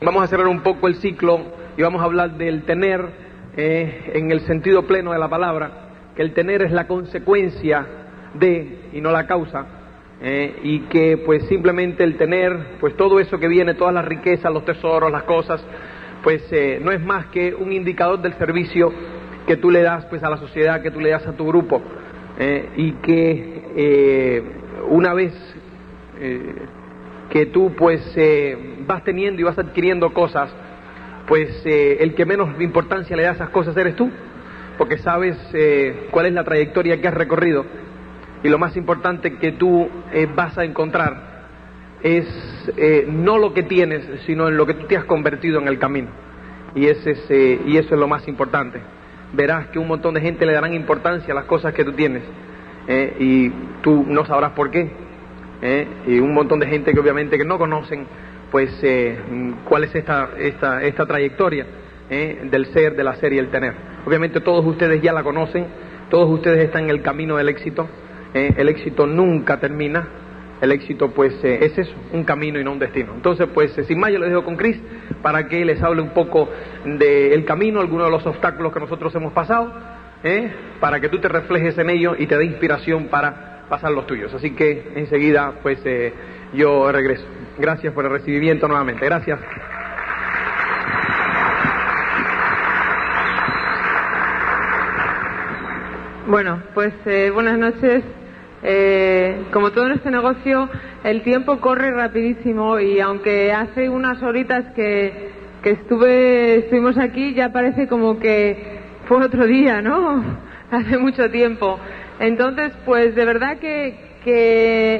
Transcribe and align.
Vamos 0.00 0.22
a 0.22 0.28
cerrar 0.28 0.46
un 0.46 0.60
poco 0.60 0.86
el 0.86 0.94
ciclo 0.94 1.40
y 1.76 1.82
vamos 1.82 2.00
a 2.00 2.04
hablar 2.04 2.38
del 2.38 2.62
tener 2.62 3.04
eh, 3.56 4.12
en 4.14 4.30
el 4.30 4.42
sentido 4.42 4.86
pleno 4.86 5.10
de 5.10 5.18
la 5.18 5.28
palabra, 5.28 6.12
que 6.14 6.22
el 6.22 6.34
tener 6.34 6.62
es 6.62 6.70
la 6.70 6.86
consecuencia 6.86 7.84
de 8.34 8.90
y 8.92 9.00
no 9.00 9.10
la 9.10 9.26
causa, 9.26 9.66
eh, 10.22 10.54
y 10.62 10.82
que 10.82 11.16
pues 11.16 11.48
simplemente 11.48 12.04
el 12.04 12.16
tener, 12.16 12.76
pues 12.78 12.96
todo 12.96 13.18
eso 13.18 13.40
que 13.40 13.48
viene, 13.48 13.74
todas 13.74 13.92
las 13.92 14.04
riquezas, 14.04 14.52
los 14.52 14.64
tesoros, 14.64 15.10
las 15.10 15.24
cosas, 15.24 15.66
pues 16.22 16.46
eh, 16.52 16.78
no 16.80 16.92
es 16.92 17.00
más 17.00 17.26
que 17.26 17.52
un 17.52 17.72
indicador 17.72 18.22
del 18.22 18.34
servicio 18.34 18.92
que 19.48 19.56
tú 19.56 19.68
le 19.68 19.82
das 19.82 20.04
pues 20.04 20.22
a 20.22 20.30
la 20.30 20.36
sociedad, 20.36 20.80
que 20.80 20.92
tú 20.92 21.00
le 21.00 21.10
das 21.10 21.26
a 21.26 21.32
tu 21.32 21.44
grupo, 21.44 21.82
y 22.76 22.92
que 23.02 24.44
una 24.90 25.12
vez 25.12 25.34
que 27.30 27.46
tú 27.46 27.74
pues 27.76 28.00
vas 28.86 29.04
teniendo 29.04 29.40
y 29.40 29.44
vas 29.44 29.58
adquiriendo 29.58 30.12
cosas, 30.12 30.50
pues 31.28 31.62
eh, 31.66 31.98
el 32.00 32.14
que 32.14 32.24
menos 32.24 32.60
importancia 32.60 33.14
le 33.14 33.22
da 33.22 33.30
a 33.30 33.34
esas 33.34 33.50
cosas 33.50 33.76
eres 33.76 33.94
tú, 33.94 34.10
porque 34.78 34.96
sabes 34.98 35.36
eh, 35.52 36.08
cuál 36.10 36.26
es 36.26 36.32
la 36.32 36.42
trayectoria 36.42 37.00
que 37.00 37.06
has 37.06 37.14
recorrido 37.14 37.66
y 38.42 38.48
lo 38.48 38.58
más 38.58 38.76
importante 38.76 39.36
que 39.36 39.52
tú 39.52 39.88
eh, 40.12 40.26
vas 40.34 40.56
a 40.56 40.64
encontrar 40.64 41.28
es 42.02 42.26
no 43.08 43.38
lo 43.38 43.54
que 43.54 43.64
tienes, 43.64 44.04
sino 44.24 44.46
en 44.46 44.56
lo 44.56 44.66
que 44.66 44.74
tú 44.74 44.86
te 44.86 44.96
has 44.96 45.04
convertido 45.04 45.58
en 45.58 45.66
el 45.66 45.80
camino. 45.80 46.08
Y, 46.76 46.86
ese 46.86 47.10
es, 47.10 47.30
y 47.66 47.76
eso 47.76 47.94
es 47.94 48.00
lo 48.00 48.06
más 48.06 48.28
importante. 48.28 48.80
Verás 49.32 49.66
que 49.68 49.80
un 49.80 49.88
montón 49.88 50.14
de 50.14 50.20
gente 50.20 50.46
le 50.46 50.52
darán 50.52 50.74
importancia 50.74 51.32
a 51.32 51.34
las 51.34 51.46
cosas 51.46 51.74
que 51.74 51.84
tú 51.84 51.92
tienes 51.92 52.22
y 53.18 53.50
tú 53.82 54.04
no 54.06 54.24
sabrás 54.26 54.52
por 54.52 54.70
qué. 54.70 54.92
Y 56.06 56.20
un 56.20 56.34
montón 56.34 56.60
de 56.60 56.66
gente 56.66 56.92
que 56.92 57.00
obviamente 57.00 57.36
que 57.36 57.44
no 57.44 57.58
conocen 57.58 58.06
pues 58.50 58.70
eh, 58.82 59.18
cuál 59.64 59.84
es 59.84 59.94
esta, 59.94 60.30
esta, 60.38 60.82
esta 60.82 61.06
trayectoria 61.06 61.66
eh, 62.10 62.46
del 62.50 62.66
ser, 62.66 62.96
del 62.96 63.08
hacer 63.08 63.32
y 63.32 63.38
el 63.38 63.48
tener. 63.50 63.74
Obviamente 64.06 64.40
todos 64.40 64.64
ustedes 64.64 65.02
ya 65.02 65.12
la 65.12 65.22
conocen, 65.22 65.66
todos 66.10 66.28
ustedes 66.30 66.64
están 66.64 66.84
en 66.84 66.90
el 66.90 67.02
camino 67.02 67.36
del 67.36 67.48
éxito, 67.48 67.88
eh, 68.34 68.54
el 68.56 68.68
éxito 68.68 69.06
nunca 69.06 69.60
termina, 69.60 70.08
el 70.60 70.72
éxito 70.72 71.10
pues 71.10 71.34
es 71.44 71.78
eso, 71.78 71.94
un 72.12 72.24
camino 72.24 72.58
y 72.58 72.64
no 72.64 72.72
un 72.72 72.78
destino. 72.78 73.12
Entonces 73.14 73.48
pues 73.52 73.72
sin 73.86 73.98
más 73.98 74.12
yo 74.12 74.18
les 74.18 74.30
dejo 74.30 74.44
con 74.44 74.56
Chris 74.56 74.80
para 75.22 75.46
que 75.48 75.64
les 75.64 75.82
hable 75.82 76.02
un 76.02 76.10
poco 76.10 76.48
del 76.84 77.44
camino, 77.44 77.80
algunos 77.80 78.06
de 78.06 78.12
los 78.12 78.26
obstáculos 78.26 78.72
que 78.72 78.80
nosotros 78.80 79.14
hemos 79.14 79.32
pasado, 79.32 79.72
para 80.80 81.00
que 81.00 81.08
tú 81.08 81.18
te 81.20 81.28
reflejes 81.28 81.78
en 81.78 81.90
ello 81.90 82.16
y 82.18 82.26
te 82.26 82.36
dé 82.36 82.44
inspiración 82.44 83.06
para 83.06 83.47
pasar 83.68 83.92
los 83.92 84.06
tuyos. 84.06 84.32
Así 84.34 84.50
que 84.52 84.92
enseguida 84.94 85.54
pues 85.62 85.78
yo 86.52 86.90
regreso. 86.90 87.24
Gracias 87.58 87.92
por 87.92 88.04
el 88.04 88.12
recibimiento 88.12 88.68
nuevamente. 88.68 89.04
Gracias. 89.04 89.40
Bueno, 96.28 96.62
pues 96.74 96.92
eh, 97.06 97.30
buenas 97.32 97.58
noches. 97.58 98.04
Eh, 98.62 99.46
como 99.50 99.70
todo 99.70 99.86
en 99.86 99.92
este 99.92 100.10
negocio, 100.10 100.68
el 101.02 101.22
tiempo 101.22 101.58
corre 101.58 101.90
rapidísimo 101.90 102.78
y 102.78 103.00
aunque 103.00 103.50
hace 103.50 103.88
unas 103.88 104.22
horitas 104.22 104.66
que, 104.74 105.30
que 105.62 105.70
estuve, 105.70 106.58
estuvimos 106.58 106.98
aquí, 106.98 107.32
ya 107.32 107.50
parece 107.50 107.88
como 107.88 108.18
que 108.18 108.78
fue 109.06 109.24
otro 109.24 109.46
día, 109.46 109.80
¿no? 109.80 110.22
hace 110.70 110.98
mucho 110.98 111.30
tiempo. 111.30 111.80
Entonces, 112.20 112.72
pues 112.84 113.14
de 113.14 113.24
verdad 113.24 113.58
que, 113.58 114.06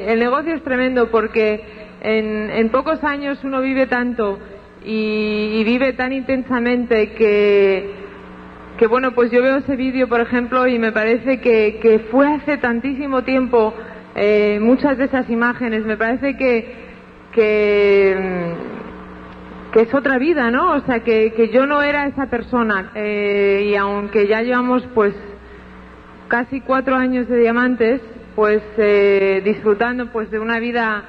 el 0.07 0.19
negocio 0.19 0.55
es 0.55 0.63
tremendo 0.63 1.11
porque 1.11 1.61
en, 2.01 2.69
pocos 2.69 3.03
años 3.03 3.39
uno 3.43 3.61
vive 3.61 3.85
tanto 3.85 4.39
y, 4.83 5.63
vive 5.63 5.93
tan 5.93 6.13
intensamente 6.13 7.11
que, 7.11 7.91
que, 8.77 8.87
bueno, 8.87 9.11
pues 9.11 9.29
yo 9.29 9.43
veo 9.43 9.57
ese 9.57 9.75
vídeo, 9.75 10.07
por 10.07 10.21
ejemplo, 10.21 10.65
y 10.67 10.79
me 10.79 10.91
parece 10.91 11.41
que, 11.41 12.07
fue 12.09 12.27
hace 12.27 12.57
tantísimo 12.57 13.23
tiempo 13.23 13.73
eh, 14.15 14.57
muchas 14.59 14.97
de 14.97 15.05
esas 15.05 15.29
imágenes. 15.29 15.85
Me 15.85 15.97
parece 15.97 16.35
que, 16.35 16.73
que, 17.31 18.55
que 19.73 19.81
es 19.81 19.93
otra 19.93 20.17
vida, 20.17 20.49
¿no? 20.49 20.71
O 20.71 20.79
sea, 20.81 21.01
que, 21.01 21.33
que 21.33 21.49
yo 21.49 21.67
no 21.67 21.83
era 21.83 22.07
esa 22.07 22.27
persona. 22.31 22.91
Eh, 22.95 23.67
y 23.69 23.75
aunque 23.75 24.27
ya 24.27 24.41
llevamos, 24.41 24.83
pues, 24.95 25.13
casi 26.29 26.61
cuatro 26.61 26.95
años 26.95 27.27
de 27.27 27.39
diamantes, 27.39 28.01
pues, 28.35 28.61
eh, 28.77 29.41
disfrutando, 29.43 30.11
pues, 30.11 30.31
de 30.31 30.39
una 30.39 30.59
vida 30.59 31.03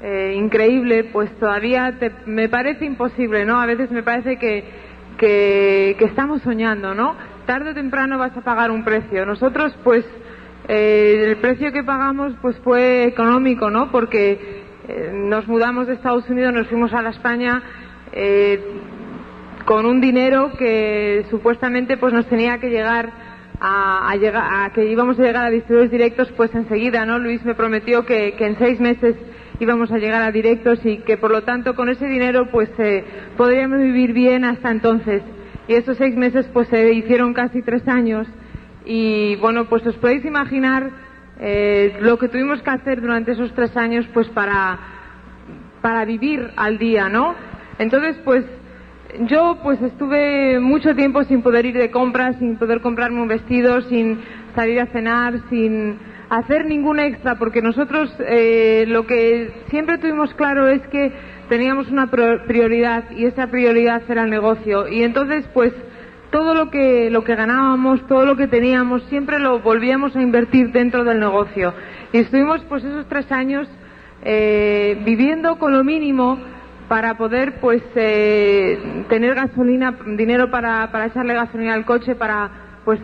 eh, 0.00 0.34
increíble, 0.36 1.04
pues 1.04 1.30
todavía 1.38 1.98
me 2.26 2.50
parece 2.50 2.84
imposible, 2.84 3.46
¿no? 3.46 3.58
A 3.58 3.66
veces 3.66 3.90
me 3.90 4.02
parece 4.02 4.36
que, 4.36 4.62
que, 5.16 5.96
estamos 5.98 6.42
soñando, 6.42 6.94
¿no? 6.94 7.16
Tarde 7.46 7.70
o 7.70 7.74
temprano 7.74 8.18
vas 8.18 8.36
a 8.36 8.42
pagar 8.42 8.70
un 8.70 8.84
precio. 8.84 9.24
Nosotros, 9.24 9.74
pues, 9.82 10.04
eh, 10.68 11.24
el 11.28 11.36
precio 11.38 11.72
que 11.72 11.82
pagamos, 11.82 12.34
pues 12.42 12.58
fue 12.58 13.04
económico, 13.04 13.70
¿no? 13.70 13.90
Porque 13.90 14.62
eh, 14.86 15.12
nos 15.14 15.48
mudamos 15.48 15.86
de 15.86 15.94
Estados 15.94 16.28
Unidos, 16.28 16.52
nos 16.52 16.68
fuimos 16.68 16.92
a 16.92 17.02
la 17.02 17.10
España 17.10 17.62
con 19.64 19.84
un 19.84 20.00
dinero 20.00 20.52
que 20.58 21.26
supuestamente, 21.30 21.96
pues, 21.96 22.12
nos 22.12 22.26
tenía 22.26 22.58
que 22.58 22.68
llegar 22.68 23.25
a, 23.60 24.14
llegar, 24.16 24.44
a 24.52 24.72
que 24.72 24.84
íbamos 24.86 25.18
a 25.18 25.22
llegar 25.22 25.46
a 25.46 25.50
distribuidores 25.50 25.90
directos, 25.90 26.32
pues 26.36 26.54
enseguida, 26.54 27.06
¿no? 27.06 27.18
Luis 27.18 27.44
me 27.44 27.54
prometió 27.54 28.04
que, 28.04 28.34
que 28.36 28.46
en 28.46 28.58
seis 28.58 28.80
meses 28.80 29.16
íbamos 29.60 29.90
a 29.90 29.98
llegar 29.98 30.22
a 30.22 30.30
directos 30.30 30.84
y 30.84 30.98
que 30.98 31.16
por 31.16 31.30
lo 31.30 31.42
tanto 31.42 31.74
con 31.74 31.88
ese 31.88 32.06
dinero 32.06 32.50
pues 32.50 32.68
eh, 32.78 33.04
podríamos 33.36 33.80
vivir 33.80 34.12
bien 34.12 34.44
hasta 34.44 34.70
entonces. 34.70 35.22
Y 35.68 35.74
esos 35.74 35.96
seis 35.96 36.14
meses 36.16 36.46
pues 36.52 36.68
se 36.68 36.92
hicieron 36.92 37.32
casi 37.32 37.62
tres 37.62 37.86
años 37.88 38.26
y 38.84 39.36
bueno 39.36 39.64
pues 39.66 39.84
os 39.86 39.96
podéis 39.96 40.24
imaginar 40.24 40.90
eh, 41.40 41.96
lo 42.00 42.18
que 42.18 42.28
tuvimos 42.28 42.62
que 42.62 42.70
hacer 42.70 43.00
durante 43.00 43.32
esos 43.32 43.52
tres 43.54 43.76
años 43.76 44.06
pues 44.12 44.28
para, 44.28 44.78
para 45.80 46.04
vivir 46.04 46.50
al 46.56 46.78
día, 46.78 47.08
¿no? 47.08 47.34
Entonces 47.78 48.16
pues 48.24 48.44
yo 49.26 49.58
pues 49.62 49.80
estuve 49.82 50.60
mucho 50.60 50.94
tiempo 50.94 51.24
sin 51.24 51.42
poder 51.42 51.66
ir 51.66 51.76
de 51.76 51.90
compras, 51.90 52.36
sin 52.38 52.56
poder 52.56 52.80
comprarme 52.80 53.20
un 53.20 53.28
vestido, 53.28 53.80
sin 53.82 54.20
salir 54.54 54.80
a 54.80 54.86
cenar, 54.86 55.40
sin 55.48 55.98
hacer 56.28 56.66
ningún 56.66 56.98
extra, 56.98 57.36
porque 57.36 57.62
nosotros 57.62 58.12
eh, 58.20 58.84
lo 58.88 59.06
que 59.06 59.50
siempre 59.70 59.98
tuvimos 59.98 60.34
claro 60.34 60.68
es 60.68 60.82
que 60.88 61.12
teníamos 61.48 61.88
una 61.90 62.08
prioridad 62.08 63.10
y 63.10 63.26
esa 63.26 63.46
prioridad 63.46 64.02
era 64.08 64.24
el 64.24 64.30
negocio. 64.30 64.88
Y 64.88 65.02
entonces, 65.02 65.46
pues, 65.54 65.72
todo 66.30 66.54
lo 66.54 66.70
que, 66.70 67.10
lo 67.10 67.22
que 67.22 67.36
ganábamos, 67.36 68.04
todo 68.08 68.26
lo 68.26 68.36
que 68.36 68.48
teníamos, 68.48 69.02
siempre 69.04 69.38
lo 69.38 69.60
volvíamos 69.60 70.16
a 70.16 70.22
invertir 70.22 70.72
dentro 70.72 71.04
del 71.04 71.20
negocio. 71.20 71.72
Y 72.12 72.18
estuvimos, 72.18 72.62
pues, 72.68 72.84
esos 72.84 73.06
tres 73.08 73.30
años 73.30 73.68
eh, 74.22 75.00
viviendo 75.04 75.58
con 75.58 75.72
lo 75.72 75.84
mínimo 75.84 76.38
para 76.88 77.16
poder, 77.16 77.60
pues, 77.60 77.82
eh, 77.94 79.04
tener 79.08 79.34
gasolina, 79.34 79.96
dinero 80.16 80.50
para, 80.50 80.90
para 80.92 81.06
echarle 81.06 81.34
gasolina 81.34 81.74
al 81.74 81.84
coche, 81.84 82.14
para, 82.14 82.50
pues, 82.84 83.00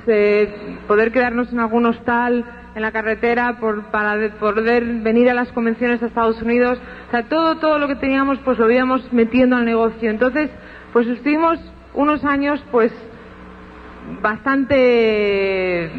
poder 0.86 1.12
quedarnos 1.12 1.52
en 1.52 1.60
algún 1.60 1.86
hostal, 1.86 2.44
en 2.74 2.82
la 2.82 2.92
carretera 2.92 3.58
por, 3.58 3.84
para 3.86 4.16
poder 4.38 4.84
venir 5.02 5.28
a 5.28 5.34
las 5.34 5.50
convenciones 5.52 6.02
a 6.02 6.06
Estados 6.06 6.40
Unidos. 6.42 6.78
O 7.08 7.10
sea, 7.10 7.24
todo, 7.24 7.56
todo 7.56 7.78
lo 7.78 7.88
que 7.88 7.96
teníamos 7.96 8.38
pues 8.44 8.58
lo 8.58 8.70
íbamos 8.70 9.12
metiendo 9.12 9.56
al 9.56 9.64
negocio. 9.64 10.10
Entonces, 10.10 10.50
pues 10.92 11.06
estuvimos 11.06 11.58
unos 11.94 12.24
años 12.24 12.62
pues 12.70 12.92
bastante 14.22 15.90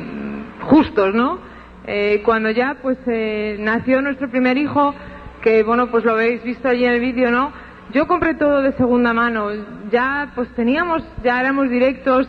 justos, 0.61 1.13
¿no? 1.13 1.39
Eh, 1.85 2.21
cuando 2.23 2.49
ya 2.49 2.77
pues 2.81 2.97
eh, 3.07 3.57
nació 3.59 4.01
nuestro 4.01 4.29
primer 4.29 4.57
hijo, 4.57 4.95
que 5.41 5.63
bueno, 5.63 5.91
pues 5.91 6.05
lo 6.05 6.13
habéis 6.13 6.43
visto 6.43 6.69
allí 6.69 6.85
en 6.85 6.93
el 6.93 7.01
vídeo, 7.01 7.29
¿no? 7.29 7.51
Yo 7.93 8.07
compré 8.07 8.33
todo 8.33 8.61
de 8.61 8.73
segunda 8.73 9.13
mano. 9.13 9.49
Ya 9.91 10.31
pues 10.35 10.49
teníamos, 10.55 11.03
ya 11.23 11.39
éramos 11.39 11.69
directos 11.69 12.27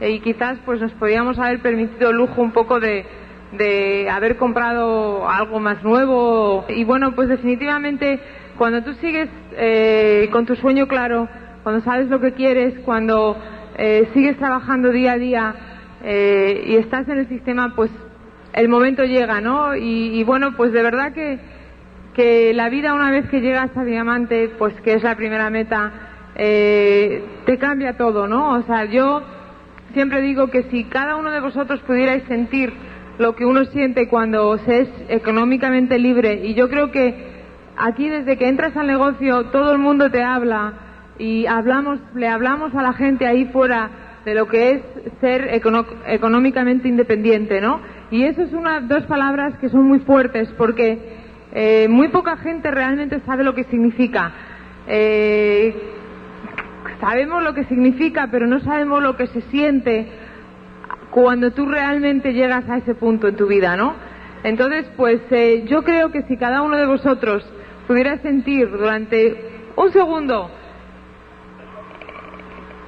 eh, 0.00 0.10
y 0.10 0.20
quizás 0.20 0.58
pues 0.64 0.80
nos 0.80 0.92
podíamos 0.92 1.38
haber 1.38 1.60
permitido 1.60 2.10
el 2.10 2.16
lujo 2.16 2.42
un 2.42 2.52
poco 2.52 2.80
de, 2.80 3.06
de 3.52 4.10
haber 4.10 4.36
comprado 4.36 5.28
algo 5.28 5.60
más 5.60 5.82
nuevo. 5.84 6.64
Y 6.68 6.84
bueno, 6.84 7.14
pues 7.14 7.28
definitivamente 7.28 8.18
cuando 8.58 8.82
tú 8.82 8.94
sigues 8.94 9.28
eh, 9.52 10.28
con 10.32 10.46
tu 10.46 10.56
sueño 10.56 10.88
claro, 10.88 11.28
cuando 11.62 11.80
sabes 11.82 12.08
lo 12.08 12.20
que 12.20 12.32
quieres, 12.32 12.78
cuando 12.80 13.36
eh, 13.76 14.08
sigues 14.14 14.36
trabajando 14.36 14.90
día 14.90 15.12
a 15.12 15.18
día 15.18 15.54
eh, 16.02 16.64
y 16.66 16.76
estás 16.76 17.08
en 17.08 17.18
el 17.18 17.28
sistema, 17.28 17.72
pues 17.74 17.90
el 18.52 18.68
momento 18.68 19.04
llega, 19.04 19.40
¿no? 19.40 19.74
Y, 19.74 20.22
bueno, 20.22 20.54
pues 20.56 20.72
de 20.72 20.82
verdad 20.82 21.12
que, 21.12 21.38
que 22.14 22.54
la 22.54 22.68
vida 22.68 22.94
una 22.94 23.10
vez 23.10 23.28
que 23.28 23.40
llegas 23.40 23.76
a 23.76 23.84
diamante, 23.84 24.50
pues 24.58 24.74
que 24.82 24.94
es 24.94 25.02
la 25.02 25.16
primera 25.16 25.50
meta, 25.50 25.92
te 26.34 27.58
cambia 27.58 27.96
todo, 27.96 28.26
¿no? 28.26 28.52
O 28.54 28.62
sea, 28.62 28.84
yo 28.86 29.22
siempre 29.92 30.22
digo 30.22 30.48
que 30.48 30.64
si 30.64 30.84
cada 30.84 31.16
uno 31.16 31.30
de 31.30 31.40
vosotros 31.40 31.80
pudierais 31.80 32.24
sentir 32.24 32.72
lo 33.18 33.36
que 33.36 33.44
uno 33.46 33.64
siente 33.66 34.08
cuando 34.08 34.58
se 34.58 34.80
es 34.80 34.88
económicamente 35.08 35.98
libre. 35.98 36.40
Y 36.44 36.54
yo 36.54 36.68
creo 36.68 36.90
que 36.90 37.14
aquí 37.76 38.08
desde 38.08 38.36
que 38.36 38.48
entras 38.48 38.76
al 38.76 38.86
negocio 38.86 39.46
todo 39.46 39.72
el 39.72 39.78
mundo 39.78 40.10
te 40.10 40.22
habla 40.22 40.72
y 41.18 41.46
hablamos, 41.46 42.00
le 42.14 42.28
hablamos 42.28 42.74
a 42.74 42.82
la 42.82 42.92
gente 42.92 43.26
ahí 43.26 43.44
fuera 43.46 43.90
de 44.24 44.34
lo 44.34 44.48
que 44.48 44.70
es 44.72 44.82
ser 45.20 45.48
económicamente 46.06 46.88
independiente, 46.88 47.60
¿no? 47.60 47.80
Y 48.10 48.24
eso 48.24 48.42
es 48.42 48.52
una, 48.52 48.80
dos 48.80 49.04
palabras 49.04 49.56
que 49.58 49.68
son 49.68 49.84
muy 49.84 50.00
fuertes 50.00 50.48
porque 50.56 51.13
eh, 51.54 51.86
muy 51.88 52.08
poca 52.08 52.36
gente 52.38 52.70
realmente 52.72 53.20
sabe 53.20 53.44
lo 53.44 53.54
que 53.54 53.62
significa. 53.64 54.32
Eh, 54.88 55.74
sabemos 57.00 57.44
lo 57.44 57.54
que 57.54 57.64
significa, 57.64 58.28
pero 58.30 58.48
no 58.48 58.58
sabemos 58.60 59.02
lo 59.02 59.16
que 59.16 59.28
se 59.28 59.40
siente 59.42 60.08
cuando 61.10 61.52
tú 61.52 61.66
realmente 61.66 62.32
llegas 62.32 62.68
a 62.68 62.78
ese 62.78 62.96
punto 62.96 63.28
en 63.28 63.36
tu 63.36 63.46
vida, 63.46 63.76
¿no? 63.76 63.94
Entonces, 64.42 64.90
pues 64.96 65.20
eh, 65.30 65.64
yo 65.66 65.84
creo 65.84 66.10
que 66.10 66.22
si 66.22 66.36
cada 66.36 66.60
uno 66.62 66.76
de 66.76 66.86
vosotros 66.86 67.48
pudiera 67.86 68.18
sentir 68.18 68.68
durante 68.68 69.36
un 69.76 69.92
segundo 69.92 70.50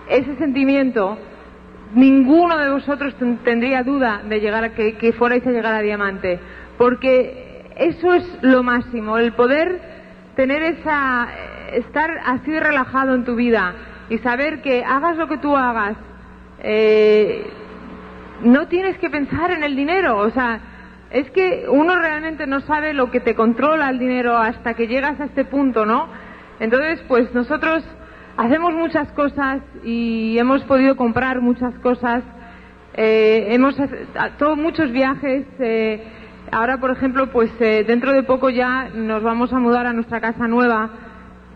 ese 0.08 0.36
sentimiento, 0.36 1.18
ninguno 1.94 2.58
de 2.58 2.70
vosotros 2.70 3.14
tendría 3.44 3.84
duda 3.84 4.22
de 4.28 4.40
llegar 4.40 4.64
a 4.64 4.74
que, 4.74 4.94
que 4.94 5.12
fuerais 5.12 5.46
a 5.46 5.50
llegar 5.50 5.74
a 5.74 5.80
diamante, 5.80 6.40
porque 6.76 7.45
eso 7.76 8.14
es 8.14 8.38
lo 8.42 8.62
máximo, 8.62 9.18
el 9.18 9.32
poder 9.32 9.80
tener 10.34 10.62
esa, 10.62 11.28
estar 11.72 12.10
así 12.24 12.58
relajado 12.58 13.14
en 13.14 13.24
tu 13.24 13.36
vida 13.36 13.74
y 14.08 14.18
saber 14.18 14.62
que 14.62 14.82
hagas 14.82 15.16
lo 15.16 15.28
que 15.28 15.36
tú 15.38 15.56
hagas, 15.56 15.96
eh, 16.60 17.46
no 18.42 18.66
tienes 18.68 18.96
que 18.98 19.10
pensar 19.10 19.50
en 19.50 19.62
el 19.62 19.76
dinero, 19.76 20.18
o 20.18 20.30
sea, 20.30 20.60
es 21.10 21.30
que 21.30 21.66
uno 21.68 21.98
realmente 21.98 22.46
no 22.46 22.60
sabe 22.60 22.94
lo 22.94 23.10
que 23.10 23.20
te 23.20 23.34
controla 23.34 23.90
el 23.90 23.98
dinero 23.98 24.36
hasta 24.36 24.74
que 24.74 24.88
llegas 24.88 25.20
a 25.20 25.26
este 25.26 25.44
punto, 25.44 25.84
¿no? 25.84 26.08
Entonces, 26.60 27.02
pues 27.08 27.32
nosotros 27.34 27.84
hacemos 28.36 28.72
muchas 28.72 29.08
cosas 29.12 29.60
y 29.84 30.38
hemos 30.38 30.62
podido 30.64 30.96
comprar 30.96 31.40
muchas 31.40 31.74
cosas, 31.80 32.22
eh, 32.94 33.48
hemos 33.50 33.78
hecho 33.78 34.56
muchos 34.56 34.90
viajes. 34.90 35.46
Eh, 35.58 36.15
ahora, 36.52 36.78
por 36.78 36.90
ejemplo, 36.90 37.30
pues 37.30 37.50
eh, 37.60 37.84
dentro 37.86 38.12
de 38.12 38.22
poco 38.22 38.50
ya 38.50 38.88
nos 38.94 39.22
vamos 39.22 39.52
a 39.52 39.58
mudar 39.58 39.86
a 39.86 39.92
nuestra 39.92 40.20
casa 40.20 40.46
nueva, 40.46 40.90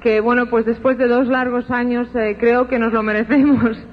que 0.00 0.20
bueno, 0.20 0.46
pues 0.46 0.64
después 0.66 0.98
de 0.98 1.08
dos 1.08 1.26
largos 1.26 1.70
años 1.70 2.08
creo 2.12 2.68
que 2.68 2.78
nos 2.78 2.92
lo 2.92 3.02
merecemos. 3.02 3.76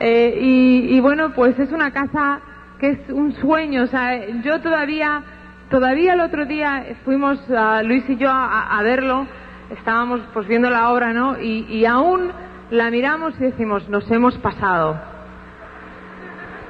Y, 0.00 0.94
y, 0.94 1.00
bueno, 1.00 1.32
pues 1.34 1.58
es 1.58 1.72
una 1.72 1.90
casa 1.90 2.38
que 2.78 2.90
es 2.90 3.10
un 3.10 3.32
sueño. 3.32 3.82
O 3.82 3.86
sea, 3.88 4.28
yo 4.44 4.60
todavía, 4.60 5.24
todavía 5.70 6.12
el 6.12 6.20
otro 6.20 6.46
día 6.46 6.84
fuimos 7.04 7.40
Luis 7.82 8.08
y 8.08 8.16
yo 8.16 8.30
a, 8.30 8.80
verlo 8.84 9.26
estábamos 9.70 10.20
pues 10.32 10.46
viendo 10.46 10.70
la 10.70 10.90
obra, 10.90 11.12
¿no? 11.12 11.36
Y 11.40 11.84
aún 11.84 12.30
la 12.70 12.90
miramos 12.92 13.34
y 13.40 13.44
decimos, 13.44 13.88
nos 13.88 14.08
hemos 14.10 14.36
pasado. 14.38 15.00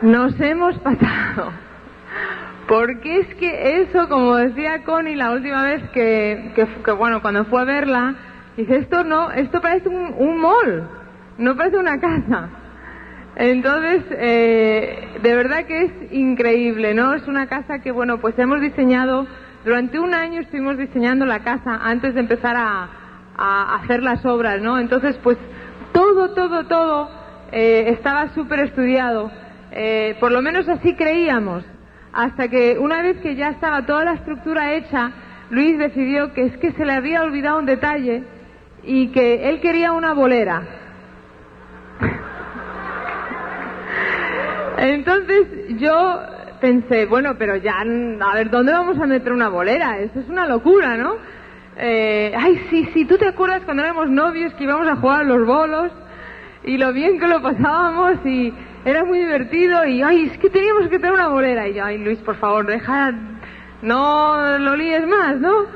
Nos 0.02 0.40
hemos 0.40 0.78
pasado. 0.78 1.50
Porque 2.68 3.20
es 3.20 3.34
que 3.36 3.80
eso, 3.80 4.08
como 4.10 4.36
decía 4.36 4.84
Connie 4.84 5.16
la 5.16 5.32
última 5.32 5.62
vez 5.62 5.82
que, 5.90 6.52
que, 6.54 6.92
bueno, 6.92 7.22
cuando 7.22 7.46
fue 7.46 7.62
a 7.62 7.64
verla, 7.64 8.14
dice, 8.58 8.76
esto 8.76 9.04
no, 9.04 9.30
esto 9.30 9.62
parece 9.62 9.88
un, 9.88 10.14
un 10.18 10.38
mall, 10.38 10.86
no 11.38 11.56
parece 11.56 11.78
una 11.78 11.98
casa. 11.98 12.50
Entonces, 13.36 14.04
eh, 14.10 15.18
de 15.22 15.34
verdad 15.34 15.64
que 15.64 15.84
es 15.84 16.12
increíble, 16.12 16.92
¿no? 16.92 17.14
Es 17.14 17.26
una 17.26 17.46
casa 17.46 17.78
que, 17.78 17.90
bueno, 17.90 18.18
pues 18.18 18.38
hemos 18.38 18.60
diseñado 18.60 19.26
durante 19.64 19.98
un 19.98 20.12
año 20.12 20.40
estuvimos 20.40 20.76
diseñando 20.76 21.24
la 21.24 21.40
casa 21.40 21.80
antes 21.82 22.14
de 22.14 22.20
empezar 22.20 22.54
a, 22.56 22.90
hacer 23.80 24.02
las 24.02 24.26
obras, 24.26 24.60
¿no? 24.60 24.78
Entonces, 24.78 25.16
pues 25.22 25.38
todo, 25.92 26.34
todo, 26.34 26.66
todo 26.66 27.08
eh, 27.52 27.94
estaba 27.96 28.34
súper 28.34 28.60
estudiado. 28.60 29.30
Eh, 29.70 30.16
por 30.18 30.32
lo 30.32 30.42
menos 30.42 30.68
así 30.68 30.94
creíamos. 30.96 31.64
Hasta 32.12 32.48
que 32.48 32.78
una 32.78 33.02
vez 33.02 33.18
que 33.18 33.34
ya 33.34 33.50
estaba 33.50 33.84
toda 33.84 34.04
la 34.04 34.14
estructura 34.14 34.74
hecha, 34.74 35.12
Luis 35.50 35.78
decidió 35.78 36.32
que 36.32 36.46
es 36.46 36.56
que 36.58 36.72
se 36.72 36.84
le 36.84 36.92
había 36.92 37.22
olvidado 37.22 37.58
un 37.58 37.66
detalle 37.66 38.24
y 38.82 39.08
que 39.08 39.48
él 39.48 39.60
quería 39.60 39.92
una 39.92 40.12
bolera. 40.12 40.62
Entonces 44.78 45.46
yo 45.78 46.20
pensé, 46.60 47.06
bueno, 47.06 47.34
pero 47.38 47.56
ya, 47.56 47.80
a 47.80 48.34
ver, 48.34 48.50
¿dónde 48.50 48.72
vamos 48.72 48.98
a 48.98 49.06
meter 49.06 49.32
una 49.32 49.48
bolera? 49.48 49.98
Eso 49.98 50.20
es 50.20 50.28
una 50.28 50.46
locura, 50.46 50.96
¿no? 50.96 51.16
Eh, 51.76 52.32
ay, 52.36 52.66
sí, 52.70 52.88
sí, 52.92 53.04
¿tú 53.04 53.16
te 53.16 53.28
acuerdas 53.28 53.62
cuando 53.64 53.82
éramos 53.82 54.10
novios 54.10 54.52
que 54.54 54.64
íbamos 54.64 54.88
a 54.88 54.96
jugar 54.96 55.20
a 55.20 55.24
los 55.24 55.46
bolos? 55.46 55.92
Y 56.64 56.76
lo 56.76 56.92
bien 56.92 57.18
que 57.18 57.26
lo 57.26 57.40
pasábamos 57.40 58.24
y 58.24 58.52
era 58.88 59.04
muy 59.04 59.18
divertido 59.18 59.84
y, 59.84 60.02
ay, 60.02 60.30
es 60.32 60.38
que 60.38 60.48
teníamos 60.50 60.88
que 60.88 60.98
tener 60.98 61.12
una 61.12 61.28
bolera. 61.28 61.68
Y 61.68 61.74
yo, 61.74 61.84
ay, 61.84 61.98
Luis, 61.98 62.18
por 62.20 62.36
favor, 62.36 62.66
deja, 62.66 63.12
no 63.82 64.58
lo 64.58 64.76
líes 64.76 65.06
más, 65.06 65.38
¿no? 65.40 65.66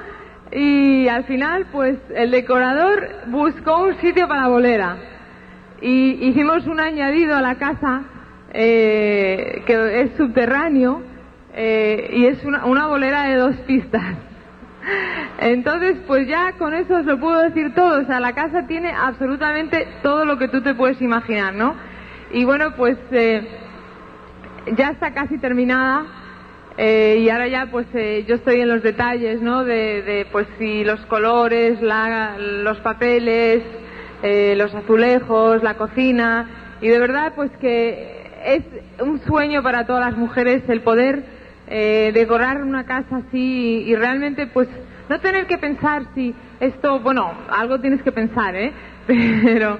Y 0.50 1.08
al 1.08 1.24
final, 1.24 1.66
pues, 1.72 1.98
el 2.14 2.30
decorador 2.30 3.08
buscó 3.26 3.84
un 3.84 3.96
sitio 4.00 4.28
para 4.28 4.42
la 4.42 4.48
bolera. 4.48 4.96
Y 5.80 6.28
hicimos 6.28 6.66
un 6.66 6.80
añadido 6.80 7.36
a 7.36 7.40
la 7.40 7.56
casa 7.56 8.02
eh, 8.52 9.62
que 9.66 10.02
es 10.02 10.16
subterráneo 10.16 11.02
eh, 11.54 12.10
y 12.14 12.26
es 12.26 12.44
una, 12.44 12.64
una 12.66 12.86
bolera 12.86 13.24
de 13.24 13.36
dos 13.36 13.56
pistas. 13.66 14.16
Entonces, 15.38 15.96
pues 16.06 16.28
ya 16.28 16.52
con 16.52 16.72
eso 16.74 16.96
os 16.96 17.04
lo 17.04 17.18
puedo 17.18 17.40
decir 17.42 17.74
todo. 17.74 18.00
O 18.00 18.04
sea, 18.04 18.20
la 18.20 18.32
casa 18.32 18.66
tiene 18.66 18.92
absolutamente 18.92 19.88
todo 20.02 20.24
lo 20.24 20.38
que 20.38 20.48
tú 20.48 20.62
te 20.62 20.74
puedes 20.74 21.00
imaginar, 21.02 21.54
¿no? 21.54 21.91
Y 22.32 22.44
bueno, 22.44 22.74
pues 22.76 22.96
eh, 23.10 23.46
ya 24.76 24.90
está 24.90 25.12
casi 25.12 25.38
terminada. 25.38 26.06
Eh, 26.78 27.20
y 27.20 27.28
ahora 27.28 27.48
ya, 27.48 27.66
pues 27.70 27.86
eh, 27.92 28.24
yo 28.26 28.36
estoy 28.36 28.60
en 28.62 28.68
los 28.68 28.82
detalles, 28.82 29.42
¿no? 29.42 29.64
De, 29.64 30.26
pues 30.32 30.46
si 30.58 30.84
los 30.84 31.00
colores, 31.06 31.82
la, 31.82 32.36
los 32.38 32.78
papeles, 32.78 33.62
eh, 34.22 34.54
los 34.56 34.74
azulejos, 34.74 35.62
la 35.62 35.74
cocina. 35.74 36.48
Y 36.80 36.88
de 36.88 36.98
verdad, 36.98 37.34
pues 37.36 37.50
que 37.60 38.30
es 38.44 38.62
un 39.00 39.20
sueño 39.20 39.62
para 39.62 39.86
todas 39.86 40.04
las 40.06 40.16
mujeres 40.16 40.62
el 40.68 40.80
poder 40.80 41.24
eh, 41.68 42.10
decorar 42.14 42.62
una 42.62 42.84
casa 42.84 43.22
así 43.28 43.84
y, 43.86 43.94
realmente 43.94 44.46
pues 44.46 44.68
no 45.08 45.20
tener 45.20 45.46
que 45.46 45.58
pensar 45.58 46.02
si 46.14 46.34
esto, 46.60 46.98
bueno, 47.00 47.30
algo 47.50 47.80
tienes 47.80 48.02
que 48.02 48.12
pensar, 48.12 48.56
¿eh? 48.56 48.72
Pero 49.06 49.78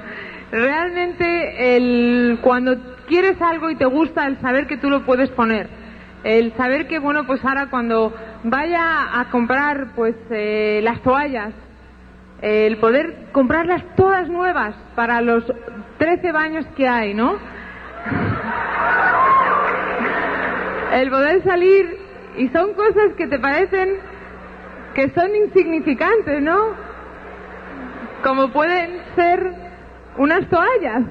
realmente 0.52 1.76
el, 1.76 2.38
cuando 2.42 2.76
quieres 3.08 3.40
algo 3.40 3.70
y 3.70 3.76
te 3.76 3.86
gusta 3.86 4.26
el 4.26 4.38
saber 4.40 4.66
que 4.66 4.76
tú 4.76 4.90
lo 4.90 5.04
puedes 5.04 5.30
poner, 5.30 5.68
el 6.22 6.52
saber 6.56 6.86
que, 6.86 6.98
bueno, 6.98 7.26
pues 7.26 7.44
ahora 7.44 7.68
cuando 7.70 8.14
vaya 8.44 9.18
a 9.18 9.30
comprar 9.30 9.94
pues 9.96 10.14
eh, 10.30 10.80
las 10.84 11.00
toallas, 11.02 11.54
el 12.42 12.76
poder 12.76 13.28
comprarlas 13.32 13.82
todas 13.96 14.28
nuevas 14.28 14.74
para 14.94 15.20
los 15.20 15.44
13 15.98 16.32
baños 16.32 16.66
que 16.76 16.86
hay, 16.86 17.14
¿no? 17.14 17.38
El 20.92 21.08
poder 21.08 21.42
salir 21.44 21.98
y 22.36 22.48
son 22.48 22.74
cosas 22.74 23.14
que 23.16 23.26
te 23.26 23.38
parecen 23.38 23.88
que 24.94 25.08
son 25.10 25.34
insignificantes, 25.34 26.42
¿no? 26.42 26.74
Como 28.22 28.52
pueden 28.52 29.00
ser 29.16 29.71
unas 30.16 30.48
toallas. 30.48 31.02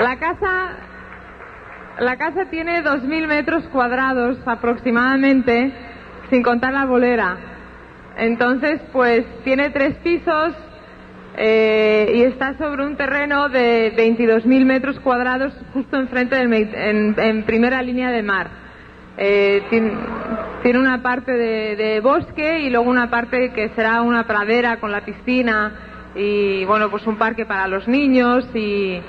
La 0.00 0.16
casa 0.16 0.76
la 1.98 2.16
casa 2.16 2.44
tiene 2.44 2.84
2.000 2.84 3.26
metros 3.26 3.64
cuadrados 3.72 4.38
aproximadamente, 4.46 5.72
sin 6.30 6.44
contar 6.44 6.72
la 6.72 6.84
bolera. 6.84 7.36
Entonces, 8.16 8.80
pues 8.92 9.26
tiene 9.42 9.70
tres 9.70 9.96
pisos 9.96 10.54
eh, 11.40 12.14
y 12.16 12.22
está 12.22 12.58
sobre 12.58 12.84
un 12.84 12.96
terreno 12.96 13.48
de 13.48 13.94
22.000 13.96 14.64
metros 14.64 14.98
cuadrados 14.98 15.54
justo 15.72 15.96
enfrente 15.96 16.34
del, 16.34 17.14
en, 17.16 17.44
primera 17.44 17.80
línea 17.80 18.10
de 18.10 18.24
mar. 18.24 18.48
Eh, 19.16 19.62
tiene, 19.70 20.80
una 20.80 21.00
parte 21.00 21.30
de, 21.30 22.00
bosque 22.00 22.62
y 22.62 22.70
luego 22.70 22.90
una 22.90 23.08
parte 23.08 23.52
que 23.52 23.68
será 23.76 24.02
una 24.02 24.26
pradera 24.26 24.78
con 24.78 24.90
la 24.90 25.04
piscina 25.04 26.10
y 26.16 26.64
bueno, 26.64 26.90
pues 26.90 27.06
un 27.06 27.16
parque 27.16 27.46
para 27.46 27.68
los 27.68 27.86
niños 27.86 28.44
y, 28.54 29.00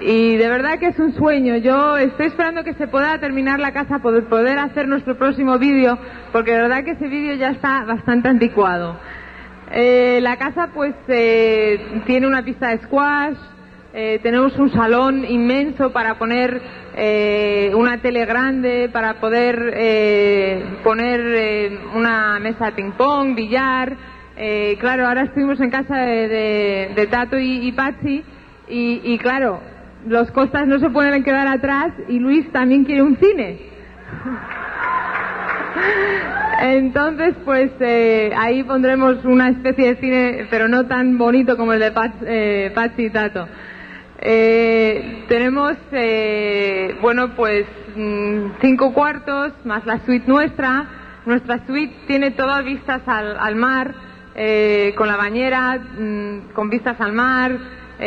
y 0.00 0.36
de 0.36 0.48
verdad 0.48 0.80
que 0.80 0.88
es 0.88 0.98
un 0.98 1.14
sueño. 1.14 1.58
Yo 1.58 1.96
estoy 1.96 2.26
esperando 2.26 2.64
que 2.64 2.74
se 2.74 2.88
pueda 2.88 3.18
terminar 3.18 3.60
la 3.60 3.72
casa 3.72 4.00
para 4.00 4.20
poder 4.22 4.58
hacer 4.58 4.88
nuestro 4.88 5.16
próximo 5.16 5.60
vídeo, 5.60 5.96
porque 6.32 6.50
de 6.50 6.62
verdad 6.62 6.82
que 6.82 6.92
ese 6.92 7.06
vídeo 7.06 7.36
ya 7.36 7.50
está 7.50 7.84
bastante 7.84 8.28
anticuado. 8.28 8.96
Eh, 9.74 10.20
la 10.20 10.36
casa 10.36 10.68
pues 10.74 10.94
eh, 11.08 12.02
tiene 12.04 12.26
una 12.26 12.42
pista 12.42 12.68
de 12.68 12.78
squash, 12.82 13.36
eh, 13.94 14.20
tenemos 14.22 14.58
un 14.58 14.70
salón 14.70 15.22
inmenso 15.26 15.92
para 15.92 16.18
poner 16.18 16.62
eh, 16.96 17.72
una 17.74 18.00
tele 18.00 18.24
grande, 18.24 18.88
para 18.90 19.20
poder 19.20 19.72
eh, 19.74 20.64
poner 20.82 21.78
una 21.94 22.38
mesa 22.38 22.66
de 22.66 22.72
ping-pong, 22.72 23.34
billar. 23.34 23.96
claro, 24.78 25.06
ahora 25.06 25.24
estuvimos 25.24 25.60
en 25.60 25.70
casa 25.70 25.96
de, 25.96 27.08
Tato 27.10 27.38
y, 27.38 27.68
y 27.68 27.72
Patsy 27.72 28.24
y, 28.68 29.00
y, 29.04 29.18
claro, 29.18 29.60
los 30.06 30.30
costas 30.30 30.66
no 30.66 30.78
se 30.78 30.88
pueden 30.88 31.22
quedar 31.22 31.46
atrás 31.46 31.92
y 32.08 32.18
Luis 32.18 32.50
también 32.50 32.84
quiere 32.84 33.02
un 33.02 33.16
cine. 33.16 33.58
Entonces, 36.60 37.34
pues 37.44 37.70
ahí 38.36 38.62
pondremos 38.62 39.24
una 39.24 39.48
especie 39.48 39.94
de 39.94 40.00
cine, 40.00 40.46
pero 40.50 40.68
no 40.68 40.86
tan 40.86 41.18
bonito 41.18 41.56
como 41.56 41.72
el 41.72 41.80
de 41.80 41.90
Patsy 42.74 43.02
y 43.04 43.10
Tato. 43.10 43.48
Eh, 44.24 45.24
tenemos, 45.26 45.76
eh, 45.90 46.96
bueno, 47.00 47.34
pues 47.34 47.66
mm, 47.96 48.52
cinco 48.60 48.92
cuartos 48.94 49.52
más 49.64 49.84
la 49.84 49.98
suite 50.06 50.28
nuestra. 50.28 50.86
Nuestra 51.26 51.66
suite 51.66 51.92
tiene 52.06 52.30
todas 52.30 52.64
vistas 52.64 53.02
al, 53.06 53.56
mar, 53.56 53.92
eh, 54.36 54.94
con 54.96 55.08
la 55.08 55.16
bañera, 55.16 55.76
mm, 55.76 56.52
con 56.52 56.70
vistas 56.70 57.00
al 57.00 57.12
mar. 57.12 57.58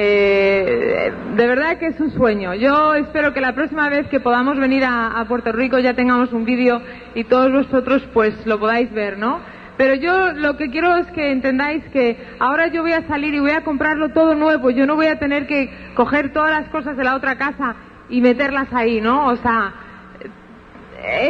De 0.02 1.48
verdad 1.48 1.78
que 1.78 1.88
es 1.88 2.00
un 2.00 2.12
sueño. 2.12 2.54
Yo 2.54 2.94
espero 2.96 3.34
que 3.34 3.42
la 3.42 3.54
próxima 3.54 3.90
vez 3.90 4.08
que 4.08 4.20
podamos 4.20 4.58
venir 4.58 4.84
a, 4.84 5.20
a 5.20 5.26
Puerto 5.26 5.52
Rico 5.52 5.80
ya 5.80 5.94
tengamos 5.94 6.34
un 6.34 6.46
vídeo 6.46 6.82
y 7.14 7.24
todos 7.24 7.52
vosotros 7.52 8.04
pues 8.14 8.34
lo 8.46 8.60
podáis 8.60 8.92
ver, 8.94 9.18
¿no? 9.18 9.40
Pero 9.78 9.96
yo 9.96 10.32
lo 10.34 10.56
que 10.56 10.70
quiero 10.70 10.96
es 10.98 11.08
que 11.08 11.32
entendáis 11.32 11.84
que 11.92 12.18
ahora 12.40 12.68
yo 12.68 12.82
voy 12.82 12.94
a 12.94 13.08
salir 13.08 13.34
y 13.34 13.40
voy 13.40 13.52
a 13.52 13.64
comprarlo 13.64 14.10
todo 14.10 14.34
nuevo. 14.34 14.70
Yo 14.70 14.86
no 14.86 14.96
voy 14.96 15.08
a 15.08 15.20
tener 15.20 15.48
que 15.48 15.70
coger 15.96 16.32
todas 16.32 16.52
las 16.52 16.70
cosas 16.70 16.96
de 16.96 17.04
la 17.04 17.16
otra 17.16 17.38
casa 17.38 17.76
y 18.10 18.22
meterlas 18.22 18.68
ahí, 18.72 19.02
¿no? 19.02 19.28
O 19.28 19.36
sea, 19.38 19.74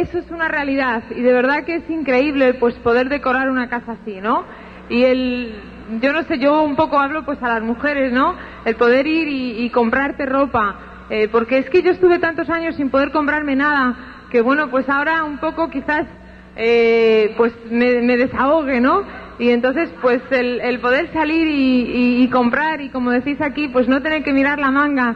eso 0.00 0.18
es 0.18 0.30
una 0.30 0.48
realidad 0.48 1.02
y 1.10 1.22
de 1.22 1.32
verdad 1.32 1.64
que 1.64 1.76
es 1.76 1.90
increíble 1.90 2.54
pues 2.54 2.74
poder 2.76 3.08
decorar 3.08 3.50
una 3.50 3.68
casa 3.68 3.96
así, 4.00 4.20
¿no? 4.20 4.44
Y 4.88 5.02
el, 5.02 5.54
yo 6.00 6.12
no 6.12 6.22
sé, 6.22 6.38
yo 6.38 6.62
un 6.62 6.76
poco 6.76 6.98
hablo 6.98 7.24
pues 7.24 7.42
a 7.42 7.48
las 7.48 7.62
mujeres, 7.62 8.12
¿no? 8.12 8.34
El 8.66 8.74
poder 8.74 9.06
ir 9.06 9.28
y, 9.28 9.70
comprarte 9.70 10.26
ropa, 10.26 11.06
eh, 11.08 11.28
porque 11.30 11.58
es 11.58 11.70
que 11.70 11.82
yo 11.82 11.92
estuve 11.92 12.18
tantos 12.18 12.50
años 12.50 12.74
sin 12.74 12.90
poder 12.90 13.12
comprarme 13.12 13.54
nada, 13.54 14.26
que 14.28 14.40
bueno, 14.40 14.68
pues 14.70 14.88
ahora 14.88 15.22
un 15.22 15.38
poco 15.38 15.70
quizás 15.70 16.04
eh, 16.56 17.32
pues 17.36 17.52
me, 17.70 18.16
desahogue, 18.16 18.80
¿no? 18.80 19.04
Y 19.38 19.50
entonces, 19.50 19.88
pues 20.02 20.20
el, 20.32 20.80
poder 20.80 21.12
salir 21.12 21.46
y, 21.48 22.28
comprar 22.28 22.80
y 22.80 22.88
como 22.88 23.12
decís 23.12 23.40
aquí, 23.40 23.68
pues 23.68 23.86
no 23.86 24.02
tener 24.02 24.24
que 24.24 24.32
mirar 24.32 24.58
la 24.58 24.72
manga 24.72 25.14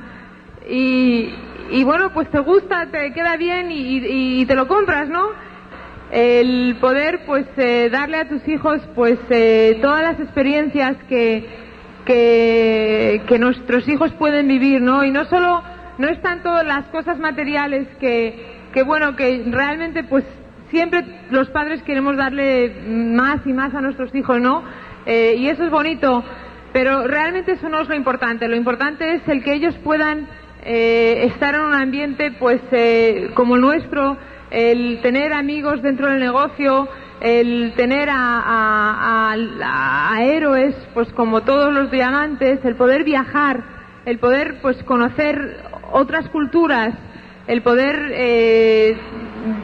y, 0.68 1.82
bueno, 1.82 2.10
pues 2.14 2.30
te 2.30 2.38
gusta, 2.38 2.86
te 2.92 3.12
queda 3.12 3.36
bien 3.36 3.72
y, 3.72 4.46
te 4.46 4.54
lo 4.54 4.68
compras, 4.68 5.08
¿no? 5.08 5.26
El 6.12 6.76
poder, 6.80 7.22
pues, 7.26 7.46
eh, 7.56 7.88
darle 7.90 8.18
a 8.18 8.28
tus 8.28 8.46
hijos, 8.46 8.80
pues, 8.94 9.18
eh, 9.28 9.80
todas 9.82 10.02
las 10.02 10.20
experiencias 10.20 10.96
que, 11.08 11.69
que, 12.10 13.38
nuestros 13.38 13.88
hijos 13.88 14.12
pueden 14.12 14.48
vivir, 14.48 14.80
¿no? 14.80 15.04
Y 15.04 15.10
no 15.10 15.24
solo, 15.26 15.62
no 15.98 16.08
es 16.08 16.20
tanto 16.20 16.62
las 16.62 16.86
cosas 16.86 17.18
materiales 17.18 17.86
que, 18.00 18.68
que 18.72 18.82
bueno, 18.82 19.16
que 19.16 19.44
realmente, 19.46 20.02
pues, 20.04 20.24
siempre 20.70 21.04
los 21.30 21.48
padres 21.50 21.82
queremos 21.82 22.16
darle 22.16 22.74
más 22.86 23.46
y 23.46 23.52
más 23.52 23.74
a 23.74 23.80
nuestros 23.80 24.14
hijos, 24.14 24.40
¿no? 24.40 24.62
Eh, 25.06 25.36
y 25.38 25.48
eso 25.48 25.64
es 25.64 25.70
bonito, 25.70 26.24
pero 26.72 27.06
realmente 27.06 27.52
eso 27.52 27.68
no 27.68 27.80
es 27.80 27.88
lo 27.88 27.94
importante. 27.94 28.48
Lo 28.48 28.56
importante 28.56 29.14
es 29.14 29.28
el 29.28 29.42
que 29.42 29.54
ellos 29.54 29.74
puedan 29.82 30.26
eh, 30.62 31.26
estar 31.26 31.54
en 31.54 31.60
un 31.62 31.74
ambiente, 31.74 32.32
pues, 32.32 32.60
eh, 32.72 33.30
como 33.34 33.54
el 33.54 33.62
nuestro, 33.62 34.16
el 34.50 35.00
tener 35.00 35.32
amigos 35.32 35.80
dentro 35.80 36.08
del 36.08 36.18
negocio, 36.18 36.88
el 37.20 37.74
tener 37.76 38.08
a, 38.10 39.36
héroes, 40.20 40.74
pues, 40.94 41.12
como 41.12 41.42
todos 41.42 41.72
los 41.72 41.90
diamantes, 41.90 42.64
el 42.64 42.76
poder 42.76 43.04
viajar, 43.04 43.62
el 44.06 44.18
poder, 44.18 44.60
pues, 44.62 44.82
conocer 44.84 45.62
otras 45.92 46.28
culturas, 46.28 46.94
el 47.46 47.62
poder 47.62 48.12
eh, 48.12 48.96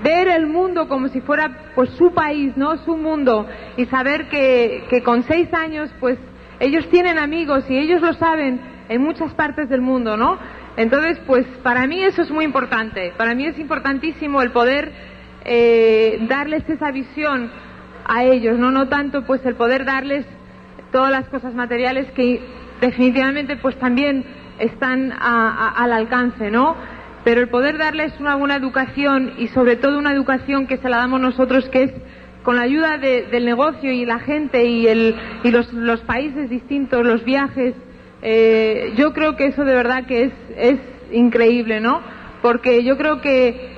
ver 0.03 0.29
el 0.29 0.47
mundo 0.47 0.89
como 0.89 1.09
si 1.09 1.21
fuera 1.21 1.71
pues 1.75 1.91
su 1.91 2.13
país, 2.13 2.57
¿no? 2.57 2.77
Su 2.79 2.97
mundo 2.97 3.47
y 3.77 3.85
saber 3.87 4.29
que, 4.29 4.85
que 4.91 5.03
con 5.03 5.23
seis 5.25 5.53
años 5.53 5.91
pues 6.01 6.19
ellos 6.59 6.89
tienen 6.91 7.19
amigos 7.19 7.65
y 7.69 7.77
ellos 7.77 8.01
lo 8.01 8.15
saben 8.15 8.61
en 8.89 9.03
muchas 9.03 9.35
partes 9.35 9.69
del 9.69 9.83
mundo, 9.83 10.17
¿no? 10.17 10.39
Entonces 10.77 11.19
pues 11.27 11.47
para 11.63 11.87
mí 11.87 12.03
eso 12.03 12.23
es 12.23 12.31
muy 12.31 12.45
importante, 12.45 13.13
para 13.17 13.35
mí 13.35 13.47
es 13.47 13.59
importantísimo 13.59 14.43
el 14.43 14.51
poder 14.51 14.93
eh, 15.47 16.19
darles 16.29 16.69
esa 16.69 16.91
visión 16.91 17.51
a 18.05 18.25
ellos, 18.25 18.59
¿no? 18.59 18.71
No 18.71 18.89
tanto 18.89 19.25
pues 19.25 19.45
el 19.47 19.55
poder 19.55 19.85
darles 19.85 20.27
todas 20.93 21.11
las 21.11 21.29
cosas 21.29 21.55
materiales 21.55 22.11
que 22.13 22.41
definitivamente 22.81 23.57
pues 23.57 23.79
también 23.79 24.25
están 24.59 25.13
al 25.13 25.93
alcance, 25.93 26.51
¿no? 26.51 26.77
pero 27.27 27.41
el 27.41 27.49
poder 27.49 27.77
darles 27.77 28.13
una 28.21 28.37
buena 28.37 28.55
educación 28.55 29.33
y 29.37 29.49
sobre 29.49 29.75
todo 29.75 29.99
una 29.99 30.13
educación 30.13 30.69
que 30.69 30.77
se 30.77 30.89
la 30.89 30.99
damos 30.99 31.21
nosotros 31.21 31.69
que 31.71 31.83
es 31.83 31.93
con 32.45 32.55
la 32.55 32.63
ayuda 32.63 32.99
del 32.99 33.45
negocio 33.45 33.91
y 33.91 34.07
la 34.07 34.21
gente 34.21 34.65
y, 34.65 34.87
el, 34.87 35.17
y 35.43 35.51
los, 35.51 35.73
los, 35.73 36.03
países 36.03 36.49
distintos, 36.49 37.05
los 37.05 37.25
viajes, 37.25 37.75
eh, 38.23 38.93
yo 38.97 39.13
creo 39.13 39.35
que 39.35 39.47
eso 39.47 39.65
de 39.65 39.75
verdad 39.75 40.07
que 40.07 40.27
es, 40.27 40.33
es 40.57 40.79
increíble, 41.11 41.81
¿no? 41.81 42.01
Porque 42.43 42.85
yo 42.85 42.97
creo 42.97 43.21
que 43.21 43.76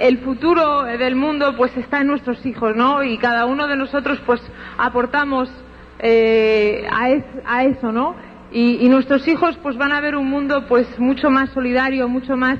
el 0.00 0.18
futuro 0.18 0.84
del 0.84 1.14
mundo 1.14 1.54
pues 1.56 1.76
está 1.76 2.00
en 2.00 2.06
nuestros 2.08 2.44
hijos, 2.46 2.74
¿no? 2.74 3.02
Y 3.02 3.18
cada 3.18 3.46
uno 3.46 3.68
de 3.68 3.76
nosotros 3.76 4.20
pues 4.24 4.40
aportamos 4.78 5.50
eh, 5.98 6.86
a, 6.90 7.08
a 7.44 7.64
eso, 7.64 7.92
¿no? 7.92 8.16
Y, 8.52 8.88
nuestros 8.88 9.28
hijos 9.28 9.56
pues 9.62 9.76
van 9.76 9.92
a 9.92 10.00
ver 10.00 10.16
un 10.16 10.28
mundo 10.28 10.66
pues 10.66 10.86
mucho 10.98 11.30
más 11.30 11.50
solidario, 11.50 12.08
mucho 12.08 12.36
más 12.36 12.58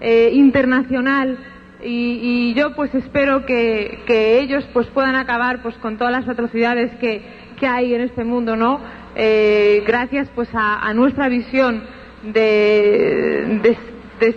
eh, 0.00 0.30
internacional 0.32 1.38
y, 1.84 2.54
yo 2.54 2.74
pues 2.74 2.94
espero 2.94 3.44
que, 3.44 3.98
ellos 4.40 4.64
pues 4.72 4.86
puedan 4.88 5.14
acabar 5.14 5.60
pues 5.62 5.74
con 5.76 5.98
todas 5.98 6.12
las 6.12 6.28
atrocidades 6.28 6.90
que, 6.98 7.44
hay 7.66 7.94
en 7.94 8.02
este 8.02 8.24
mundo, 8.24 8.56
¿no? 8.56 8.80
Eh, 9.14 9.82
gracias 9.86 10.28
pues 10.34 10.48
a, 10.54 10.92
nuestra 10.94 11.28
visión 11.28 11.82
de, 12.22 13.76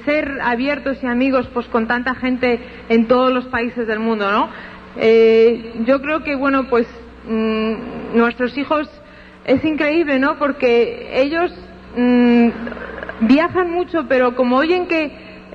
ser 0.05 0.39
abiertos 0.41 0.98
y 1.01 1.07
amigos 1.07 1.48
pues 1.53 1.67
con 1.67 1.88
tanta 1.88 2.15
gente 2.15 2.59
en 2.89 3.07
todos 3.07 3.31
los 3.31 3.45
países 3.45 3.88
del 3.88 4.00
mundo, 4.00 4.31
¿no? 4.31 4.50
Eh, 4.98 5.81
yo 5.86 6.01
creo 6.01 6.24
que 6.24 6.36
bueno 6.36 6.67
pues 6.69 6.88
mm, 7.27 8.15
nuestros 8.15 8.57
hijos 8.57 8.89
es 9.45 9.63
increíble, 9.65 10.19
¿no? 10.19 10.38
Porque 10.38 11.09
ellos 11.13 11.51
mm, 11.95 12.50
viajan 13.21 13.71
mucho, 13.71 14.05
pero 14.07 14.36
como 14.36 14.57
oyen 14.57 14.88
que 14.88 15.12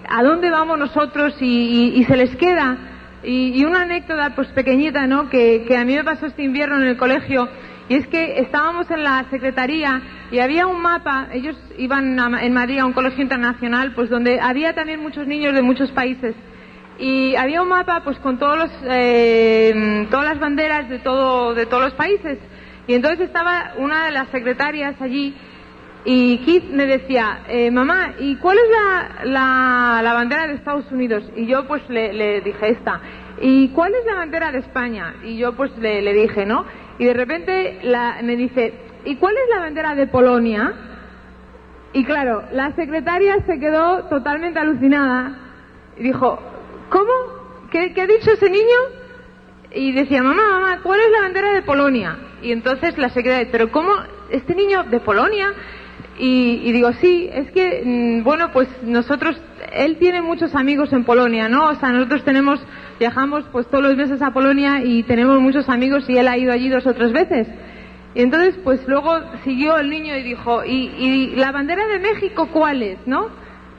a 0.09 0.23
dónde 0.23 0.51
vamos 0.51 0.79
nosotros 0.79 1.35
y, 1.41 2.05
se 2.07 2.17
les 2.17 2.35
queda. 2.37 2.77
Y, 3.23 3.65
una 3.65 3.83
anécdota, 3.83 4.35
pues 4.35 4.49
pequeñita, 4.49 5.07
¿no? 5.07 5.31
Que, 5.31 5.67
a 5.77 5.85
mí 5.85 5.95
me 5.95 6.05
pasó 6.05 6.27
este 6.27 6.43
invierno 6.43 6.77
en 6.77 6.89
el 6.89 6.97
colegio. 6.97 7.49
Y 7.89 7.97
es 7.97 8.07
que 8.09 8.41
estábamos 8.41 8.91
en 8.91 9.05
la 9.05 9.27
secretaría 9.31 10.01
y 10.31 10.39
había 10.39 10.67
un 10.67 10.81
mapa, 10.81 11.29
ellos 11.33 11.57
iban 11.77 12.19
en 12.41 12.53
Madrid 12.55 12.79
a 12.79 12.87
un 12.87 12.95
colegio 12.95 13.23
internacional, 13.23 13.93
pues 13.95 14.09
donde 14.09 14.41
había 14.41 14.75
también 14.75 15.01
muchos 15.01 15.27
niños 15.27 15.55
de 15.55 15.61
muchos 15.61 15.91
países. 15.91 16.35
Y 16.99 17.35
había 17.37 17.61
un 17.61 17.69
mapa, 17.69 18.03
pues 18.03 18.19
con 18.21 18.39
todos 18.39 18.57
los, 18.57 18.71
eh, 18.85 20.07
todas 20.11 20.25
las 20.25 20.39
banderas 20.39 20.89
de, 20.89 20.99
todo, 21.01 21.55
de 21.55 21.67
todos 21.67 21.85
los 21.85 21.95
países. 21.95 22.39
Y 22.87 22.95
entonces 22.95 23.21
estaba 23.27 23.73
una 23.79 24.07
de 24.07 24.13
las 24.13 24.29
secretarias 24.29 24.95
allí 25.01 25.35
y 26.07 26.39
Keith 26.39 26.71
me 26.71 26.87
decía, 26.87 27.41
eh, 27.49 27.71
mamá, 27.71 28.15
¿y 28.19 28.37
cuál 28.37 28.59
es 28.59 29.25
la, 29.25 30.03
la, 30.03 30.13
bandera 30.13 30.47
de 30.47 30.55
Estados 30.55 30.91
Unidos? 30.93 31.25
Y 31.35 31.47
yo 31.47 31.67
pues 31.67 31.83
le, 31.89 32.41
dije 32.43 32.71
esta. 32.71 33.01
¿Y 33.41 33.69
cuál 33.71 33.93
es 33.95 34.05
la 34.07 34.15
bandera 34.17 34.53
de 34.53 34.59
España? 34.59 35.15
Y 35.25 35.37
yo 35.39 35.55
pues 35.55 35.77
le 35.79 36.13
dije, 36.13 36.47
¿no? 36.47 36.65
Y 36.99 37.05
de 37.05 37.15
repente 37.15 37.81
la, 37.83 38.21
me 38.23 38.37
dice, 38.37 38.75
¿y 39.05 39.17
cuál 39.17 39.35
es 39.37 39.55
la 39.55 39.61
bandera 39.61 39.95
de 39.95 40.07
Polonia? 40.07 40.73
Y 41.93 42.05
claro, 42.05 42.45
la 42.53 42.73
secretaria 42.73 43.37
se 43.47 43.59
quedó 43.59 44.05
totalmente 44.05 44.59
alucinada 44.59 45.39
y 45.97 46.03
dijo, 46.03 46.39
¿cómo? 46.91 47.13
¿Qué, 47.71 47.93
qué 47.93 48.03
ha 48.03 48.07
dicho 48.07 48.33
ese 48.33 48.51
niño? 48.51 48.79
Y 49.73 49.93
decía, 49.93 50.23
mamá, 50.23 50.43
mamá, 50.49 50.81
¿cuál 50.83 51.01
es 51.01 51.11
la 51.11 51.21
bandera 51.23 51.53
de 51.53 51.63
Polonia? 51.63 52.17
Y 52.43 52.53
entonces 52.53 52.97
la 52.99 53.09
secretaria, 53.11 53.49
pero 53.51 53.71
¿cómo? 53.73 53.93
¿Este 54.31 54.55
niño 54.55 54.85
de 54.85 55.01
Polonia? 55.01 55.53
Y, 56.17 56.71
digo, 56.71 56.93
sí, 57.01 57.29
es 57.33 57.51
que, 57.51 57.83
mm, 57.85 58.23
bueno, 58.23 58.53
pues 58.53 58.69
nosotros, 58.83 59.37
él 59.73 59.97
tiene 59.99 60.23
muchos 60.23 60.55
amigos 60.55 60.93
en 60.93 61.05
Polonia, 61.05 61.49
¿no? 61.49 61.71
O 61.71 61.75
sea, 61.75 61.91
nosotros 61.91 62.25
tenemos, 62.25 62.65
viajamos 63.01 63.45
pues 63.51 63.67
todos 63.67 63.83
los 63.83 63.97
meses 63.97 64.23
a 64.23 64.33
Polonia 64.33 64.81
y 64.85 65.03
tenemos 65.03 65.41
muchos 65.41 65.69
amigos 65.69 66.09
y 66.09 66.17
él 66.17 66.29
ha 66.29 66.39
ido 66.39 66.53
allí 66.53 66.69
dos 66.69 66.87
o 66.87 66.95
tres 66.95 67.13
veces. 67.13 67.49
Y 68.15 68.23
entonces, 68.23 68.57
pues 68.63 68.87
luego 68.87 69.19
siguió 69.43 69.77
el 69.77 69.91
niño 69.91 70.17
y 70.17 70.23
dijo, 70.23 70.65
¿y, 70.65 70.93
y 70.97 71.37
la 71.37 71.51
bandera 71.51 71.85
de 71.89 71.99
México 71.99 72.49
cuál 72.53 72.83
es, 72.83 72.99
no? 73.07 73.27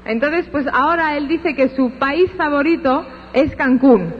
Entonces, 0.03 0.45
pues 0.51 0.67
ahora 0.71 1.15
él 1.15 1.29
dice 1.29 1.55
que 1.55 1.69
su 1.69 1.97
país 1.97 2.29
favorito 2.35 3.07
es 3.33 3.55
Cancún. 3.55 4.13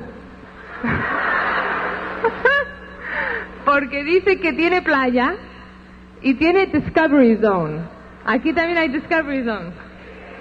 Porque 3.66 4.06
dice 4.06 4.40
que 4.40 4.54
tiene 4.54 4.82
playa 4.82 5.36
y 6.22 6.36
tiene 6.36 6.68
Discovery 6.68 7.38
Zone. 7.38 7.95
Aquí 8.26 8.54
también 8.54 8.80
hay 8.80 8.90
Discovery 8.90 9.44
Zone. 9.44 9.70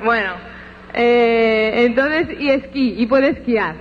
Bueno, 0.05 0.33
eh, 0.95 1.85
entonces, 1.87 2.41
y 2.41 2.49
esquí, 2.49 2.95
y 2.97 3.07
puede 3.07 3.31
esquiar. 3.31 3.75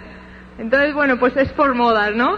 Entonces, 0.57 0.93
bueno, 0.93 1.17
pues 1.17 1.35
es 1.37 1.49
por 1.53 1.73
moda, 1.73 2.11
¿no? 2.11 2.37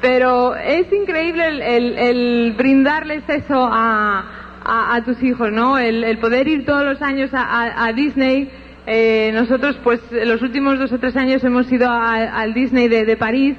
Pero 0.00 0.54
es 0.56 0.92
increíble 0.92 1.46
el, 1.76 2.52
brindarles 2.56 3.22
eso 3.28 3.68
a, 3.70 5.00
tus 5.04 5.22
hijos, 5.22 5.52
¿no? 5.52 5.78
El, 5.78 6.18
poder 6.18 6.48
ir 6.48 6.66
todos 6.66 6.84
los 6.84 7.00
años 7.00 7.30
a, 7.32 7.90
Disney. 7.94 8.50
Eh, 8.86 9.30
nosotros, 9.32 9.78
pues, 9.82 10.00
los 10.10 10.42
últimos 10.42 10.78
dos 10.78 10.92
o 10.92 10.98
tres 10.98 11.16
años 11.16 11.42
hemos 11.44 11.70
ido 11.72 11.90
al 11.90 12.52
Disney 12.54 12.88
de, 12.88 13.16
París 13.16 13.56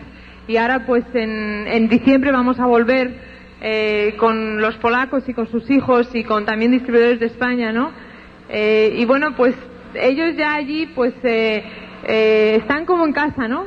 y 0.48 0.58
ahora, 0.58 0.86
pues, 0.86 1.04
en, 1.14 1.88
diciembre 1.88 2.32
vamos 2.32 2.60
a 2.60 2.66
volver 2.66 3.35
eh, 3.68 4.14
con 4.18 4.62
los 4.62 4.76
polacos 4.76 5.28
y 5.28 5.34
con 5.34 5.50
sus 5.50 5.70
hijos 5.72 6.14
y 6.14 6.24
con 6.24 6.46
también 6.46 6.72
distribuidores 6.72 7.20
de 7.20 7.26
España, 7.26 7.72
¿no? 7.72 7.92
Eh, 8.48 8.94
y 8.96 9.06
bueno, 9.06 9.36
pues 9.36 9.56
ellos 9.96 10.36
ya 10.38 10.54
allí, 10.54 10.86
pues, 10.88 11.14
están 12.04 12.86
como 12.86 13.06
en 13.06 13.14
casa, 13.14 13.48
¿no? 13.48 13.66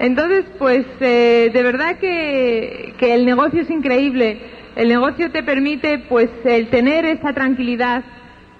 Entonces, 0.00 0.46
pues 0.58 0.86
eh, 1.00 1.50
de 1.52 1.62
verdad 1.62 1.98
que, 1.98 2.94
el 2.98 3.26
negocio 3.26 3.60
es 3.60 3.70
increíble. 3.70 4.40
El 4.74 4.88
negocio 4.88 5.30
te 5.30 5.42
permite, 5.42 5.98
pues, 6.08 6.30
el 6.44 6.68
tener 6.70 7.04
esa 7.04 7.34
tranquilidad, 7.34 8.02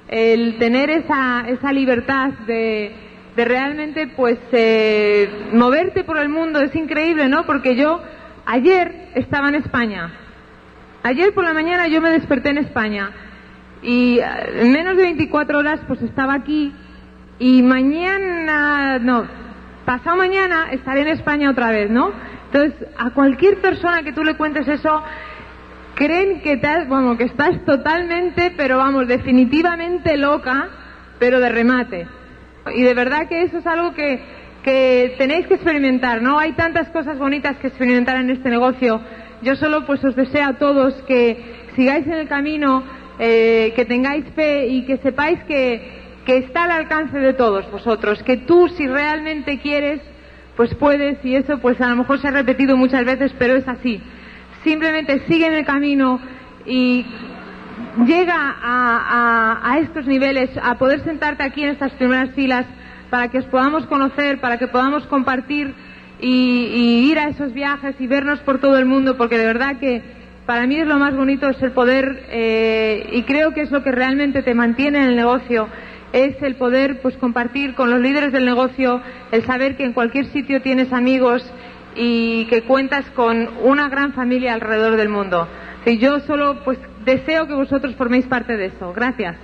el 0.08 0.58
tener 0.58 0.90
esa, 0.90 1.46
esa 1.48 1.72
libertad 1.72 2.32
de, 2.46 2.92
realmente, 3.36 4.08
pues, 4.08 4.38
eh, 4.52 5.48
moverte 5.54 6.04
por 6.04 6.18
el 6.18 6.28
mundo. 6.28 6.60
Es 6.60 6.76
increíble, 6.76 7.26
¿no? 7.30 7.46
Porque 7.46 7.74
yo 7.74 8.02
ayer 8.44 9.08
estaba 9.14 9.48
en 9.48 9.54
España. 9.54 10.12
Ayer 11.02 11.32
por 11.32 11.44
la 11.44 11.54
mañana 11.54 11.88
yo 11.88 12.00
me 12.02 12.10
desperté 12.10 12.50
en 12.50 12.58
España 12.58 13.10
y 13.82 14.18
eh, 14.18 14.24
en 14.56 14.72
menos 14.72 14.96
de 14.96 15.04
24 15.04 15.58
horas, 15.58 15.80
pues, 15.86 16.02
estaba 16.02 16.34
aquí 16.34 16.74
y 17.38 17.62
mañana, 17.62 18.98
no, 18.98 19.26
pasado 19.86 20.16
mañana 20.16 20.68
estaré 20.72 21.00
en 21.00 21.08
España 21.08 21.50
otra 21.50 21.70
vez, 21.70 21.90
¿no? 21.90 22.12
Entonces, 22.52 22.86
a 22.98 23.10
cualquier 23.10 23.62
persona 23.62 24.02
que 24.02 24.12
tú 24.12 24.24
le 24.24 24.34
cuentes 24.34 24.68
eso, 24.68 25.02
creen 25.94 26.42
que, 26.42 26.58
te 26.58 26.84
bueno, 26.84 27.16
que 27.16 27.24
estás 27.24 27.64
totalmente, 27.64 28.52
pero 28.56 28.76
vamos, 28.76 29.08
definitivamente 29.08 30.18
loca, 30.18 30.68
pero 31.18 31.40
de 31.40 31.48
remate. 31.48 32.06
Y 32.74 32.82
de 32.82 32.92
verdad 32.92 33.26
que 33.26 33.42
eso 33.42 33.58
es 33.58 33.66
algo 33.66 33.94
que, 33.94 34.22
que 34.62 35.14
tenéis 35.16 35.46
que 35.46 35.54
experimentar, 35.54 36.20
¿no? 36.20 36.38
Hay 36.38 36.52
tantas 36.52 36.88
cosas 36.88 37.18
bonitas 37.18 37.56
que 37.56 37.68
experimentar 37.68 38.16
en 38.16 38.30
este 38.30 38.50
negocio. 38.50 39.00
Yo 39.42 39.56
solo 39.56 39.86
pues 39.86 40.04
os 40.04 40.14
deseo 40.14 40.48
a 40.48 40.58
todos 40.58 40.94
que 41.06 41.42
sigáis 41.74 42.06
en 42.06 42.14
el 42.14 42.28
camino, 42.28 42.82
eh, 43.18 43.72
que 43.74 43.84
tengáis 43.84 44.24
fe 44.34 44.66
y 44.66 44.84
que 44.84 44.98
sepáis 44.98 45.38
que, 45.44 46.00
que 46.26 46.38
está 46.38 46.64
al 46.64 46.72
alcance 46.72 47.18
de 47.18 47.32
todos 47.32 47.70
vosotros, 47.70 48.22
que 48.22 48.36
tú 48.36 48.68
si 48.68 48.86
realmente 48.86 49.58
quieres, 49.60 50.00
pues 50.56 50.74
puedes 50.74 51.24
y 51.24 51.36
eso 51.36 51.58
pues 51.58 51.80
a 51.80 51.88
lo 51.88 51.96
mejor 51.96 52.20
se 52.20 52.28
ha 52.28 52.32
repetido 52.32 52.76
muchas 52.76 53.04
veces, 53.04 53.32
pero 53.38 53.56
es 53.56 53.66
así. 53.66 54.00
Simplemente 54.62 55.22
sigue 55.26 55.46
en 55.46 55.54
el 55.54 55.64
camino 55.64 56.20
y 56.66 57.06
llega 58.06 58.56
a, 58.62 59.78
estos 59.80 60.06
niveles, 60.06 60.50
a 60.62 60.76
poder 60.76 61.02
sentarte 61.04 61.42
aquí 61.42 61.62
en 61.62 61.70
estas 61.70 61.92
primeras 61.92 62.30
filas 62.34 62.66
para 63.08 63.28
que 63.28 63.38
os 63.38 63.46
podamos 63.46 63.86
conocer, 63.86 64.40
para 64.40 64.58
que 64.58 64.68
podamos 64.68 65.06
compartir 65.06 65.74
y, 66.20 67.10
ir 67.10 67.18
a 67.18 67.28
esos 67.28 67.52
viajes 67.52 67.94
y 67.98 68.06
vernos 68.06 68.40
por 68.40 68.60
todo 68.60 68.78
el 68.78 68.86
mundo, 68.86 69.16
porque 69.16 69.38
de 69.38 69.46
verdad 69.46 69.78
que 69.78 70.02
para 70.46 70.66
mí 70.66 70.76
es 70.76 70.86
lo 70.86 70.98
más 70.98 71.14
bonito, 71.14 71.48
es 71.48 71.62
el 71.62 71.72
poder 71.72 72.24
eh, 72.30 73.08
y 73.12 73.22
creo 73.22 73.52
que 73.52 73.62
es 73.62 73.70
lo 73.70 73.82
que 73.82 73.92
realmente 73.92 74.42
te 74.42 74.54
mantiene 74.54 74.98
en 74.98 75.04
el 75.04 75.16
negocio 75.16 75.68
es 76.12 76.42
el 76.42 76.56
poder 76.56 77.00
pues 77.02 77.16
compartir 77.16 77.74
con 77.74 77.90
los 77.90 78.00
líderes 78.00 78.32
del 78.32 78.44
negocio, 78.44 79.00
el 79.30 79.44
saber 79.44 79.76
que 79.76 79.84
en 79.84 79.92
cualquier 79.92 80.26
sitio 80.26 80.60
tienes 80.62 80.92
amigos 80.92 81.42
y 81.96 82.46
que 82.46 82.62
cuentas 82.62 83.04
con 83.14 83.48
una 83.62 83.88
gran 83.88 84.12
familia 84.12 84.54
alrededor 84.54 84.96
del 84.96 85.08
mundo. 85.08 85.48
Y 85.86 85.98
yo 85.98 86.20
solo 86.20 86.62
pues 86.64 86.78
deseo 87.04 87.46
que 87.46 87.54
vosotros 87.54 87.94
forméis 87.96 88.26
parte 88.26 88.56
de 88.56 88.66
eso. 88.66 88.92
Gracias. 88.92 89.36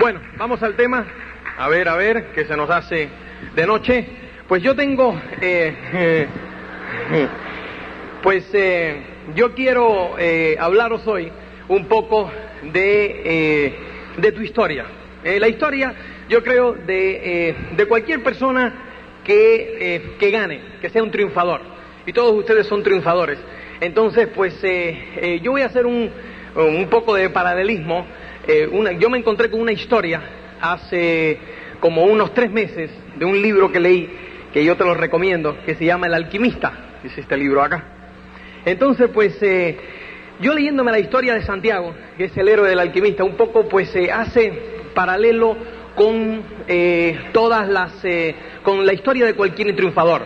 Bueno, 0.00 0.20
vamos 0.36 0.60
al 0.64 0.74
tema. 0.74 1.06
A 1.56 1.68
ver, 1.68 1.88
a 1.88 1.94
ver, 1.94 2.32
que 2.32 2.44
se 2.44 2.56
nos 2.56 2.68
hace 2.70 3.08
de 3.54 3.66
noche. 3.66 4.04
Pues 4.48 4.64
yo 4.64 4.74
tengo, 4.74 5.16
eh, 5.40 6.26
eh, 7.12 7.28
pues 8.20 8.50
eh, 8.52 9.00
yo 9.36 9.54
quiero 9.54 10.16
hablaros 10.58 11.06
hoy 11.06 11.30
un 11.68 11.86
poco 11.86 12.32
de, 12.62 13.74
de 14.16 14.32
tu 14.32 14.42
historia. 14.42 14.86
la 15.22 15.48
historia, 15.48 15.94
yo 16.28 16.42
creo, 16.42 16.72
de, 16.72 17.54
de 17.76 17.86
cualquier 17.86 18.24
persona 18.24 18.72
que, 19.24 20.16
que, 20.18 20.30
gane, 20.32 20.60
que 20.80 20.90
sea 20.90 21.04
un 21.04 21.12
triunfador. 21.12 21.60
Y 22.06 22.12
todos 22.12 22.34
ustedes 22.34 22.66
son 22.66 22.82
triunfadores. 22.82 23.38
Entonces, 23.80 24.26
pues 24.34 24.60
yo 25.42 25.52
voy 25.52 25.62
a 25.62 25.66
hacer 25.66 25.86
un, 25.86 26.10
un 26.54 26.88
poco 26.88 27.14
de 27.14 27.30
paralelismo. 27.30 28.06
Una, 28.72 28.92
yo 28.92 29.08
me 29.08 29.18
encontré 29.18 29.50
con 29.50 29.60
una 29.60 29.72
historia 29.72 30.20
hace 30.60 31.38
como 31.80 32.04
unos 32.04 32.34
tres 32.34 32.50
meses 32.50 32.90
de 33.16 33.24
un 33.24 33.40
libro 33.40 33.70
que 33.70 33.80
leí 33.80 34.10
que 34.52 34.64
yo 34.64 34.76
te 34.76 34.84
lo 34.84 34.94
recomiendo, 34.94 35.56
que 35.64 35.74
se 35.74 35.84
llama 35.84 36.06
El 36.06 36.14
alquimista, 36.14 36.98
es 37.02 37.16
este 37.16 37.36
libro 37.36 37.62
acá. 37.62 37.84
Entonces, 38.64 39.08
pues, 39.12 39.42
eh, 39.42 39.76
yo 40.40 40.52
leyéndome 40.52 40.92
la 40.92 40.98
historia 40.98 41.34
de 41.34 41.42
Santiago, 41.42 41.94
que 42.16 42.24
es 42.24 42.36
el 42.36 42.48
héroe 42.48 42.68
del 42.68 42.78
alquimista, 42.78 43.24
un 43.24 43.36
poco, 43.36 43.68
pues, 43.68 43.88
se 43.90 44.12
hace 44.12 44.52
paralelo 44.94 45.56
con 45.94 46.42
eh, 46.68 47.18
todas 47.32 47.68
las, 47.68 48.04
eh, 48.04 48.34
con 48.62 48.84
la 48.84 48.92
historia 48.92 49.24
de 49.24 49.34
cualquier 49.34 49.74
triunfador. 49.74 50.22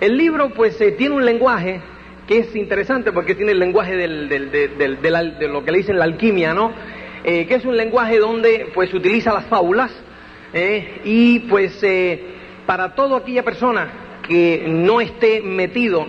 El 0.00 0.16
libro, 0.16 0.50
pues, 0.50 0.78
tiene 0.96 1.14
un 1.14 1.24
lenguaje 1.24 1.80
que 2.30 2.38
es 2.38 2.54
interesante 2.54 3.10
porque 3.10 3.34
tiene 3.34 3.50
el 3.50 3.58
lenguaje 3.58 3.96
del, 3.96 4.28
del, 4.28 5.02
de 5.02 5.48
lo 5.48 5.64
que 5.64 5.72
le 5.72 5.78
dicen 5.78 5.98
la 5.98 6.04
alquimia, 6.04 6.54
¿no? 6.54 6.72
que 7.24 7.52
es 7.52 7.64
un 7.64 7.76
lenguaje 7.76 8.18
donde, 8.18 8.68
pues, 8.72 8.94
utiliza 8.94 9.32
las 9.32 9.46
fábulas 9.46 9.90
y, 11.04 11.40
pues, 11.40 11.84
para 12.66 12.94
toda 12.94 13.18
aquella 13.18 13.42
persona 13.42 14.20
que 14.28 14.64
no 14.68 15.00
esté 15.00 15.42
metido 15.42 16.06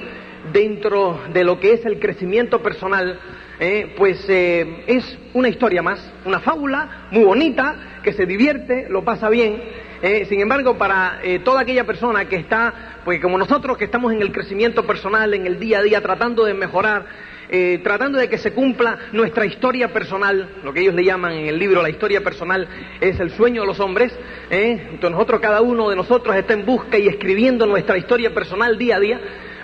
dentro 0.53 1.21
de 1.33 1.43
lo 1.43 1.59
que 1.59 1.73
es 1.73 1.85
el 1.87 1.99
crecimiento 1.99 2.61
personal, 2.61 3.19
eh, 3.59 3.93
pues 3.97 4.23
eh, 4.29 4.83
es 4.85 5.17
una 5.33 5.49
historia 5.49 5.81
más, 5.81 6.13
una 6.25 6.39
fábula 6.39 7.07
muy 7.09 7.23
bonita, 7.23 7.99
que 8.03 8.13
se 8.13 8.27
divierte, 8.27 8.87
lo 8.89 9.03
pasa 9.03 9.27
bien. 9.27 9.59
Eh, 10.01 10.25
sin 10.25 10.41
embargo, 10.41 10.77
para 10.77 11.19
toda 11.43 11.61
aquella 11.61 11.83
persona 11.85 12.25
que 12.25 12.35
está, 12.35 12.99
pues 13.05 13.21
como 13.21 13.37
nosotros 13.37 13.77
que 13.77 13.85
estamos 13.85 14.11
en 14.11 14.21
el 14.21 14.31
crecimiento 14.31 14.85
personal, 14.85 15.33
en 15.33 15.45
el 15.45 15.59
día 15.59 15.79
a 15.79 15.83
día, 15.83 16.01
tratando 16.01 16.43
de 16.43 16.53
mejorar, 16.53 17.05
eh, 17.53 17.81
tratando 17.83 18.17
de 18.17 18.29
que 18.29 18.37
se 18.37 18.53
cumpla 18.53 18.97
nuestra 19.11 19.45
historia 19.45 19.91
personal, 19.91 20.47
lo 20.63 20.71
que 20.71 20.79
ellos 20.79 20.95
le 20.95 21.03
llaman 21.03 21.33
en 21.33 21.47
el 21.47 21.59
libro 21.59 21.81
la 21.81 21.89
historia 21.89 22.21
personal 22.21 22.65
es 23.01 23.19
el 23.19 23.29
sueño 23.31 23.63
de 23.63 23.67
los 23.67 23.77
hombres, 23.81 24.17
¿eh? 24.49 24.87
entonces 24.89 25.11
nosotros, 25.11 25.41
cada 25.41 25.59
uno 25.59 25.89
de 25.89 25.97
nosotros 25.97 26.33
está 26.33 26.53
en 26.53 26.65
busca 26.65 26.97
y 26.97 27.09
escribiendo 27.09 27.65
nuestra 27.65 27.97
historia 27.97 28.33
personal 28.33 28.77
día 28.77 28.95
a 28.95 28.99
día, 29.01 29.19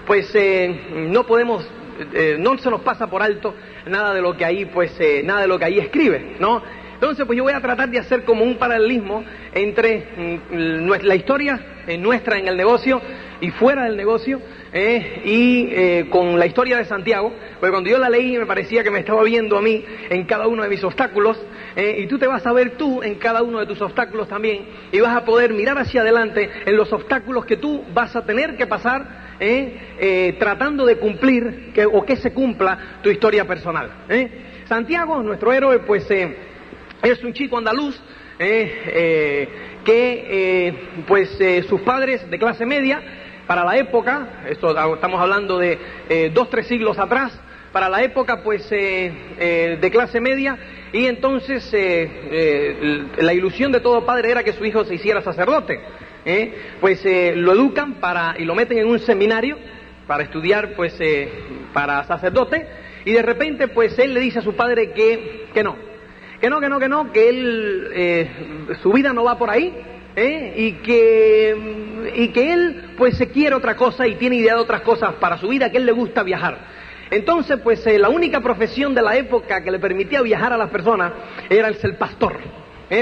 pues 0.05 0.29
eh, 0.35 1.07
no 1.09 1.25
podemos, 1.25 1.65
no 2.39 2.57
se 2.57 2.69
nos 2.69 2.81
pasa 2.81 3.09
por 3.09 3.23
alto 3.23 3.55
nada 3.85 4.13
de 4.13 4.21
lo 4.21 4.35
que 4.35 4.43
ahí, 4.43 4.65
pues, 4.65 4.91
nada 5.23 5.43
de 5.43 5.47
lo 5.47 5.57
que 5.57 5.63
ahí 5.63 5.79
escribe, 5.79 6.35
¿no? 6.41 6.61
Entonces, 6.97 7.25
pues 7.27 7.37
yo 7.37 7.43
voy 7.43 7.53
a 7.53 7.61
tratar 7.61 7.89
de 7.89 7.99
hacer 7.99 8.23
como 8.23 8.43
un 8.43 8.57
paralelismo 8.57 9.23
entre 9.53 10.39
mm, 10.49 10.89
la 11.03 11.15
historia 11.15 11.59
nuestra 11.99 12.37
en 12.37 12.47
el 12.47 12.57
negocio 12.57 12.99
y 13.39 13.51
fuera 13.51 13.83
del 13.83 13.95
negocio, 13.95 14.41
eh, 14.73 15.21
y 15.23 15.67
eh, 15.71 16.07
con 16.09 16.37
la 16.39 16.45
historia 16.45 16.77
de 16.77 16.85
Santiago, 16.85 17.31
porque 17.59 17.71
cuando 17.71 17.89
yo 17.89 17.97
la 17.97 18.09
leí 18.09 18.37
me 18.37 18.45
parecía 18.45 18.83
que 18.83 18.91
me 18.91 18.99
estaba 18.99 19.23
viendo 19.23 19.57
a 19.57 19.61
mí 19.61 19.83
en 20.09 20.25
cada 20.25 20.47
uno 20.47 20.63
de 20.63 20.69
mis 20.69 20.83
obstáculos, 20.83 21.39
eh, 21.75 21.97
y 21.99 22.07
tú 22.07 22.17
te 22.17 22.27
vas 22.27 22.45
a 22.45 22.51
ver 22.51 22.71
tú 22.71 23.03
en 23.03 23.15
cada 23.15 23.43
uno 23.43 23.59
de 23.59 23.67
tus 23.67 23.79
obstáculos 23.81 24.27
también, 24.27 24.65
y 24.91 24.99
vas 24.99 25.15
a 25.15 25.23
poder 25.23 25.53
mirar 25.53 25.77
hacia 25.77 26.01
adelante 26.01 26.49
en 26.65 26.75
los 26.75 26.91
obstáculos 26.91 27.45
que 27.45 27.57
tú 27.57 27.83
vas 27.93 28.15
a 28.15 28.25
tener 28.25 28.57
que 28.57 28.65
pasar, 28.65 29.27
tratando 30.39 30.83
de 30.83 30.97
cumplir 30.97 31.71
que, 31.71 31.85
o 31.85 32.03
que 32.03 32.15
se 32.15 32.33
cumpla 32.33 32.97
tu 33.03 33.11
historia 33.11 33.45
personal. 33.45 33.91
Santiago, 34.65 35.21
nuestro 35.21 35.53
héroe, 35.53 35.79
pues 35.79 36.07
es 37.01 37.23
un 37.23 37.33
chico 37.33 37.57
andaluz, 37.57 37.99
que 38.37 39.47
pues 41.07 41.39
sus 41.67 41.81
padres 41.81 42.29
de 42.29 42.37
clase 42.37 42.65
media, 42.65 43.01
para 43.47 43.63
la 43.63 43.77
época, 43.77 44.43
esto 44.49 44.93
estamos 44.93 45.21
hablando 45.21 45.57
de 45.57 46.29
dos, 46.33 46.49
tres 46.49 46.67
siglos 46.67 46.99
atrás, 46.99 47.39
para 47.71 47.89
la 47.89 48.03
época 48.03 48.43
pues 48.43 48.69
de 48.69 49.89
clase 49.91 50.19
media, 50.19 50.57
y 50.91 51.05
entonces 51.05 51.71
la 53.17 53.33
ilusión 53.33 53.71
de 53.71 53.79
todo 53.79 54.05
padre 54.05 54.31
era 54.31 54.43
que 54.43 54.53
su 54.53 54.65
hijo 54.65 54.83
se 54.85 54.95
hiciera 54.95 55.21
sacerdote. 55.21 55.79
Pues 56.81 57.05
lo 57.35 57.53
educan 57.53 57.95
para, 57.95 58.35
y 58.37 58.43
lo 58.43 58.53
meten 58.53 58.79
en 58.79 58.87
un 58.87 58.99
seminario 58.99 59.57
para 60.07 60.23
estudiar 60.23 60.73
pues 60.75 60.97
para 61.73 62.03
sacerdote, 62.03 62.67
y 63.05 63.13
de 63.13 63.21
repente 63.21 63.69
pues 63.69 63.97
él 63.99 64.13
le 64.13 64.19
dice 64.19 64.39
a 64.39 64.41
su 64.41 64.55
padre 64.55 64.91
que, 64.91 65.45
que 65.53 65.63
no, 65.63 65.77
que 66.39 66.49
no, 66.49 66.59
que 66.59 66.69
no, 66.69 66.79
que 66.79 66.89
no, 66.89 67.11
que 67.11 67.29
él, 67.29 67.87
eh, 67.93 68.29
su 68.81 68.91
vida 68.91 69.13
no 69.13 69.23
va 69.23 69.37
por 69.37 69.49
ahí, 69.49 69.73
¿eh? 70.15 70.53
y, 70.55 70.71
que, 70.83 72.13
y 72.15 72.27
que 72.29 72.53
él 72.53 72.93
pues 72.97 73.17
se 73.17 73.29
quiere 73.29 73.55
otra 73.55 73.75
cosa 73.75 74.07
y 74.07 74.15
tiene 74.15 74.37
idea 74.37 74.55
de 74.55 74.61
otras 74.61 74.81
cosas 74.81 75.15
para 75.15 75.37
su 75.37 75.47
vida, 75.47 75.71
que 75.71 75.77
él 75.77 75.85
le 75.85 75.91
gusta 75.91 76.23
viajar. 76.23 76.57
Entonces 77.09 77.59
pues 77.63 77.85
eh, 77.87 77.97
la 77.97 78.09
única 78.09 78.41
profesión 78.41 78.93
de 78.93 79.01
la 79.01 79.15
época 79.15 79.63
que 79.63 79.71
le 79.71 79.79
permitía 79.79 80.21
viajar 80.21 80.53
a 80.53 80.57
las 80.57 80.69
personas 80.69 81.13
era 81.49 81.69
el 81.69 81.95
pastor, 81.95 82.37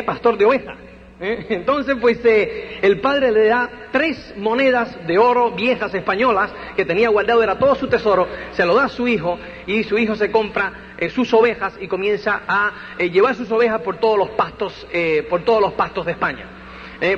pastor 0.06 0.38
de 0.38 0.46
ovejas. 0.46 0.78
¿Eh? 1.18 1.46
Entonces, 1.50 1.96
pues 2.02 2.20
el 2.26 3.00
padre 3.00 3.32
le 3.32 3.46
da 3.48 3.70
tres 3.94 4.34
monedas 4.36 4.98
de 5.08 5.18
oro 5.18 5.52
viejas 5.52 5.94
españolas 5.94 6.52
que 6.76 6.84
tenía 6.84 7.08
guardado, 7.08 7.42
era 7.42 7.58
todo 7.58 7.74
su 7.76 7.88
tesoro, 7.88 8.28
se 8.52 8.66
lo 8.66 8.76
da 8.76 8.86
a 8.86 8.90
su 8.90 9.08
hijo 9.08 9.40
y 9.66 9.84
su 9.86 9.98
hijo 9.98 10.16
se 10.16 10.30
compra 10.30 10.74
eh, 10.98 11.10
sus 11.10 11.34
ovejas 11.34 11.78
y 11.80 11.88
comienza 11.88 12.42
a 12.48 12.74
llevar 13.00 13.36
sus 13.36 13.52
ovejas 13.52 13.82
por 13.82 13.98
todos 13.98 14.18
los 14.18 14.30
pastos, 14.32 14.88
por 15.30 15.44
todos 15.44 15.62
los 15.62 15.74
pastos 15.74 16.06
de 16.06 16.14
España, 16.14 16.46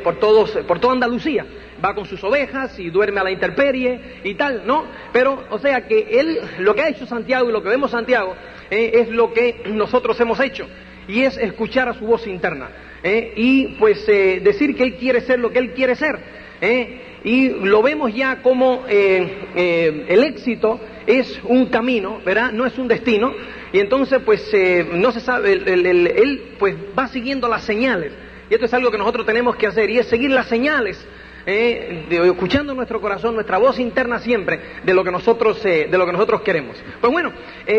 por 0.03 0.19
todos, 0.19 0.51
por 0.67 0.79
toda 0.79 0.93
Andalucía. 0.93 1.45
Va 1.83 1.93
con 1.93 2.05
sus 2.05 2.23
ovejas 2.23 2.79
y 2.79 2.89
duerme 2.89 3.19
a 3.19 3.23
la 3.23 3.31
intemperie 3.31 4.21
y 4.23 4.33
tal, 4.33 4.63
¿no? 4.65 4.85
Pero, 5.13 5.43
o 5.51 5.59
sea 5.59 5.87
que 5.87 6.19
él, 6.19 6.39
lo 6.59 6.73
que 6.73 6.81
ha 6.81 6.89
hecho 6.89 7.05
Santiago 7.05 7.49
y 7.49 7.51
lo 7.51 7.61
que 7.61 7.69
vemos 7.69 7.91
Santiago 7.91 8.35
es 8.69 9.09
lo 9.09 9.31
que 9.31 9.61
nosotros 9.67 10.19
hemos 10.19 10.39
hecho 10.39 10.67
y 11.07 11.21
es 11.21 11.37
escuchar 11.37 11.87
a 11.87 11.93
su 11.93 12.05
voz 12.05 12.25
interna. 12.25 12.69
¿eh? 13.03 13.33
y 13.35 13.67
pues 13.79 14.07
eh, 14.07 14.39
decir 14.43 14.75
que 14.75 14.83
Él 14.83 14.95
quiere 14.95 15.21
ser 15.21 15.39
lo 15.39 15.51
que 15.51 15.59
Él 15.59 15.73
quiere 15.73 15.95
ser. 15.95 16.19
¿Eh? 16.61 17.01
Y 17.23 17.49
lo 17.49 17.81
vemos 17.81 18.13
ya 18.13 18.41
como 18.41 18.85
el 18.87 20.23
éxito 20.23 20.79
es 21.05 21.39
un 21.43 21.67
camino, 21.67 22.21
¿verdad? 22.25 22.51
No 22.51 22.65
es 22.65 22.77
un 22.77 22.87
destino. 22.87 23.33
Y 23.73 23.79
entonces 23.79 24.19
pues 24.23 24.49
no 24.93 25.11
se 25.11 25.19
sabe, 25.19 25.53
Él 25.53 26.55
pues 26.57 26.75
va 26.97 27.07
siguiendo 27.07 27.47
las 27.49 27.63
señales. 27.63 28.13
Y 28.49 28.53
esto 28.53 28.65
es 28.65 28.73
algo 28.73 28.91
que 28.91 28.97
nosotros 28.97 29.25
tenemos 29.25 29.57
que 29.57 29.67
hacer 29.67 29.89
y 29.89 29.99
es 29.99 30.07
seguir 30.07 30.31
las 30.31 30.47
señales. 30.47 31.05
escuchando 31.45 32.73
nuestro 32.73 33.01
corazón, 33.01 33.35
nuestra 33.35 33.57
voz 33.57 33.77
interna 33.79 34.19
siempre 34.19 34.59
de 34.85 34.93
lo 34.93 35.03
que 35.03 35.11
nosotros, 35.11 35.61
de 35.63 35.89
lo 35.91 36.05
que 36.05 36.13
nosotros 36.13 36.41
queremos. 36.41 36.77
Pues 37.01 37.11
bueno, 37.11 37.33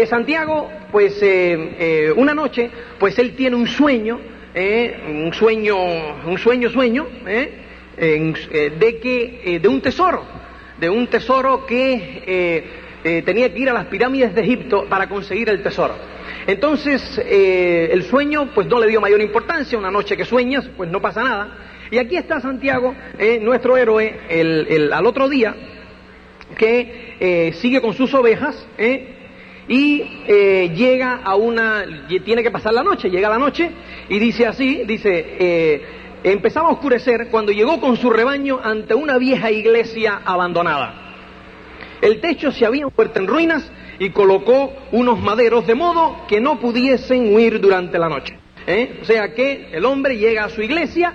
Santiago, 0.07 0.71
pues 0.93 1.25
una 2.17 2.35
noche, 2.35 2.71
pues 2.99 3.19
él 3.19 3.35
tiene 3.35 3.57
un 3.57 3.67
sueño 3.67 4.21
eh, 4.55 4.97
un 5.09 5.33
sueño, 5.33 5.77
un 6.27 6.39
sueño, 6.39 6.71
sueño, 6.71 7.07
eh, 8.01 8.35
eh, 8.51 8.73
de 8.79 8.99
que, 8.99 9.59
de 9.61 9.69
un 9.69 9.81
tesoro, 9.81 10.25
de 10.79 10.89
un 10.89 11.07
tesoro 11.09 11.67
que 11.67 12.87
tenía 13.25 13.53
que 13.53 13.59
ir 13.59 13.69
a 13.69 13.73
las 13.73 13.87
pirámides 13.87 14.35
de 14.35 14.43
Egipto 14.43 14.87
para 14.89 15.09
conseguir 15.09 15.49
el 15.49 15.63
tesoro. 15.63 15.95
Entonces, 16.47 17.19
el 17.19 18.03
sueño, 18.05 18.51
pues 18.55 18.67
no 18.67 18.79
le 18.79 18.87
dio 18.87 19.01
mayor 19.01 19.21
importancia, 19.21 19.79
una 19.79 19.91
noche 19.91 20.17
que 20.17 20.25
sueñas, 20.25 20.69
pues 20.77 20.91
no 20.91 21.01
pasa 21.01 21.23
nada. 21.23 21.59
Y 21.91 21.99
aquí 21.99 22.17
está 22.17 22.41
Santiago, 22.41 22.95
nuestro 23.41 23.77
héroe, 23.77 24.21
el, 24.29 24.93
al 24.93 25.07
otro 25.07 25.29
día, 25.29 25.55
que 26.57 27.53
sigue 27.55 27.81
con 27.81 27.95
sus 27.95 28.13
ovejas, 28.15 28.67
y 29.69 30.03
eh, 30.27 30.73
llega 30.75 31.21
a 31.23 31.37
una, 31.37 31.85
tiene 32.25 32.43
que 32.43 32.51
pasar 32.51 32.73
la 32.73 32.83
noche, 32.83 33.11
llega 33.11 33.29
la 33.29 33.39
noche 33.39 33.71
y 34.09 34.19
dice 34.19 34.47
así, 34.47 34.83
dice, 34.87 35.37
eh, 35.39 35.83
empezaba 36.25 36.69
a 36.69 36.73
oscurecer 36.73 37.29
cuando 37.31 37.53
llegó 37.53 37.81
con 37.81 37.97
su 37.97 38.11
rebaño 38.11 38.61
ante 38.63 38.95
una 38.95 39.19
vieja 39.19 39.51
iglesia 39.51 40.21
abandonada. 40.25 41.15
El 42.01 42.21
techo 42.21 42.53
se 42.53 42.65
había 42.65 42.89
puesto 42.89 43.19
en 43.19 43.27
ruinas 43.27 43.71
y 43.99 44.11
colocó 44.11 44.73
unos 44.93 45.21
maderos 45.21 45.67
de 45.67 45.75
modo 45.75 46.27
que 46.29 46.41
no 46.41 46.61
pudiesen 46.61 47.35
huir 47.35 47.61
durante 47.61 47.99
la 47.99 48.09
noche. 48.09 48.39
¿eh? 48.67 49.01
O 49.03 49.05
sea 49.05 49.35
que 49.35 49.71
el 49.73 49.85
hombre 49.85 50.17
llega 50.17 50.45
a 50.45 50.49
su 50.49 50.63
iglesia, 50.63 51.15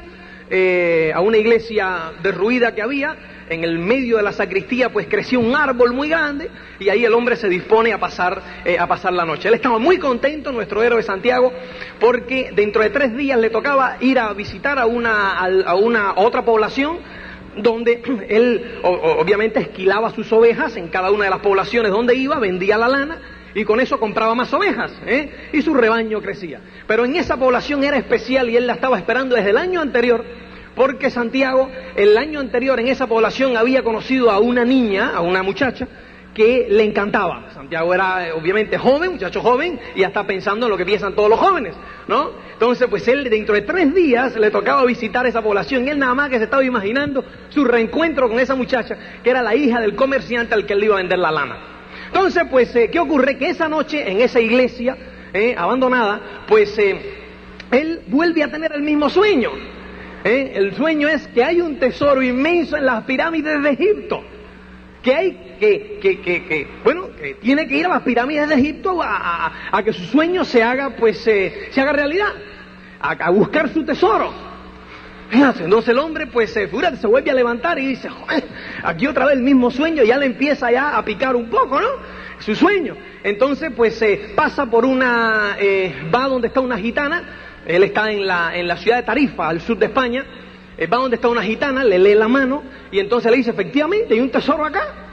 a 1.16 1.22
una 1.22 1.38
iglesia 1.38 2.12
derruida 2.22 2.76
que 2.76 2.82
había, 2.82 3.16
en 3.50 3.64
el 3.64 3.80
medio 3.80 4.18
de 4.18 4.24
la 4.24 4.32
sacristía 4.32 4.90
pues 4.90 5.08
creció 5.08 5.40
un 5.40 5.56
árbol 5.56 5.94
muy 5.94 6.10
grande 6.10 6.50
y 6.80 6.90
ahí 6.90 7.06
el 7.06 7.14
hombre 7.14 7.36
se 7.36 7.50
dispone 7.50 7.94
a 7.94 8.00
pasar, 8.00 8.42
eh, 8.66 8.78
a 8.78 8.88
pasar 8.88 9.14
la 9.14 9.26
noche. 9.26 9.48
Él 9.48 9.54
estaba 9.56 9.80
muy 9.80 9.98
contento, 9.98 10.52
nuestro 10.52 10.84
héroe 10.84 11.04
Santiago, 11.04 11.52
porque 12.00 12.52
dentro 12.56 12.82
de 12.82 12.90
tres 12.90 13.16
días 13.16 13.40
le 13.40 13.50
tocaba 13.50 13.98
ir 14.00 14.20
a 14.20 14.34
visitar 14.34 14.80
a 14.80 14.86
una, 14.86 15.40
a 15.40 15.76
una 15.76 16.14
otra 16.16 16.44
población 16.44 17.00
donde 17.58 18.02
él 18.30 18.80
obviamente 18.84 19.60
esquilaba 19.60 20.12
sus 20.12 20.32
ovejas 20.32 20.76
en 20.78 20.88
cada 20.90 21.12
una 21.12 21.26
de 21.26 21.30
las 21.30 21.40
poblaciones 21.40 21.92
donde 21.92 22.16
iba, 22.16 22.40
vendía 22.40 22.78
la 22.78 22.88
lana 22.88 23.18
y 23.56 23.66
con 23.66 23.80
eso 23.80 24.00
compraba 24.00 24.34
más 24.34 24.52
ovejas 24.54 24.92
¿eh? 25.06 25.50
y 25.54 25.62
su 25.62 25.74
rebaño 25.74 26.22
crecía. 26.22 26.60
Pero 26.88 27.06
en 27.06 27.16
esa 27.16 27.38
población 27.38 27.84
era 27.84 27.98
especial 27.98 28.50
y 28.50 28.58
él 28.58 28.68
la 28.68 28.74
estaba 28.74 28.98
esperando 28.98 29.36
desde 29.36 29.52
el 29.52 29.58
año 29.58 29.82
anterior 29.82 30.26
porque 30.76 31.10
Santiago 31.10 31.70
el 31.96 32.18
año 32.18 32.40
anterior 32.40 32.80
en 32.80 32.88
esa 32.88 33.08
población 33.08 33.58
había 33.58 33.84
conocido 33.84 34.32
a 34.32 34.40
una 34.40 34.66
niña, 34.66 35.12
a 35.16 35.22
una 35.22 35.44
muchacha, 35.44 35.88
que 36.34 36.68
le 36.70 36.84
encantaba. 36.84 37.52
Santiago 37.54 37.94
era 37.94 38.28
eh, 38.28 38.32
obviamente 38.32 38.78
joven, 38.78 39.12
muchacho 39.12 39.42
joven, 39.42 39.80
y 39.96 40.00
ya 40.00 40.08
está 40.08 40.26
pensando 40.26 40.66
en 40.66 40.72
lo 40.72 40.78
que 40.78 40.86
piensan 40.86 41.14
todos 41.14 41.30
los 41.30 41.40
jóvenes, 41.40 41.76
¿no? 42.08 42.32
Entonces, 42.54 42.88
pues 42.90 43.08
él 43.08 43.30
dentro 43.30 43.54
de 43.56 43.62
tres 43.62 43.94
días 43.94 44.36
le 44.36 44.50
tocaba 44.50 44.84
visitar 44.86 45.26
esa 45.26 45.42
población 45.42 45.88
él 45.88 46.00
nada 46.00 46.14
más 46.14 46.30
que 46.30 46.38
se 46.38 46.46
estaba 46.46 46.64
imaginando 46.64 47.24
su 47.50 47.64
reencuentro 47.66 48.30
con 48.30 48.40
esa 48.40 48.56
muchacha, 48.56 48.98
que 49.24 49.30
era 49.30 49.42
la 49.42 49.56
hija 49.56 49.80
del 49.80 49.96
comerciante 49.96 50.56
al 50.56 50.66
que 50.66 50.76
le 50.76 50.86
iba 50.86 50.96
a 50.96 50.98
vender 50.98 51.20
la 51.20 51.32
lana. 51.32 51.58
Entonces, 52.08 52.44
pues, 52.50 52.76
eh, 52.76 52.90
¿qué 52.92 53.00
ocurre? 53.00 53.38
Que 53.38 53.50
esa 53.50 53.68
noche 53.68 54.10
en 54.10 54.22
esa 54.22 54.40
iglesia 54.40 54.98
eh, 55.34 55.56
abandonada, 55.58 56.44
pues 56.48 56.78
él 56.78 58.02
vuelve 58.08 58.44
a 58.44 58.50
tener 58.50 58.72
el 58.74 58.82
mismo 58.82 59.10
sueño. 59.10 59.52
¿Eh? 60.24 60.54
El 60.56 60.76
sueño 60.76 61.08
es 61.08 61.28
que 61.28 61.44
hay 61.44 61.60
un 61.60 61.78
tesoro 61.78 62.22
inmenso 62.22 62.78
en 62.78 62.86
las 62.86 63.04
pirámides 63.04 63.62
de 63.62 63.70
Egipto. 63.70 64.24
Que 65.02 65.16
hay 65.16 65.56
que, 65.60 66.00
que, 66.02 66.22
que, 66.22 66.68
bueno, 66.84 67.10
que 67.20 67.36
tiene 67.36 67.68
que 67.68 67.78
ir 67.78 67.86
a 67.86 67.90
las 67.90 68.04
pirámides 68.04 68.48
de 68.48 68.56
Egipto 68.56 69.02
a, 69.02 69.52
que 69.84 69.92
su 69.92 70.04
sueño 70.06 70.46
se 70.46 70.64
haga, 70.64 70.92
pues, 70.92 71.26
eh, 71.28 71.68
se 71.72 71.82
haga 71.82 71.92
realidad. 71.94 72.30
A, 73.02 73.30
buscar 73.32 73.68
su 73.70 73.84
tesoro. 73.84 74.32
Entonces 75.30 75.90
el 75.90 76.00
hombre, 76.00 76.28
pues, 76.28 76.54
se, 76.54 76.70
se 76.70 77.08
vuelve 77.08 77.32
a 77.32 77.34
levantar 77.34 77.78
y 77.80 77.88
dice, 77.88 78.08
aquí 78.84 79.08
otra 79.08 79.26
vez 79.26 79.36
el 79.36 79.44
mismo 79.44 79.72
sueño, 79.72 80.04
ya 80.04 80.18
le 80.18 80.28
empieza 80.28 80.72
ya 80.72 80.96
a 80.96 81.04
picar 81.04 81.36
un 81.36 81.50
poco, 81.50 81.82
¿no? 81.82 81.88
Su 82.40 82.56
sueño. 82.56 82.96
Entonces, 83.24 83.72
pues, 83.76 84.02
pasa 84.36 84.68
por 84.68 84.86
una, 84.86 85.58
eh, 85.60 86.10
va 86.14 86.28
donde 86.28 86.48
está 86.48 86.62
una 86.62 86.78
gitana, 86.78 87.24
él 87.65 87.84
está 87.84 88.12
en 88.12 88.26
la, 88.26 88.56
en 88.56 88.67
la 88.67 88.78
ciudad 88.78 88.97
de 88.97 89.04
Tarifa, 89.04 89.47
al 89.47 89.62
sur 89.62 89.78
de 89.78 89.86
España. 89.86 90.26
Eh, 90.78 90.88
va 90.88 90.97
donde 90.97 91.15
está 91.15 91.30
una 91.30 91.43
gitana, 91.43 91.84
le 91.84 91.99
lee 91.99 92.15
la 92.15 92.28
mano 92.28 92.63
y 92.91 92.99
entonces 92.99 93.30
le 93.32 93.38
dice, 93.38 93.52
efectivamente, 93.52 94.13
hay 94.13 94.19
un 94.19 94.32
tesoro 94.32 94.65
acá. 94.65 95.04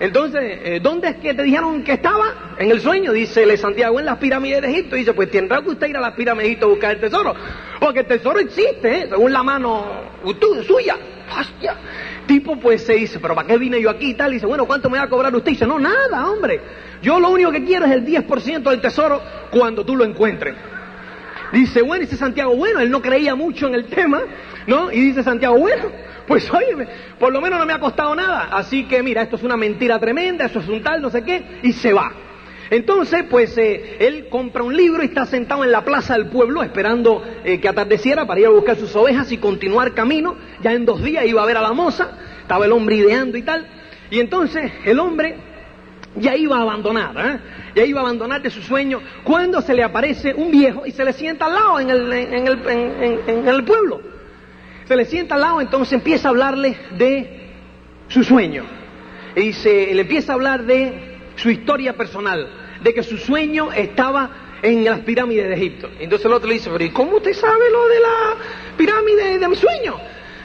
Entonces, 0.00 0.58
eh, 0.64 0.80
¿dónde 0.82 1.10
es 1.10 1.16
que 1.16 1.32
te 1.32 1.42
dijeron 1.42 1.84
que 1.84 1.92
estaba? 1.92 2.56
En 2.58 2.70
el 2.70 2.80
sueño, 2.80 3.12
dice 3.12 3.46
Le 3.46 3.56
Santiago, 3.56 4.00
en 4.00 4.06
las 4.06 4.18
pirámides 4.18 4.62
de 4.62 4.70
Egipto. 4.70 4.96
dice, 4.96 5.12
pues 5.12 5.30
tendrá 5.30 5.62
que 5.62 5.70
usted 5.70 5.88
ir 5.88 5.96
a 5.96 6.00
las 6.00 6.14
pirámides 6.14 6.44
de 6.44 6.48
Egipto 6.48 6.66
a 6.66 6.70
buscar 6.70 6.90
el 6.92 7.00
tesoro. 7.00 7.34
Porque 7.78 8.00
el 8.00 8.06
tesoro 8.06 8.40
existe, 8.40 8.98
¿eh? 8.98 9.06
según 9.08 9.32
la 9.32 9.42
mano 9.42 9.86
suya. 10.66 10.96
Hostia. 11.38 11.76
Tipo, 12.26 12.56
pues 12.56 12.82
se 12.82 12.94
dice, 12.94 13.20
pero 13.20 13.34
¿para 13.34 13.46
qué 13.46 13.56
vine 13.58 13.80
yo 13.80 13.90
aquí 13.90 14.10
y 14.10 14.14
tal? 14.14 14.32
Dice, 14.32 14.46
bueno, 14.46 14.66
¿cuánto 14.66 14.90
me 14.90 14.98
va 14.98 15.04
a 15.04 15.08
cobrar 15.08 15.34
usted? 15.34 15.52
Dice, 15.52 15.66
no, 15.66 15.78
nada, 15.78 16.28
hombre. 16.30 16.60
Yo 17.00 17.20
lo 17.20 17.30
único 17.30 17.52
que 17.52 17.64
quiero 17.64 17.86
es 17.86 17.92
el 17.92 18.04
10% 18.04 18.62
del 18.62 18.80
tesoro 18.80 19.20
cuando 19.50 19.84
tú 19.84 19.94
lo 19.94 20.04
encuentres. 20.04 20.54
Dice, 21.52 21.82
bueno, 21.82 22.00
dice 22.00 22.16
Santiago, 22.16 22.56
bueno, 22.56 22.80
él 22.80 22.90
no 22.90 23.02
creía 23.02 23.34
mucho 23.34 23.66
en 23.66 23.74
el 23.74 23.84
tema, 23.86 24.22
¿no? 24.66 24.90
Y 24.90 25.00
dice 25.00 25.22
Santiago, 25.22 25.58
bueno, 25.58 25.84
pues 26.26 26.50
oye, 26.50 26.88
por 27.18 27.32
lo 27.32 27.40
menos 27.40 27.58
no 27.58 27.66
me 27.66 27.74
ha 27.74 27.78
costado 27.78 28.14
nada. 28.14 28.48
Así 28.52 28.84
que 28.84 29.02
mira, 29.02 29.22
esto 29.22 29.36
es 29.36 29.42
una 29.42 29.56
mentira 29.56 29.98
tremenda, 29.98 30.46
eso 30.46 30.60
es 30.60 30.68
un 30.68 30.82
tal, 30.82 31.02
no 31.02 31.10
sé 31.10 31.22
qué, 31.22 31.60
y 31.62 31.72
se 31.72 31.92
va. 31.92 32.10
Entonces, 32.70 33.24
pues 33.28 33.58
eh, 33.58 33.98
él 34.00 34.28
compra 34.30 34.62
un 34.62 34.74
libro 34.74 35.02
y 35.02 35.06
está 35.06 35.26
sentado 35.26 35.62
en 35.62 35.70
la 35.70 35.84
plaza 35.84 36.14
del 36.14 36.28
pueblo 36.28 36.62
esperando 36.62 37.22
eh, 37.44 37.60
que 37.60 37.68
atardeciera 37.68 38.26
para 38.26 38.40
ir 38.40 38.46
a 38.46 38.50
buscar 38.50 38.76
sus 38.76 38.96
ovejas 38.96 39.30
y 39.30 39.36
continuar 39.36 39.92
camino. 39.92 40.36
Ya 40.62 40.72
en 40.72 40.86
dos 40.86 41.02
días 41.02 41.26
iba 41.26 41.42
a 41.42 41.46
ver 41.46 41.58
a 41.58 41.60
la 41.60 41.74
moza, 41.74 42.12
estaba 42.40 42.64
el 42.64 42.72
hombre 42.72 42.96
ideando 42.96 43.36
y 43.36 43.42
tal. 43.42 43.66
Y 44.10 44.20
entonces 44.20 44.72
el 44.86 44.98
hombre 45.00 45.36
ya 46.16 46.36
iba 46.36 46.58
a 46.58 46.62
abandonar, 46.62 47.14
¿eh? 47.16 47.38
ya 47.74 47.84
iba 47.84 48.00
a 48.00 48.02
abandonar 48.02 48.42
de 48.42 48.50
su 48.50 48.62
sueño, 48.62 49.00
cuando 49.24 49.60
se 49.62 49.74
le 49.74 49.82
aparece 49.82 50.34
un 50.34 50.50
viejo 50.50 50.86
y 50.86 50.92
se 50.92 51.04
le 51.04 51.12
sienta 51.12 51.46
al 51.46 51.54
lado 51.54 51.80
en 51.80 51.90
el, 51.90 52.12
en 52.12 52.46
el, 52.46 53.20
en 53.26 53.48
el 53.48 53.64
pueblo. 53.64 54.00
Se 54.86 54.96
le 54.96 55.04
sienta 55.04 55.36
al 55.36 55.40
lado, 55.40 55.60
entonces 55.60 55.92
empieza 55.92 56.28
a 56.28 56.30
hablarle 56.30 56.76
de 56.98 57.50
su 58.08 58.24
sueño. 58.24 58.64
Y 59.34 59.40
dice, 59.40 59.94
le 59.94 60.02
empieza 60.02 60.32
a 60.32 60.34
hablar 60.34 60.64
de 60.64 61.18
su 61.36 61.50
historia 61.50 61.96
personal, 61.96 62.48
de 62.82 62.92
que 62.92 63.02
su 63.02 63.16
sueño 63.16 63.72
estaba 63.72 64.30
en 64.62 64.84
las 64.84 65.00
pirámides 65.00 65.48
de 65.48 65.54
Egipto. 65.54 65.90
Entonces 65.98 66.26
el 66.26 66.32
otro 66.32 66.48
le 66.48 66.54
dice, 66.54 66.70
pero 66.70 66.84
¿y 66.84 66.90
cómo 66.90 67.16
usted 67.16 67.32
sabe 67.32 67.70
lo 67.70 67.88
de 67.88 68.00
la 68.00 68.76
pirámide 68.76 69.38
de 69.38 69.48
mi 69.48 69.56
sueño? 69.56 69.96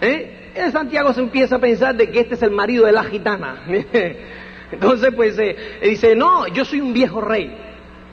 ¿Eh? 0.01 0.33
Santiago 0.71 1.13
se 1.13 1.21
empieza 1.21 1.57
a 1.57 1.59
pensar 1.59 1.95
de 1.95 2.09
que 2.09 2.21
este 2.21 2.33
es 2.33 2.41
el 2.41 2.51
marido 2.51 2.85
de 2.85 2.91
la 2.91 3.03
gitana. 3.03 3.63
Entonces, 4.71 5.13
pues, 5.15 5.37
eh, 5.39 5.55
dice, 5.81 6.15
no, 6.15 6.47
yo 6.47 6.65
soy 6.65 6.81
un 6.81 6.93
viejo 6.93 7.21
rey. 7.21 7.55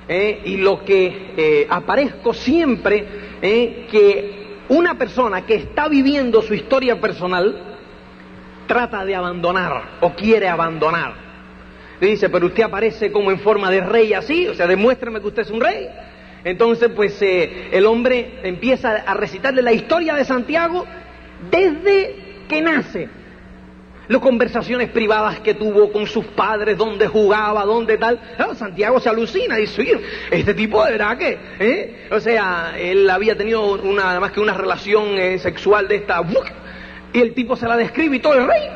¿eh? 0.07 0.43
y 0.45 0.59
lo 0.59 0.85
que 0.85 1.33
eh, 1.35 1.67
aparezco 1.69 2.35
siempre, 2.35 3.07
que 3.41 4.59
una 4.69 4.99
persona 4.99 5.47
que 5.47 5.55
está 5.55 5.89
viviendo 5.89 6.43
su 6.43 6.55
historia 6.55 7.01
personal, 7.01 7.77
trata 8.67 9.05
de 9.05 9.15
abandonar 9.15 9.99
o 10.01 10.15
quiere 10.15 10.49
abandonar. 10.49 11.15
Y 12.01 12.07
dice, 12.07 12.29
pero 12.29 12.47
usted 12.47 12.63
aparece 12.65 13.13
como 13.13 13.31
en 13.31 13.39
forma 13.39 13.71
de 13.71 13.81
rey 13.81 14.13
así, 14.13 14.47
o 14.47 14.55
sea, 14.55 14.67
demuéstrame 14.67 15.21
que 15.21 15.27
usted 15.27 15.43
es 15.43 15.51
un 15.51 15.61
rey. 15.61 15.89
Entonces, 16.45 16.91
pues 16.95 17.19
el 17.21 17.87
hombre 17.87 18.41
empieza 18.43 18.91
a 19.07 19.15
recitarle 19.15 19.63
la 19.63 19.73
historia 19.73 20.15
de 20.15 20.25
Santiago 20.25 20.85
desde 21.51 22.17
que 22.49 22.61
nace. 22.61 23.09
Las 24.09 24.21
conversaciones 24.21 24.91
privadas 24.91 25.41
que 25.41 25.55
tuvo 25.55 25.91
con 25.91 26.07
sus 26.07 26.27
padres, 26.27 26.77
dónde 26.77 27.07
jugaba, 27.07 27.65
dónde 27.65 27.97
tal. 27.97 28.21
Santiago 28.57 29.01
se 29.01 29.09
alucina 29.09 29.59
y 29.59 29.63
dice, 29.63 29.99
este 30.31 30.55
tipo 30.55 30.85
de 30.85 30.93
verdad 30.93 31.17
que, 31.17 31.39
¿eh? 31.59 32.07
o 32.11 32.21
sea, 32.21 32.75
él 32.79 33.09
había 33.09 33.37
tenido 33.37 33.75
una, 33.83 34.21
más 34.21 34.33
que 34.33 34.41
una 34.41 34.55
relación 34.55 35.19
eh, 35.19 35.39
sexual 35.39 35.89
de 35.89 35.97
esta, 35.97 36.23
y 37.13 37.21
el 37.21 37.33
tipo 37.33 37.57
se 37.57 37.67
la 37.67 37.77
describe 37.77 38.17
y 38.17 38.21
todo 38.21 38.35
el 38.35 38.47
rey. 38.47 38.69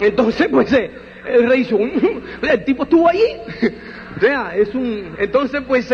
Entonces, 0.00 0.48
pues, 0.50 0.72
eh, 0.72 0.90
el 1.26 1.48
rey 1.48 1.60
dice, 1.60 1.76
el 2.42 2.64
tipo 2.64 2.82
estuvo 2.82 3.08
allí. 3.08 3.26
o 4.16 4.20
sea, 4.20 4.56
es 4.56 4.74
un, 4.74 5.14
entonces, 5.18 5.62
pues, 5.66 5.88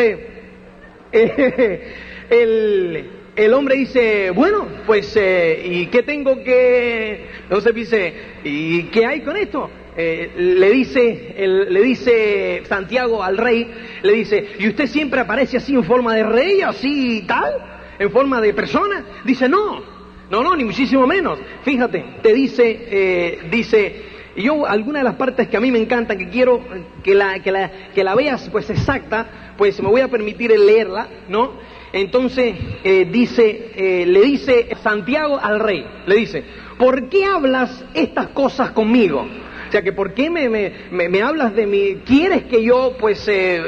el, 2.31 3.11
el 3.37 3.55
hombre 3.55 3.77
dice, 3.77 4.31
bueno, 4.31 4.67
pues, 4.87 5.15
eh, 5.17 5.63
¿y 5.65 5.87
qué 5.87 6.03
tengo 6.03 6.43
que...? 6.43 7.27
Entonces 7.43 7.75
dice, 7.75 8.15
¿y 8.45 8.85
qué 8.85 9.07
hay 9.07 9.21
con 9.21 9.37
esto? 9.37 9.71
Eh, 9.97 10.31
le 10.37 10.71
dice 10.71 11.35
le 11.37 11.83
dice 11.83 12.63
Santiago 12.67 13.23
al 13.23 13.37
rey, 13.37 13.69
le 14.03 14.13
dice, 14.13 14.51
¿y 14.59 14.69
usted 14.69 14.87
siempre 14.87 15.21
aparece 15.21 15.57
así 15.57 15.75
en 15.75 15.85
forma 15.85 16.15
de 16.15 16.23
rey, 16.23 16.63
así 16.63 17.19
y 17.19 17.23
tal? 17.23 17.53
¿En 17.99 18.11
forma 18.11 18.41
de 18.41 18.55
persona? 18.55 19.05
Dice, 19.25 19.49
no, 19.49 19.83
no, 20.31 20.43
no, 20.43 20.57
ni 20.57 20.65
muchísimo 20.65 21.07
menos. 21.07 21.39
Fíjate, 21.65 22.05
te 22.23 22.33
dice, 22.33 22.87
eh, 22.91 23.39
dice, 23.51 24.03
yo 24.37 24.65
alguna 24.65 25.01
de 25.01 25.05
las 25.05 25.17
partes 25.17 25.49
que 25.49 25.57
a 25.57 25.61
mí 25.61 25.71
me 25.73 25.81
encantan, 25.81 26.17
que 26.17 26.29
quiero 26.29 26.61
que 27.03 27.15
la, 27.15 27.41
que 27.41 27.51
la, 27.51 27.71
que 27.95 28.05
la 28.05 28.15
veas 28.15 28.49
pues 28.51 28.71
exacta, 28.71 29.55
pues 29.59 29.83
me 29.83 29.89
voy 29.89 30.01
a 30.01 30.09
permitir 30.09 30.51
leerla, 30.59 31.09
¿no? 31.29 31.53
Entonces 31.93 32.55
eh, 32.85 33.09
dice, 33.11 33.73
eh, 33.75 34.07
le 34.07 34.21
dice 34.23 34.69
Santiago 34.83 35.39
al 35.43 35.59
rey, 35.59 35.85
le 36.07 36.17
dice, 36.17 36.45
¿por 36.79 37.09
qué 37.09 37.25
hablas 37.25 37.85
estas 37.95 38.29
cosas 38.29 38.71
conmigo? 38.71 39.27
O 39.69 39.73
sea, 39.73 39.83
que 39.83 39.93
¿por 39.93 40.15
qué 40.15 40.31
me, 40.31 40.49
me, 40.49 41.23
hablas 41.23 41.55
de 41.55 41.67
mí? 41.67 41.99
¿Quieres 42.05 42.45
que 42.45 42.63
yo 42.63 42.97
pues 42.99 43.27
eh, 43.29 43.63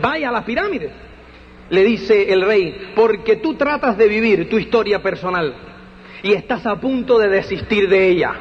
vaya 0.00 0.28
a 0.28 0.32
las 0.32 0.44
pirámides? 0.44 0.90
Le 1.70 1.84
dice 1.84 2.32
el 2.32 2.42
rey, 2.42 2.92
porque 2.94 3.36
tú 3.36 3.54
tratas 3.54 3.96
de 3.96 4.08
vivir 4.08 4.48
tu 4.48 4.58
historia 4.58 5.02
personal 5.02 5.54
y 6.22 6.32
estás 6.32 6.66
a 6.66 6.78
punto 6.80 7.18
de 7.18 7.28
desistir 7.28 7.88
de 7.88 8.08
ella. 8.08 8.34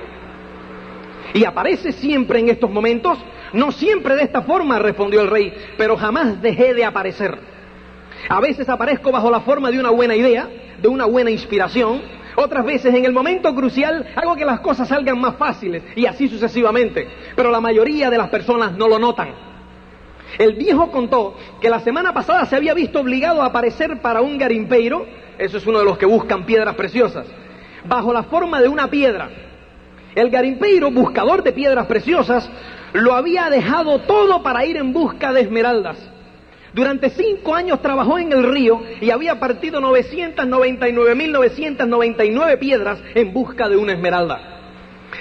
Y 1.34 1.46
aparece 1.46 1.92
siempre 1.92 2.40
en 2.40 2.50
estos 2.50 2.70
momentos, 2.70 3.18
no 3.54 3.72
siempre 3.72 4.16
de 4.16 4.24
esta 4.24 4.42
forma, 4.42 4.80
respondió 4.80 5.22
el 5.22 5.30
rey, 5.30 5.54
pero 5.78 5.96
jamás 5.96 6.42
dejé 6.42 6.74
de 6.74 6.86
aparecer. 6.86 7.38
A 8.28 8.40
veces 8.42 8.68
aparezco 8.68 9.12
bajo 9.12 9.32
la 9.32 9.42
forma 9.42 9.72
de 9.72 9.80
una 9.80 9.92
buena 9.92 10.16
idea, 10.16 10.48
de 10.82 10.88
una 10.88 11.06
buena 11.06 11.30
inspiración, 11.30 12.02
otras 12.36 12.66
veces 12.66 12.94
en 12.94 13.06
el 13.06 13.12
momento 13.12 13.54
crucial 13.56 14.06
hago 14.16 14.36
que 14.36 14.46
las 14.46 14.60
cosas 14.60 14.88
salgan 14.88 15.20
más 15.20 15.36
fáciles 15.36 15.84
y 15.96 16.06
así 16.06 16.28
sucesivamente, 16.28 17.08
pero 17.36 17.52
la 17.52 17.60
mayoría 17.60 18.10
de 18.10 18.18
las 18.18 18.30
personas 18.30 18.74
no 18.78 18.88
lo 18.88 19.00
notan. 19.00 19.30
El 20.38 20.54
viejo 20.54 20.92
contó 20.92 21.36
que 21.60 21.70
la 21.70 21.80
semana 21.80 22.14
pasada 22.14 22.46
se 22.46 22.56
había 22.56 22.74
visto 22.74 23.00
obligado 23.00 23.42
a 23.42 23.48
aparecer 23.48 24.00
para 24.02 24.22
un 24.22 24.38
garimpeiro, 24.38 25.06
eso 25.38 25.58
es 25.58 25.66
uno 25.66 25.80
de 25.80 25.86
los 25.86 25.98
que 25.98 26.06
buscan 26.06 26.46
piedras 26.46 26.76
preciosas, 26.76 27.26
bajo 27.86 28.14
la 28.14 28.24
forma 28.24 28.62
de 28.62 28.68
una 28.68 28.90
piedra. 28.90 29.30
El 30.16 30.30
garimpeiro, 30.30 30.92
buscador 30.92 31.44
de 31.44 31.52
piedras 31.52 31.88
preciosas, 31.88 32.50
lo 32.94 33.14
había 33.14 33.50
dejado 33.50 34.00
todo 34.02 34.44
para 34.44 34.66
ir 34.66 34.78
en 34.78 34.94
busca 34.94 35.34
de 35.34 35.42
esmeraldas. 35.42 35.98
Durante 36.74 37.10
cinco 37.10 37.56
años 37.56 37.82
trabajó 37.82 38.20
en 38.20 38.32
el 38.32 38.44
río 38.44 38.84
y 39.02 39.10
había 39.10 39.40
partido 39.40 39.82
999.999 39.82 42.60
piedras 42.60 43.02
en 43.16 43.34
busca 43.34 43.68
de 43.68 43.78
una 43.78 43.94
esmeralda. 43.94 44.60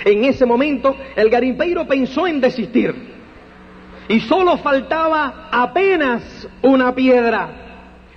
En 0.05 0.25
ese 0.25 0.45
momento 0.45 0.95
el 1.17 1.31
garimpeiro 1.31 1.87
pensó 1.87 2.27
en 2.27 2.39
desistir 2.41 2.95
y 4.09 4.21
solo 4.21 4.59
faltaba 4.59 5.49
apenas 5.51 6.47
una 6.63 6.95
piedra 6.95 7.49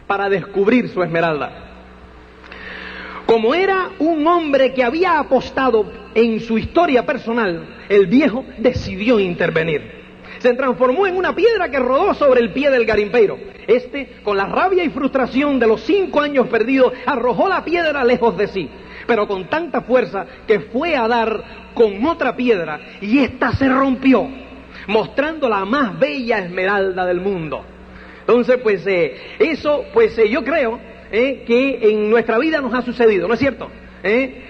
para 0.08 0.28
descubrir 0.30 0.89
su 0.89 1.02
esmeralda. 1.02 1.70
Como 3.26 3.56
era 3.56 3.91
un 4.00 4.28
hombre 4.28 4.74
que 4.74 4.84
había 4.84 5.17
apostado 5.17 5.89
en 6.13 6.41
su 6.41 6.58
historia 6.58 7.06
personal, 7.06 7.78
el 7.88 8.08
viejo 8.08 8.44
decidió 8.58 9.22
intervenir 9.22 10.01
se 10.42 10.54
transformó 10.54 11.08
en 11.08 11.16
una 11.16 11.36
piedra 11.36 11.70
que 11.70 11.80
rodó 11.80 12.14
sobre 12.14 12.42
el 12.42 12.52
pie 12.52 12.70
del 12.70 12.86
garimpeiro. 12.86 13.38
Este, 13.68 14.18
con 14.24 14.38
la 14.38 14.46
rabia 14.46 14.84
y 14.84 14.90
frustración 14.90 15.60
de 15.60 15.68
los 15.68 15.82
cinco 15.82 16.20
años 16.20 16.48
perdidos, 16.48 16.94
arrojó 17.06 17.48
la 17.48 17.64
piedra 17.64 18.04
lejos 18.04 18.36
de 18.38 18.48
sí, 18.48 18.70
pero 19.06 19.28
con 19.28 19.46
tanta 19.46 19.82
fuerza 19.82 20.26
que 20.48 20.60
fue 20.60 20.96
a 20.96 21.08
dar 21.08 21.44
con 21.74 22.04
otra 22.06 22.36
piedra 22.36 22.80
y 23.00 23.20
ésta 23.20 23.54
se 23.54 23.70
rompió, 23.70 24.28
mostrando 24.88 25.48
la 25.48 25.64
más 25.64 25.98
bella 26.00 26.40
esmeralda 26.40 27.06
del 27.06 27.22
mundo. 27.22 27.64
Entonces, 28.22 28.58
pues 28.64 28.86
eh, 28.88 29.16
eso, 29.40 29.86
pues 29.94 30.18
eh, 30.18 30.30
yo 30.30 30.44
creo 30.44 30.80
eh, 31.12 31.44
que 31.46 31.92
en 31.92 32.10
nuestra 32.10 32.38
vida 32.40 32.62
nos 32.62 32.74
ha 32.74 32.82
sucedido, 32.82 33.28
¿no 33.28 33.36
es 33.36 33.40
cierto? 33.40 33.70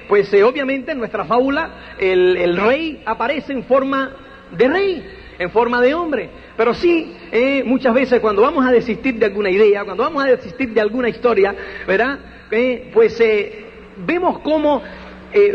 Pues 0.07 0.33
obviamente 0.43 0.93
en 0.93 0.99
nuestra 0.99 1.25
fábula 1.25 1.95
el 1.99 2.55
rey 2.55 3.01
aparece 3.05 3.51
en 3.51 3.65
forma 3.65 4.15
de 4.51 4.67
rey, 4.67 5.03
en 5.41 5.49
forma 5.49 5.81
de 5.81 5.93
hombre. 5.95 6.29
Pero 6.55 6.73
sí, 6.73 7.15
eh, 7.31 7.63
muchas 7.65 7.93
veces 7.93 8.19
cuando 8.19 8.43
vamos 8.43 8.65
a 8.65 8.71
desistir 8.71 9.15
de 9.15 9.25
alguna 9.25 9.49
idea, 9.49 9.83
cuando 9.83 10.03
vamos 10.03 10.23
a 10.23 10.27
desistir 10.27 10.69
de 10.69 10.81
alguna 10.81 11.09
historia, 11.09 11.55
¿verdad? 11.87 12.19
Eh, 12.51 12.91
pues 12.93 13.19
eh, 13.19 13.65
vemos 13.97 14.39
cómo 14.39 14.81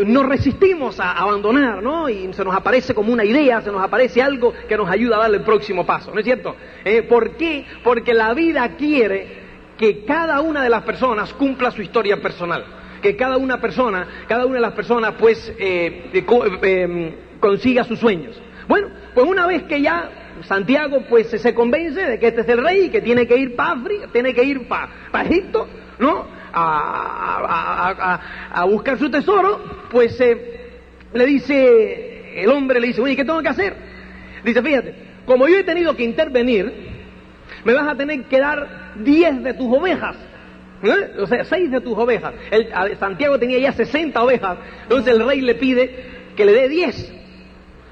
nos 0.07 0.25
resistimos 0.25 0.99
a 0.99 1.11
abandonar, 1.11 1.83
¿no? 1.83 2.09
Y 2.09 2.33
se 2.33 2.43
nos 2.43 2.55
aparece 2.55 2.95
como 2.95 3.13
una 3.13 3.23
idea, 3.23 3.61
se 3.61 3.71
nos 3.71 3.83
aparece 3.83 4.23
algo 4.23 4.51
que 4.67 4.75
nos 4.75 4.89
ayuda 4.89 5.17
a 5.17 5.19
dar 5.19 5.31
el 5.31 5.41
próximo 5.41 5.85
paso, 5.85 6.11
¿no 6.11 6.19
es 6.19 6.25
cierto? 6.25 6.55
¿Por 7.07 7.37
qué? 7.37 7.63
Porque 7.83 8.15
la 8.15 8.33
vida 8.33 8.67
quiere 8.75 9.27
que 9.77 10.03
cada 10.03 10.41
una 10.41 10.63
de 10.63 10.69
las 10.71 10.81
personas 10.81 11.31
cumpla 11.35 11.69
su 11.69 11.83
historia 11.83 12.19
personal, 12.19 12.65
que 13.03 13.15
cada 13.15 13.37
una 13.37 13.61
persona, 13.61 14.07
cada 14.27 14.47
una 14.47 14.55
de 14.55 14.61
las 14.61 14.73
personas, 14.73 15.13
pues, 15.19 15.53
consiga 17.39 17.83
sus 17.83 17.99
sueños. 17.99 18.41
Bueno, 18.67 18.89
pues 19.13 19.25
una 19.25 19.47
vez 19.47 19.63
que 19.63 19.81
ya 19.81 20.09
Santiago 20.43 21.03
pues 21.09 21.29
se 21.29 21.53
convence 21.53 22.01
de 22.01 22.19
que 22.19 22.27
este 22.27 22.41
es 22.41 22.49
el 22.49 22.63
rey 22.63 22.85
y 22.85 22.89
que 22.89 23.01
tiene 23.01 23.27
que 23.27 23.37
ir 23.37 23.55
para 23.55 23.71
África, 23.71 24.07
tiene 24.11 24.33
que 24.33 24.43
ir 24.43 24.67
para 24.67 25.23
Egipto, 25.23 25.67
¿no? 25.99 26.25
A, 26.53 28.65
buscar 28.69 28.97
su 28.97 29.09
tesoro, 29.09 29.87
pues 29.91 30.19
eh, 30.19 30.69
le 31.13 31.25
dice, 31.25 32.41
el 32.41 32.49
hombre 32.49 32.79
le 32.79 32.87
dice, 32.87 33.01
oye, 33.01 33.15
¿qué 33.15 33.23
tengo 33.23 33.41
que 33.41 33.49
hacer? 33.49 33.75
Dice, 34.43 34.61
fíjate, 34.61 34.95
como 35.25 35.47
yo 35.47 35.59
he 35.59 35.63
tenido 35.63 35.95
que 35.95 36.03
intervenir, 36.03 36.73
me 37.63 37.73
vas 37.73 37.87
a 37.87 37.95
tener 37.95 38.23
que 38.23 38.39
dar 38.39 38.93
diez 38.95 39.43
de 39.43 39.53
tus 39.53 39.75
ovejas. 39.75 40.15
¿eh? 40.83 41.15
O 41.19 41.27
sea, 41.27 41.43
seis 41.45 41.69
de 41.69 41.81
tus 41.81 41.97
ovejas. 41.97 42.33
Santiago 42.99 43.37
tenía 43.37 43.59
ya 43.59 43.71
60 43.71 44.21
ovejas, 44.21 44.57
entonces 44.83 45.13
el 45.13 45.25
rey 45.25 45.41
le 45.41 45.55
pide 45.55 46.17
que 46.35 46.45
le 46.45 46.53
dé 46.53 46.69
diez 46.69 47.13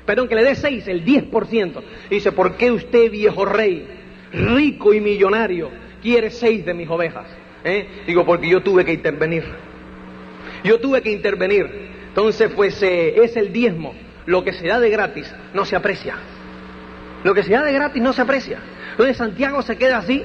perdón, 0.06 0.28
que 0.28 0.36
le 0.36 0.44
dé 0.44 0.56
seis, 0.56 0.88
el 0.88 1.04
10%. 1.04 1.82
Dice, 2.10 2.32
¿por 2.32 2.56
qué 2.58 2.72
usted, 2.72 3.12
viejo 3.12 3.46
rey, 3.46 3.88
rico 4.32 4.94
y 4.94 5.02
millonario, 5.02 5.70
quiere 6.02 6.30
seis 6.30 6.66
de 6.66 6.74
mis 6.74 6.90
ovejas? 6.90 7.26
¿Eh? 7.64 8.04
Digo, 8.06 8.26
porque 8.26 8.48
yo 8.48 8.62
tuve 8.62 8.86
que 8.86 8.94
intervenir. 8.94 9.44
Yo 10.64 10.80
tuve 10.80 11.02
que 11.02 11.12
intervenir. 11.12 11.68
Entonces, 12.08 12.52
pues 12.56 12.82
eh, 12.84 13.16
es 13.24 13.36
el 13.36 13.52
diezmo. 13.52 13.94
Lo 14.26 14.44
que 14.44 14.54
se 14.54 14.68
da 14.68 14.80
de 14.80 14.90
gratis 14.90 15.34
no 15.54 15.66
se 15.66 15.76
aprecia. 15.76 16.16
Lo 17.24 17.34
que 17.34 17.44
se 17.44 17.52
da 17.52 17.64
de 17.64 17.74
gratis 17.74 18.02
no 18.02 18.14
se 18.14 18.22
aprecia. 18.22 18.60
Entonces 18.92 19.18
Santiago 19.18 19.62
se 19.62 19.78
queda 19.78 19.98
así, 19.98 20.24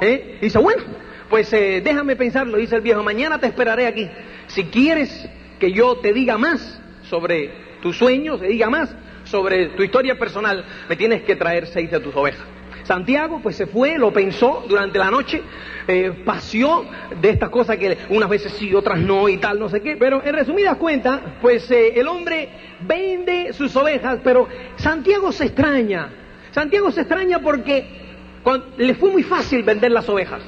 ¿eh? 0.00 0.38
dice, 0.40 0.58
bueno, 0.58 0.82
pues 1.30 1.52
eh, 1.52 1.80
déjame 1.84 2.16
pensarlo, 2.16 2.58
dice 2.58 2.74
el 2.74 2.80
viejo, 2.80 3.02
mañana 3.02 3.38
te 3.38 3.46
esperaré 3.46 3.86
aquí. 3.86 4.08
Si 4.48 4.64
quieres 4.64 5.28
que 5.60 5.72
yo 5.72 5.98
te 5.98 6.12
diga 6.12 6.36
más 6.36 6.80
sobre 7.02 7.52
tus 7.80 7.96
sueños, 7.96 8.40
te 8.40 8.48
diga 8.48 8.68
más 8.68 8.92
sobre 9.30 9.66
tu 9.70 9.82
historia 9.82 10.18
personal, 10.18 10.64
me 10.88 10.96
tienes 10.96 11.22
que 11.22 11.36
traer 11.36 11.66
seis 11.66 11.90
de 11.90 12.00
tus 12.00 12.14
ovejas. 12.14 12.46
Santiago 12.84 13.40
pues 13.42 13.56
se 13.56 13.66
fue, 13.66 13.98
lo 13.98 14.12
pensó 14.12 14.64
durante 14.66 14.98
la 14.98 15.10
noche, 15.10 15.42
eh, 15.86 16.22
paseó 16.24 16.86
de 17.20 17.30
estas 17.30 17.50
cosas 17.50 17.76
que 17.76 17.98
unas 18.08 18.30
veces 18.30 18.52
sí, 18.52 18.74
otras 18.74 18.98
no 18.98 19.28
y 19.28 19.36
tal, 19.36 19.58
no 19.58 19.68
sé 19.68 19.82
qué, 19.82 19.96
pero 19.96 20.22
en 20.24 20.34
resumidas 20.34 20.76
cuentas, 20.76 21.20
pues 21.42 21.70
eh, 21.70 22.00
el 22.00 22.08
hombre 22.08 22.48
vende 22.80 23.52
sus 23.52 23.76
ovejas, 23.76 24.20
pero 24.24 24.48
Santiago 24.76 25.32
se 25.32 25.46
extraña, 25.46 26.08
Santiago 26.50 26.90
se 26.90 27.02
extraña 27.02 27.40
porque 27.40 27.86
le 28.78 28.94
fue 28.94 29.10
muy 29.10 29.22
fácil 29.22 29.62
vender 29.62 29.92
las 29.92 30.08
ovejas. 30.08 30.40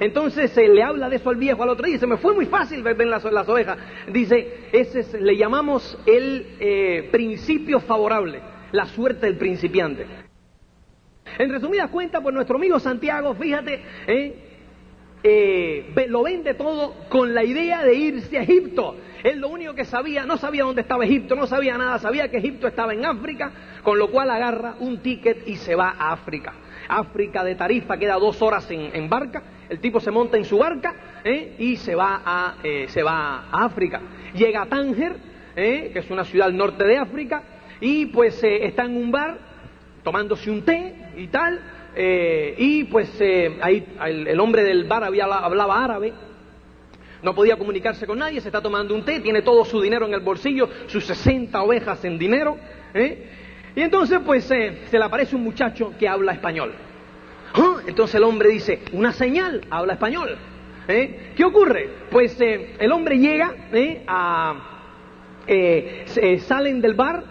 Entonces 0.00 0.50
se 0.50 0.68
le 0.68 0.82
habla 0.82 1.08
de 1.08 1.16
eso 1.16 1.30
al 1.30 1.36
viejo 1.36 1.62
al 1.62 1.70
otro 1.70 1.86
día, 1.86 1.98
se 1.98 2.06
me 2.06 2.16
fue 2.16 2.34
muy 2.34 2.46
fácil 2.46 2.82
vender 2.82 3.06
las, 3.06 3.24
las 3.24 3.48
ovejas. 3.48 3.78
Dice, 4.12 4.68
ese 4.72 5.20
le 5.20 5.36
llamamos 5.36 5.98
el 6.06 6.56
eh, 6.60 7.08
principio 7.10 7.80
favorable, 7.80 8.40
la 8.72 8.86
suerte 8.86 9.26
del 9.26 9.36
principiante. 9.36 10.06
En 11.38 11.50
resumidas 11.50 11.90
cuentas, 11.90 12.22
pues 12.22 12.34
nuestro 12.34 12.56
amigo 12.56 12.78
Santiago, 12.78 13.34
fíjate, 13.34 13.82
¿eh? 14.06 14.34
Eh, 15.26 16.06
lo 16.08 16.22
vende 16.22 16.52
todo 16.52 16.94
con 17.08 17.32
la 17.32 17.42
idea 17.42 17.82
de 17.82 17.94
irse 17.94 18.36
a 18.36 18.42
Egipto. 18.42 18.96
Él 19.22 19.40
lo 19.40 19.48
único 19.48 19.74
que 19.74 19.86
sabía, 19.86 20.26
no 20.26 20.36
sabía 20.36 20.64
dónde 20.64 20.82
estaba 20.82 21.06
Egipto, 21.06 21.34
no 21.34 21.46
sabía 21.46 21.78
nada, 21.78 21.98
sabía 21.98 22.30
que 22.30 22.36
Egipto 22.36 22.66
estaba 22.66 22.92
en 22.92 23.06
África, 23.06 23.50
con 23.82 23.98
lo 23.98 24.10
cual 24.10 24.28
agarra 24.28 24.74
un 24.80 24.98
ticket 24.98 25.48
y 25.48 25.56
se 25.56 25.74
va 25.74 25.94
a 25.98 26.12
África. 26.12 26.52
África 26.88 27.44
de 27.44 27.54
Tarifa 27.54 27.96
queda 27.96 28.14
dos 28.14 28.40
horas 28.42 28.66
en, 28.70 29.08
barca, 29.08 29.42
el 29.68 29.80
tipo 29.80 30.00
se 30.00 30.10
monta 30.10 30.36
en 30.36 30.44
su 30.44 30.58
barca 30.58 30.94
¿eh? 31.24 31.56
y 31.58 31.76
se 31.76 31.94
va, 31.94 32.22
a, 32.24 32.54
se 32.88 33.02
va 33.02 33.48
a 33.50 33.64
África. 33.64 34.00
Llega 34.34 34.62
a 34.62 34.66
Tánger, 34.66 35.16
que 35.54 35.92
es 35.94 36.10
una 36.10 36.24
ciudad 36.24 36.48
al 36.48 36.56
norte 36.56 36.84
de 36.84 36.98
África, 36.98 37.42
y 37.80 38.06
pues 38.06 38.42
está 38.42 38.84
en 38.84 38.96
un 38.96 39.10
bar 39.10 39.38
tomándose 40.04 40.50
un 40.50 40.62
té 40.62 40.94
y 41.16 41.26
tal, 41.28 41.60
eh, 41.96 42.54
y 42.58 42.84
pues 42.84 43.10
eh, 43.20 43.56
ahí 43.60 43.84
el, 44.06 44.38
hombre 44.38 44.62
del 44.62 44.84
bar 44.84 45.02
había, 45.02 45.24
hablaba 45.24 45.82
árabe, 45.82 46.12
no 47.22 47.34
podía 47.34 47.56
comunicarse 47.56 48.06
con 48.06 48.18
nadie, 48.18 48.40
se 48.40 48.48
está 48.48 48.60
tomando 48.60 48.94
un 48.94 49.04
té, 49.04 49.20
tiene 49.20 49.42
todo 49.42 49.64
su 49.64 49.80
dinero 49.80 50.06
en 50.06 50.14
el 50.14 50.20
bolsillo, 50.20 50.68
sus 50.86 51.06
60 51.06 51.62
ovejas 51.62 52.04
en 52.04 52.18
dinero, 52.18 52.58
¿eh? 52.92 53.30
Y 53.76 53.80
entonces 53.80 54.20
pues 54.24 54.44
se 54.44 54.72
le 54.90 55.04
aparece 55.04 55.34
un 55.36 55.42
muchacho 55.42 55.92
que 55.98 56.08
habla 56.08 56.32
español. 56.32 56.72
¡Ah! 57.54 57.76
Entonces 57.86 58.16
el 58.16 58.24
hombre 58.24 58.48
dice, 58.50 58.80
una 58.92 59.12
señal, 59.12 59.62
habla 59.70 59.94
español. 59.94 60.36
¿Qué 60.86 61.44
ocurre? 61.44 61.88
Pues 62.10 62.36
el 62.40 62.92
hombre 62.92 63.18
llega 63.18 63.54
a... 64.06 64.54
salen 66.46 66.80
del 66.80 66.94
bar 66.94 67.24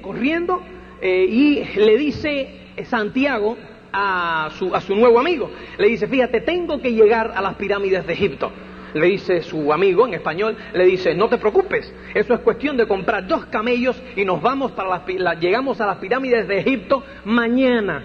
corriendo 0.00 0.62
eh, 1.00 1.26
y 1.28 1.64
le 1.76 1.96
dice 1.96 2.60
Santiago 2.84 3.56
a 3.92 4.50
su, 4.58 4.74
a 4.74 4.80
su 4.80 4.94
nuevo 4.94 5.20
amigo, 5.20 5.50
le 5.78 5.88
dice, 5.88 6.08
fíjate, 6.08 6.40
tengo 6.40 6.80
que 6.80 6.92
llegar 6.92 7.32
a 7.34 7.40
las 7.40 7.54
pirámides 7.54 8.06
de 8.06 8.12
Egipto 8.12 8.50
le 8.94 9.06
dice 9.06 9.42
su 9.42 9.72
amigo 9.72 10.06
en 10.06 10.14
español, 10.14 10.56
le 10.72 10.84
dice, 10.86 11.14
no 11.14 11.28
te 11.28 11.38
preocupes, 11.38 11.92
eso 12.14 12.34
es 12.34 12.40
cuestión 12.40 12.76
de 12.76 12.86
comprar 12.86 13.26
dos 13.26 13.44
camellos 13.46 14.00
y 14.16 14.24
nos 14.24 14.40
vamos 14.40 14.72
para 14.72 14.88
las, 15.18 15.40
llegamos 15.40 15.80
a 15.80 15.86
las 15.86 15.98
pirámides 15.98 16.48
de 16.48 16.58
Egipto 16.60 17.02
mañana. 17.24 18.02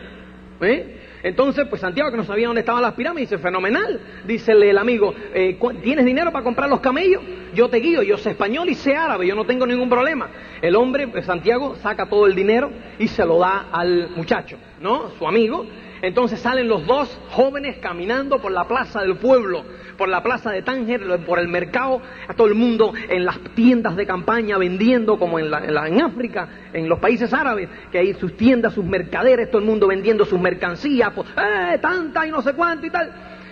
¿Eh? 0.61 0.97
Entonces, 1.21 1.67
pues 1.69 1.81
Santiago, 1.81 2.11
que 2.11 2.17
no 2.17 2.23
sabía 2.23 2.47
dónde 2.47 2.61
estaban 2.61 2.81
las 2.81 2.93
pirámides, 2.93 3.29
dice, 3.29 3.41
fenomenal. 3.41 3.99
Dice 4.25 4.53
el 4.53 4.77
amigo, 4.77 5.13
eh, 5.33 5.57
¿tienes 5.83 6.05
dinero 6.05 6.31
para 6.31 6.43
comprar 6.43 6.69
los 6.69 6.79
camellos? 6.79 7.21
Yo 7.53 7.69
te 7.69 7.77
guío, 7.77 8.03
yo 8.03 8.17
sé 8.17 8.31
español 8.31 8.69
y 8.69 8.75
sé 8.75 8.95
árabe, 8.95 9.27
yo 9.27 9.35
no 9.35 9.45
tengo 9.45 9.65
ningún 9.65 9.89
problema. 9.89 10.29
El 10.61 10.75
hombre, 10.75 11.07
pues, 11.07 11.25
Santiago, 11.25 11.75
saca 11.81 12.07
todo 12.07 12.25
el 12.25 12.35
dinero 12.35 12.71
y 12.99 13.07
se 13.07 13.25
lo 13.25 13.39
da 13.39 13.67
al 13.71 14.09
muchacho, 14.15 14.57
¿no? 14.79 15.11
Su 15.17 15.27
amigo. 15.27 15.65
Entonces 16.01 16.39
salen 16.39 16.69
los 16.69 16.85
dos 16.87 17.19
jóvenes 17.31 17.77
caminando 17.79 18.39
por 18.39 18.53
la 18.53 18.65
plaza 18.65 19.01
del 19.01 19.17
pueblo 19.17 19.63
por 19.99 20.07
la 20.09 20.23
plaza 20.23 20.51
de 20.51 20.61
Tánger, 20.61 21.19
por 21.25 21.39
el 21.39 21.49
mercado, 21.49 22.01
a 22.27 22.33
todo 22.33 22.47
el 22.47 22.55
mundo 22.55 22.93
en 23.09 23.25
las 23.25 23.37
tiendas 23.53 23.97
de 23.97 24.07
campaña 24.07 24.57
vendiendo, 24.57 25.19
como 25.19 25.37
en, 25.37 25.53
en, 25.53 26.01
África, 26.01 26.47
en 26.71 26.87
los 26.87 26.99
países 26.99 27.33
árabes, 27.33 27.67
que 27.91 27.99
hay 27.99 28.13
sus 28.13 28.35
tiendas, 28.37 28.73
sus 28.73 28.85
mercaderes, 28.85 29.51
todo 29.51 29.59
el 29.59 29.67
mundo 29.67 29.87
vendiendo 29.87 30.23
sus 30.25 30.39
mercancías, 30.39 31.11
pues, 31.13 31.27
eh, 31.37 31.77
tanta 31.81 32.25
y 32.25 32.31
no 32.31 32.41
sé 32.41 32.53
cuánto 32.53 32.87
y 32.87 32.89
tal. 32.89 33.11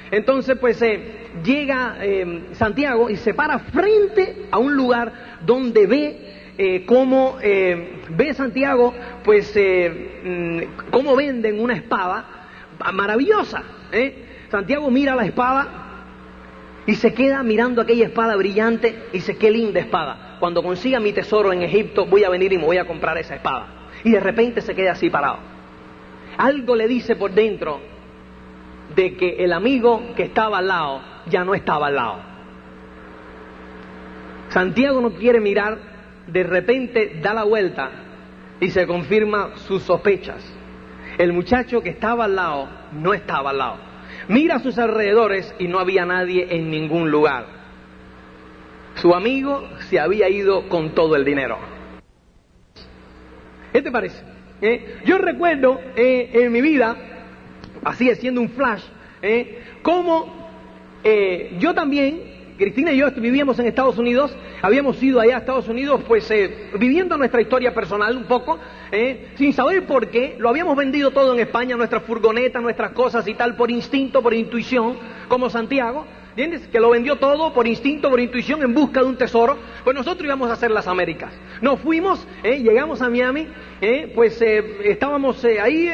Entonces, 0.09 0.57
pues 0.57 0.81
eh, 0.81 1.27
llega 1.43 1.97
eh, 1.99 2.43
Santiago 2.53 3.09
y 3.09 3.17
se 3.17 3.33
para 3.33 3.59
frente 3.59 4.47
a 4.49 4.57
un 4.57 4.73
lugar 4.73 5.11
donde 5.45 5.85
ve 5.85 6.17
eh, 6.57 6.85
cómo 6.85 7.37
ve 7.39 8.33
Santiago, 8.33 8.93
pues 9.25 9.53
mm, 9.53 10.89
cómo 10.91 11.15
venden 11.17 11.59
una 11.59 11.73
espada 11.73 12.25
maravillosa. 12.93 13.63
Santiago 14.49 14.89
mira 14.89 15.13
la 15.13 15.25
espada 15.25 15.86
y 16.87 16.95
se 16.95 17.13
queda 17.13 17.43
mirando 17.43 17.81
aquella 17.81 18.05
espada 18.05 18.35
brillante 18.37 19.07
y 19.11 19.17
dice, 19.17 19.37
qué 19.37 19.51
linda 19.51 19.81
espada. 19.81 20.37
Cuando 20.39 20.63
consiga 20.63 21.01
mi 21.01 21.11
tesoro 21.11 21.51
en 21.51 21.61
Egipto 21.61 22.05
voy 22.05 22.23
a 22.23 22.29
venir 22.29 22.53
y 22.53 22.57
me 22.57 22.63
voy 22.63 22.77
a 22.77 22.87
comprar 22.87 23.17
esa 23.17 23.35
espada. 23.35 23.67
Y 24.05 24.11
de 24.11 24.21
repente 24.21 24.61
se 24.61 24.73
queda 24.73 24.93
así 24.93 25.09
parado. 25.09 25.39
Algo 26.37 26.75
le 26.75 26.87
dice 26.87 27.17
por 27.17 27.31
dentro 27.31 27.81
de 28.95 29.17
que 29.17 29.43
el 29.43 29.51
amigo 29.51 30.13
que 30.15 30.23
estaba 30.23 30.59
al 30.59 30.67
lado 30.69 31.01
ya 31.25 31.43
no 31.43 31.53
estaba 31.53 31.87
al 31.87 31.95
lado. 31.95 32.19
Santiago 34.47 35.01
no 35.01 35.11
quiere 35.11 35.41
mirar, 35.41 35.77
de 36.27 36.43
repente 36.43 37.19
da 37.21 37.33
la 37.33 37.43
vuelta 37.43 37.89
y 38.61 38.69
se 38.69 38.87
confirma 38.87 39.57
sus 39.67 39.83
sospechas. 39.83 40.41
El 41.17 41.33
muchacho 41.33 41.81
que 41.81 41.89
estaba 41.89 42.25
al 42.25 42.35
lado 42.35 42.69
no 42.93 43.13
estaba 43.13 43.49
al 43.49 43.57
lado. 43.57 43.77
Mira 44.29 44.55
a 44.55 44.59
sus 44.59 44.77
alrededores 44.77 45.53
y 45.57 45.67
no 45.67 45.79
había 45.79 46.05
nadie 46.05 46.47
en 46.49 46.69
ningún 46.69 47.09
lugar. 47.09 47.45
Su 48.95 49.13
amigo 49.13 49.67
se 49.89 49.99
había 49.99 50.29
ido 50.29 50.67
con 50.69 50.93
todo 50.93 51.15
el 51.15 51.23
dinero. 51.23 51.57
¿Qué 53.71 53.81
te 53.81 53.91
parece? 53.91 54.21
¿Eh? 54.61 55.01
Yo 55.05 55.17
recuerdo 55.17 55.79
eh, 55.95 56.31
en 56.33 56.51
mi 56.51 56.61
vida, 56.61 56.95
así 57.83 58.13
siendo 58.15 58.41
un 58.41 58.49
flash, 58.49 58.83
¿eh? 59.21 59.59
cómo 59.83 60.49
eh, 61.03 61.55
yo 61.59 61.73
también 61.73 62.55
Cristina 62.57 62.91
y 62.91 62.97
yo 62.97 63.11
vivíamos 63.11 63.59
en 63.59 63.67
Estados 63.67 63.97
Unidos, 63.97 64.35
habíamos 64.61 65.01
ido 65.01 65.19
allá 65.19 65.35
a 65.35 65.39
Estados 65.39 65.67
Unidos, 65.67 66.01
pues 66.07 66.29
eh, 66.31 66.71
viviendo 66.79 67.17
nuestra 67.17 67.41
historia 67.41 67.73
personal 67.73 68.15
un 68.17 68.25
poco, 68.25 68.59
eh, 68.91 69.29
sin 69.35 69.53
saber 69.53 69.85
por 69.85 70.09
qué, 70.09 70.35
lo 70.39 70.49
habíamos 70.49 70.75
vendido 70.75 71.11
todo 71.11 71.33
en 71.33 71.39
España, 71.39 71.75
nuestras 71.75 72.03
furgonetas, 72.03 72.61
nuestras 72.61 72.91
cosas 72.91 73.27
y 73.27 73.33
tal, 73.33 73.55
por 73.55 73.71
instinto, 73.71 74.21
por 74.21 74.33
intuición, 74.33 74.97
como 75.27 75.49
Santiago, 75.49 76.05
¿Entiendes? 76.37 76.67
Que 76.67 76.79
lo 76.79 76.91
vendió 76.91 77.15
todo 77.15 77.51
por 77.51 77.65
instinto, 77.65 78.11
por 78.11 78.19
intuición, 78.19 78.61
en 78.61 78.71
busca 78.71 78.99
de 78.99 79.07
un 79.07 79.17
tesoro. 79.17 79.57
Pues 79.83 79.95
nosotros 79.95 80.23
íbamos 80.23 80.51
a 80.51 80.53
hacer 80.53 80.69
las 80.69 80.87
Américas. 80.87 81.33
Nos 81.61 81.79
fuimos, 81.79 82.27
¿eh? 82.43 82.59
llegamos 82.59 83.01
a 83.01 83.09
Miami, 83.09 83.47
¿eh? 83.81 84.11
pues 84.13 84.41
eh, 84.41 84.63
estábamos 84.85 85.43
ahí. 85.43 85.89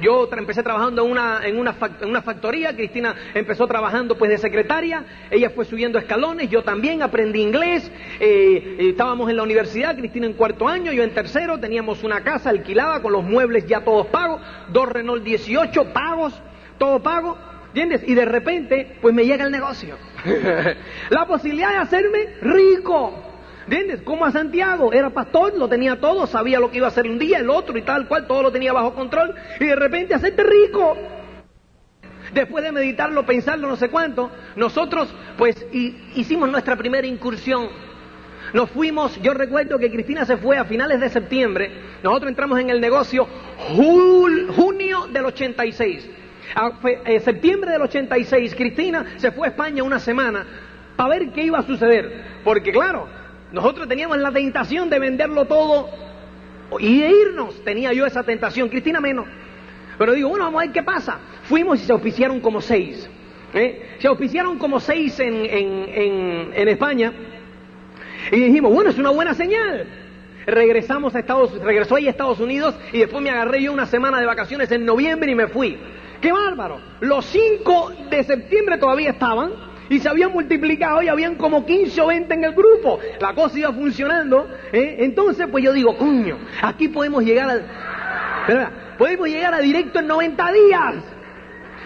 yo 0.00 0.28
empecé 0.32 0.62
trabajando 0.62 1.04
en 1.04 1.10
una, 1.10 1.40
en, 1.44 1.58
una 1.58 1.74
en 2.00 2.08
una 2.08 2.22
factoría. 2.22 2.74
Cristina 2.74 3.14
empezó 3.34 3.66
trabajando 3.66 4.16
pues 4.16 4.30
de 4.30 4.38
secretaria. 4.38 5.04
Ella 5.30 5.50
fue 5.50 5.64
subiendo 5.64 5.98
escalones. 5.98 6.50
Yo 6.50 6.62
también 6.62 7.02
aprendí 7.02 7.40
inglés. 7.40 7.90
estábamos 8.20 9.30
en 9.30 9.36
la 9.36 9.42
universidad. 9.42 9.96
Cristina 9.96 10.26
en 10.26 10.34
cuarto 10.34 10.68
año, 10.68 10.92
yo 10.92 11.02
en 11.02 11.14
tercero. 11.14 11.58
Teníamos 11.58 12.02
una 12.04 12.22
casa 12.22 12.50
alquilada 12.50 13.00
con 13.02 13.12
los 13.12 13.24
muebles 13.24 13.66
ya 13.66 13.80
todos 13.80 14.06
pagos. 14.08 14.40
Dos 14.72 14.88
Renault 14.88 15.22
18 15.22 15.92
pagos, 15.92 16.40
todo 16.78 17.02
pago. 17.02 17.36
¿Entiendes? 17.68 18.02
Y 18.04 18.14
de 18.14 18.24
repente, 18.24 18.96
pues 19.00 19.14
me 19.14 19.24
llega 19.24 19.44
el 19.44 19.52
negocio. 19.52 19.96
la 21.10 21.26
posibilidad 21.26 21.70
de 21.70 21.76
hacerme 21.76 22.18
rico. 22.40 23.29
¿Entiendes? 23.66 24.02
Como 24.02 24.24
a 24.24 24.32
Santiago, 24.32 24.92
era 24.92 25.10
pastor, 25.10 25.56
lo 25.56 25.68
tenía 25.68 26.00
todo, 26.00 26.26
sabía 26.26 26.58
lo 26.58 26.70
que 26.70 26.78
iba 26.78 26.86
a 26.86 26.90
hacer 26.90 27.06
un 27.06 27.18
día, 27.18 27.38
el 27.38 27.50
otro 27.50 27.76
y 27.76 27.82
tal 27.82 28.08
cual, 28.08 28.26
todo 28.26 28.42
lo 28.42 28.52
tenía 28.52 28.72
bajo 28.72 28.94
control. 28.94 29.34
Y 29.60 29.66
de 29.66 29.76
repente 29.76 30.14
hacerte 30.14 30.42
rico. 30.42 30.96
Después 32.32 32.62
de 32.62 32.72
meditarlo, 32.72 33.26
pensarlo, 33.26 33.68
no 33.68 33.76
sé 33.76 33.88
cuánto, 33.88 34.30
nosotros 34.54 35.12
pues 35.36 35.66
hicimos 36.14 36.48
nuestra 36.48 36.76
primera 36.76 37.06
incursión. 37.06 37.68
Nos 38.52 38.70
fuimos, 38.70 39.20
yo 39.20 39.34
recuerdo 39.34 39.78
que 39.78 39.90
Cristina 39.90 40.24
se 40.24 40.36
fue 40.36 40.56
a 40.56 40.64
finales 40.64 41.00
de 41.00 41.08
septiembre, 41.08 41.70
nosotros 42.02 42.30
entramos 42.30 42.58
en 42.58 42.70
el 42.70 42.80
negocio 42.80 43.26
junio 43.56 45.06
del 45.12 45.24
86. 45.26 46.08
A 46.54 46.72
eh, 47.04 47.20
septiembre 47.20 47.72
del 47.72 47.82
86, 47.82 48.54
Cristina 48.56 49.14
se 49.16 49.30
fue 49.30 49.46
a 49.46 49.50
España 49.50 49.82
una 49.84 50.00
semana 50.00 50.46
para 50.96 51.10
ver 51.10 51.30
qué 51.30 51.42
iba 51.44 51.58
a 51.58 51.62
suceder. 51.62 52.40
Porque 52.42 52.72
claro, 52.72 53.08
nosotros 53.52 53.88
teníamos 53.88 54.18
la 54.18 54.30
tentación 54.30 54.88
de 54.90 54.98
venderlo 54.98 55.44
todo 55.44 55.88
y 56.78 57.00
de 57.00 57.10
irnos. 57.10 57.64
Tenía 57.64 57.92
yo 57.92 58.06
esa 58.06 58.22
tentación, 58.22 58.68
Cristina 58.68 59.00
menos. 59.00 59.26
Pero 59.98 60.12
digo, 60.12 60.28
bueno, 60.28 60.44
vamos 60.44 60.62
a 60.62 60.66
ver 60.66 60.72
qué 60.72 60.82
pasa. 60.82 61.18
Fuimos 61.44 61.80
y 61.82 61.84
se 61.84 61.92
auspiciaron 61.92 62.40
como 62.40 62.60
seis. 62.60 63.08
¿eh? 63.54 63.96
Se 63.98 64.08
auspiciaron 64.08 64.58
como 64.58 64.80
seis 64.80 65.18
en, 65.20 65.44
en, 65.44 66.52
en, 66.54 66.68
España. 66.68 67.12
Y 68.30 68.36
dijimos, 68.36 68.72
bueno, 68.72 68.90
es 68.90 68.98
una 68.98 69.10
buena 69.10 69.34
señal. 69.34 69.86
Regresamos 70.46 71.14
a 71.14 71.18
Estados 71.18 71.60
regresó 71.60 71.96
ahí 71.96 72.06
a 72.06 72.10
Estados 72.10 72.40
Unidos 72.40 72.74
y 72.92 72.98
después 73.00 73.22
me 73.22 73.30
agarré 73.30 73.62
yo 73.62 73.72
una 73.72 73.86
semana 73.86 74.20
de 74.20 74.26
vacaciones 74.26 74.70
en 74.72 74.84
noviembre 74.84 75.32
y 75.32 75.34
me 75.34 75.48
fui. 75.48 75.76
¡Qué 76.20 76.32
bárbaro! 76.32 76.80
Los 77.00 77.26
5 77.26 77.92
de 78.10 78.24
septiembre 78.24 78.78
todavía 78.78 79.10
estaban 79.10 79.52
y 79.90 79.98
se 79.98 80.08
habían 80.08 80.32
multiplicado 80.32 81.02
y 81.02 81.08
habían 81.08 81.34
como 81.34 81.66
15 81.66 82.00
o 82.00 82.06
20 82.06 82.32
en 82.32 82.44
el 82.44 82.52
grupo. 82.52 83.00
La 83.20 83.34
cosa 83.34 83.58
iba 83.58 83.72
funcionando. 83.72 84.48
¿eh? 84.72 84.96
Entonces, 85.00 85.48
pues 85.50 85.64
yo 85.64 85.72
digo, 85.72 85.98
coño, 85.98 86.38
aquí 86.62 86.88
podemos 86.88 87.24
llegar 87.24 87.50
al... 87.50 87.64
podemos 88.96 89.28
llegar 89.28 89.52
a 89.52 89.58
directo 89.58 89.98
en 89.98 90.06
90 90.06 90.52
días. 90.52 90.94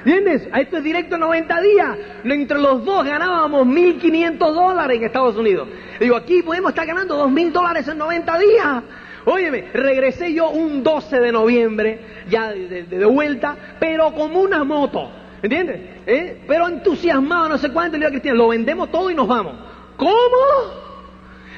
¿Entiendes? 0.04 0.46
A 0.52 0.60
esto 0.60 0.76
es 0.76 0.84
directo 0.84 1.14
en 1.14 1.22
90 1.22 1.60
días. 1.62 1.98
Entre 2.24 2.58
los 2.58 2.84
dos 2.84 3.06
ganábamos 3.06 3.66
1.500 3.66 4.36
dólares 4.38 4.98
en 4.98 5.04
Estados 5.04 5.36
Unidos. 5.36 5.66
Digo, 5.98 6.14
aquí 6.14 6.42
podemos 6.42 6.72
estar 6.72 6.86
ganando 6.86 7.26
2.000 7.26 7.52
dólares 7.52 7.88
en 7.88 7.96
90 7.96 8.38
días. 8.38 8.82
Óyeme, 9.24 9.70
regresé 9.72 10.34
yo 10.34 10.50
un 10.50 10.82
12 10.82 11.20
de 11.20 11.32
noviembre, 11.32 12.00
ya 12.28 12.50
de 12.50 13.06
vuelta, 13.06 13.56
pero 13.80 14.12
como 14.12 14.42
una 14.42 14.62
moto. 14.62 15.23
¿Entiendes? 15.44 15.78
¿Eh? 16.06 16.42
Pero 16.48 16.68
entusiasmado, 16.68 17.50
no 17.50 17.58
sé 17.58 17.70
cuánto, 17.70 17.98
le 17.98 18.34
lo 18.34 18.48
vendemos 18.48 18.90
todo 18.90 19.10
y 19.10 19.14
nos 19.14 19.28
vamos. 19.28 19.54
¿Cómo? 19.98 20.10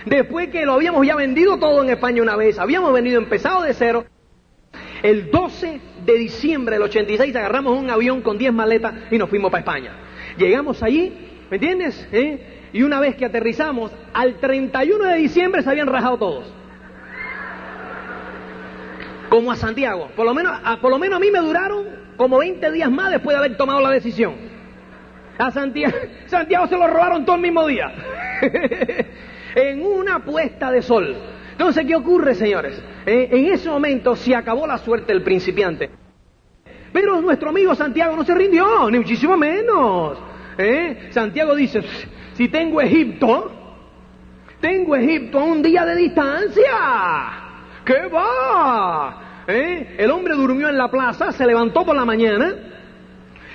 Después 0.05 0.49
que 0.49 0.67
lo 0.67 0.73
habíamos 0.73 1.07
ya 1.07 1.15
vendido 1.15 1.57
todo 1.61 1.85
en 1.85 1.91
España 1.91 2.21
una 2.21 2.35
vez, 2.35 2.59
habíamos 2.59 2.93
venido 2.93 3.21
empezado 3.21 3.63
de 3.63 3.73
cero. 3.75 4.05
El 5.05 5.31
12 5.31 5.81
de 6.05 6.19
diciembre 6.19 6.75
del 6.75 6.83
86 6.83 7.37
agarramos 7.37 7.79
un 7.79 7.89
avión 7.89 8.23
con 8.23 8.39
10 8.39 8.53
maletas 8.53 8.93
y 9.13 9.19
nos 9.19 9.31
fuimos 9.31 9.53
para 9.53 9.61
España. 9.61 9.93
Llegamos 10.37 10.83
allí, 10.83 11.13
¿me 11.49 11.59
entiendes? 11.59 12.09
¿Eh? 12.11 12.71
Y 12.73 12.83
una 12.83 12.99
vez 12.99 13.15
que 13.15 13.25
aterrizamos, 13.25 13.93
al 14.13 14.41
31 14.41 15.05
de 15.05 15.17
diciembre 15.19 15.63
se 15.63 15.71
habían 15.71 15.87
rajado 15.87 16.19
todos. 16.19 16.53
Como 19.29 19.53
a 19.53 19.55
Santiago. 19.55 20.09
Por 20.17 20.27
lo 20.27 20.35
menos 20.35 20.59
a, 20.65 20.81
por 20.81 20.91
lo 20.91 20.99
menos 20.99 21.19
a 21.19 21.21
mí 21.21 21.31
me 21.31 21.39
duraron 21.39 22.06
como 22.17 22.39
20 22.39 22.71
días 22.73 22.91
más 22.91 23.11
después 23.11 23.35
de 23.35 23.39
haber 23.39 23.57
tomado 23.57 23.81
la 23.81 23.91
decisión. 23.91 24.35
A 25.39 25.51
Santiago, 25.51 25.97
Santiago 26.27 26.67
se 26.67 26.77
lo 26.77 26.87
robaron 26.87 27.25
todo 27.25 27.37
el 27.37 27.43
mismo 27.43 27.67
día. 27.67 27.93
en 29.55 29.83
una 29.83 30.21
puesta 30.21 30.71
de 30.71 30.83
sol. 30.83 31.17
Entonces, 31.53 31.87
¿qué 31.87 31.97
ocurre, 31.97 32.35
señores? 32.35 32.81
Eh, 33.07 33.29
en 33.33 33.47
ese 33.47 33.69
momento 33.71 34.15
se 34.15 34.35
acabó 34.35 34.67
la 34.67 34.79
suerte 34.79 35.13
del 35.13 35.23
principiante. 35.23 35.91
Pero 36.93 37.21
nuestro 37.21 37.51
amigo 37.51 37.75
Santiago 37.75 38.15
no 38.15 38.25
se 38.25 38.35
rindió, 38.35 38.91
ni 38.91 38.99
muchísimo 38.99 39.37
menos. 39.37 40.19
¿eh? 40.59 41.09
Santiago 41.11 41.55
dice, 41.55 41.83
si 42.35 42.49
tengo 42.49 42.81
Egipto, 42.81 43.51
tengo 44.61 44.95
Egipto 44.97 45.39
a 45.41 45.45
un 45.45 45.63
día 45.63 45.85
de 45.87 45.97
distancia. 45.97 46.73
¿Qué 47.85 48.07
va? 48.09 49.26
¿Eh? 49.49 49.95
El 49.99 50.11
hombre 50.11 50.35
durmió 50.35 50.69
en 50.69 50.77
la 50.77 50.91
plaza, 50.91 51.31
se 51.33 51.47
levantó 51.47 51.85
por 51.85 51.95
la 51.95 52.05
mañana. 52.05 52.55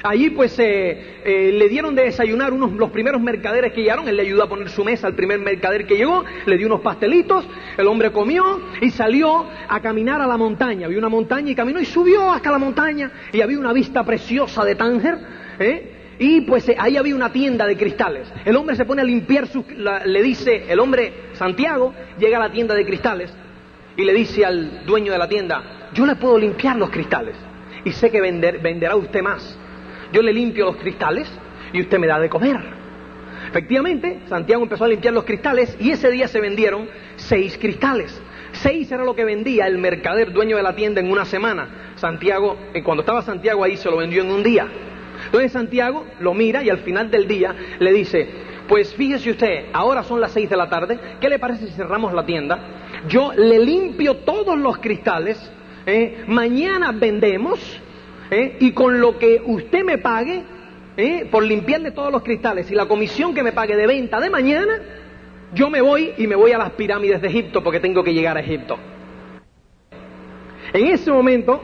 Allí 0.03 0.31
pues 0.31 0.57
eh, 0.57 1.21
eh, 1.23 1.51
le 1.51 1.69
dieron 1.69 1.93
de 1.93 2.05
desayunar 2.05 2.53
unos 2.53 2.71
los 2.71 2.89
primeros 2.89 3.21
mercaderes 3.21 3.71
que 3.71 3.81
llegaron, 3.81 4.07
él 4.07 4.15
le 4.15 4.23
ayudó 4.23 4.43
a 4.43 4.49
poner 4.49 4.69
su 4.69 4.83
mesa 4.83 5.05
al 5.05 5.13
primer 5.13 5.39
mercader 5.39 5.85
que 5.85 5.95
llegó, 5.95 6.23
le 6.47 6.57
dio 6.57 6.65
unos 6.65 6.81
pastelitos, 6.81 7.45
el 7.77 7.85
hombre 7.85 8.11
comió 8.11 8.61
y 8.81 8.89
salió 8.89 9.45
a 9.67 9.79
caminar 9.79 10.19
a 10.19 10.25
la 10.25 10.37
montaña, 10.37 10.87
vio 10.87 10.97
una 10.97 11.09
montaña 11.09 11.51
y 11.51 11.55
caminó 11.55 11.79
y 11.79 11.85
subió 11.85 12.31
hasta 12.31 12.49
la 12.49 12.57
montaña 12.57 13.11
y 13.31 13.41
había 13.41 13.59
una 13.59 13.73
vista 13.73 14.03
preciosa 14.03 14.65
de 14.65 14.73
Tánger, 14.73 15.19
y 16.17 16.41
pues 16.41 16.71
ahí 16.79 16.97
había 16.97 17.15
una 17.15 17.31
tienda 17.31 17.67
de 17.67 17.77
cristales. 17.77 18.27
El 18.43 18.55
hombre 18.55 18.75
se 18.75 18.85
pone 18.85 19.03
a 19.03 19.05
limpiar 19.05 19.45
sus, 19.45 19.65
le 19.67 20.23
dice, 20.23 20.65
el 20.67 20.79
hombre 20.79 21.13
Santiago 21.33 21.93
llega 22.17 22.37
a 22.37 22.47
la 22.47 22.51
tienda 22.51 22.73
de 22.73 22.85
cristales 22.87 23.31
y 23.97 24.03
le 24.03 24.13
dice 24.13 24.45
al 24.45 24.85
dueño 24.85 25.11
de 25.11 25.17
la 25.17 25.27
tienda, 25.27 25.89
yo 25.93 26.05
le 26.05 26.15
puedo 26.15 26.37
limpiar 26.37 26.77
los 26.77 26.89
cristales 26.89 27.35
y 27.83 27.91
sé 27.91 28.09
que 28.09 28.21
vender, 28.21 28.59
venderá 28.59 28.95
usted 28.95 29.21
más. 29.21 29.57
Yo 30.11 30.21
le 30.21 30.33
limpio 30.33 30.65
los 30.65 30.77
cristales 30.77 31.31
y 31.73 31.81
usted 31.81 31.97
me 31.99 32.07
da 32.07 32.19
de 32.19 32.29
comer. 32.29 32.57
Efectivamente, 33.49 34.21
Santiago 34.27 34.63
empezó 34.63 34.85
a 34.85 34.87
limpiar 34.87 35.13
los 35.13 35.23
cristales 35.23 35.75
y 35.79 35.91
ese 35.91 36.09
día 36.11 36.27
se 36.27 36.39
vendieron 36.39 36.87
seis 37.15 37.57
cristales. 37.57 38.21
Seis 38.53 38.91
era 38.91 39.03
lo 39.03 39.15
que 39.15 39.25
vendía 39.25 39.67
el 39.67 39.77
mercader 39.77 40.31
dueño 40.31 40.57
de 40.57 40.63
la 40.63 40.75
tienda 40.75 41.01
en 41.01 41.11
una 41.11 41.25
semana. 41.25 41.93
Santiago, 41.95 42.57
eh, 42.73 42.83
cuando 42.83 43.01
estaba 43.01 43.21
Santiago 43.21 43.63
ahí, 43.63 43.77
se 43.77 43.89
lo 43.89 43.97
vendió 43.97 44.23
en 44.23 44.31
un 44.31 44.43
día. 44.43 44.67
Entonces 45.25 45.51
Santiago 45.51 46.05
lo 46.19 46.33
mira 46.33 46.63
y 46.63 46.69
al 46.69 46.79
final 46.79 47.09
del 47.11 47.27
día 47.27 47.55
le 47.79 47.93
dice, 47.93 48.27
pues 48.67 48.93
fíjese 48.95 49.31
usted, 49.31 49.65
ahora 49.73 50.03
son 50.03 50.19
las 50.19 50.31
seis 50.31 50.49
de 50.49 50.57
la 50.57 50.69
tarde, 50.69 50.99
¿qué 51.19 51.29
le 51.29 51.39
parece 51.39 51.67
si 51.67 51.73
cerramos 51.73 52.13
la 52.13 52.25
tienda? 52.25 52.59
Yo 53.07 53.33
le 53.33 53.59
limpio 53.59 54.17
todos 54.17 54.57
los 54.57 54.77
cristales 54.77 55.51
¿eh? 55.85 56.23
mañana 56.27 56.91
vendemos 56.91 57.59
¿eh? 58.29 58.57
y 58.59 58.71
con 58.71 58.99
lo 58.99 59.17
que 59.17 59.41
usted 59.45 59.83
me 59.83 59.97
pague 59.97 60.43
¿eh? 60.97 61.27
por 61.29 61.43
limpiarle 61.43 61.91
todos 61.91 62.11
los 62.11 62.23
cristales 62.23 62.69
y 62.71 62.75
la 62.75 62.87
comisión 62.87 63.33
que 63.33 63.43
me 63.43 63.51
pague 63.51 63.75
de 63.75 63.87
venta 63.87 64.19
de 64.19 64.29
mañana, 64.29 64.79
yo 65.53 65.69
me 65.69 65.81
voy 65.81 66.13
y 66.17 66.27
me 66.27 66.35
voy 66.35 66.51
a 66.51 66.57
las 66.57 66.71
pirámides 66.71 67.21
de 67.21 67.27
Egipto 67.27 67.63
porque 67.63 67.79
tengo 67.79 68.03
que 68.03 68.13
llegar 68.13 68.37
a 68.37 68.41
Egipto. 68.41 68.77
En 70.73 70.87
ese 70.87 71.11
momento 71.11 71.61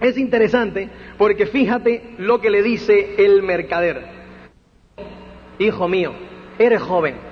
es 0.00 0.16
interesante 0.16 0.88
porque 1.18 1.46
fíjate 1.46 2.14
lo 2.18 2.40
que 2.40 2.50
le 2.50 2.62
dice 2.62 3.16
el 3.18 3.42
mercader. 3.42 4.20
Hijo 5.58 5.88
mío, 5.88 6.12
eres 6.58 6.80
joven. 6.80 7.29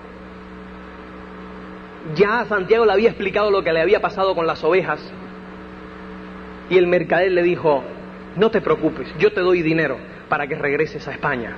Ya 2.15 2.45
Santiago 2.47 2.87
le 2.87 2.93
había 2.93 3.11
explicado 3.11 3.51
lo 3.51 3.63
que 3.63 3.73
le 3.73 3.81
había 3.81 4.01
pasado 4.01 4.35
con 4.35 4.47
las 4.47 4.63
ovejas 4.65 5.01
y 6.71 6.79
el 6.79 6.87
mercader 6.87 7.33
le 7.33 7.43
dijo, 7.43 7.83
no 8.37 8.51
te 8.51 8.61
preocupes, 8.61 9.13
yo 9.19 9.33
te 9.33 9.41
doy 9.41 9.63
dinero 9.63 9.99
para 10.29 10.47
que 10.47 10.55
regreses 10.55 11.07
a 11.09 11.13
España, 11.13 11.55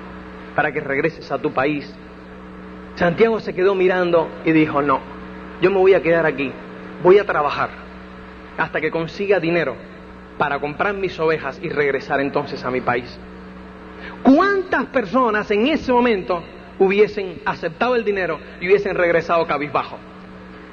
para 0.54 0.72
que 0.72 0.80
regreses 0.80 1.30
a 1.30 1.38
tu 1.38 1.52
país. 1.52 1.92
Santiago 2.96 3.38
se 3.40 3.54
quedó 3.54 3.74
mirando 3.74 4.28
y 4.44 4.52
dijo, 4.52 4.82
no, 4.82 5.00
yo 5.60 5.70
me 5.70 5.78
voy 5.78 5.94
a 5.94 6.02
quedar 6.02 6.26
aquí, 6.26 6.52
voy 7.02 7.18
a 7.18 7.24
trabajar 7.24 7.70
hasta 8.56 8.80
que 8.80 8.90
consiga 8.90 9.40
dinero 9.40 9.76
para 10.36 10.58
comprar 10.58 10.94
mis 10.94 11.18
ovejas 11.20 11.60
y 11.62 11.68
regresar 11.68 12.20
entonces 12.20 12.64
a 12.64 12.70
mi 12.70 12.80
país. 12.80 13.18
¿Cuántas 14.22 14.86
personas 14.86 15.50
en 15.50 15.66
ese 15.68 15.92
momento 15.92 16.42
hubiesen 16.78 17.40
aceptado 17.44 17.94
el 17.94 18.04
dinero 18.04 18.38
y 18.60 18.66
hubiesen 18.66 18.96
regresado 18.96 19.46
cabizbajo? 19.46 19.98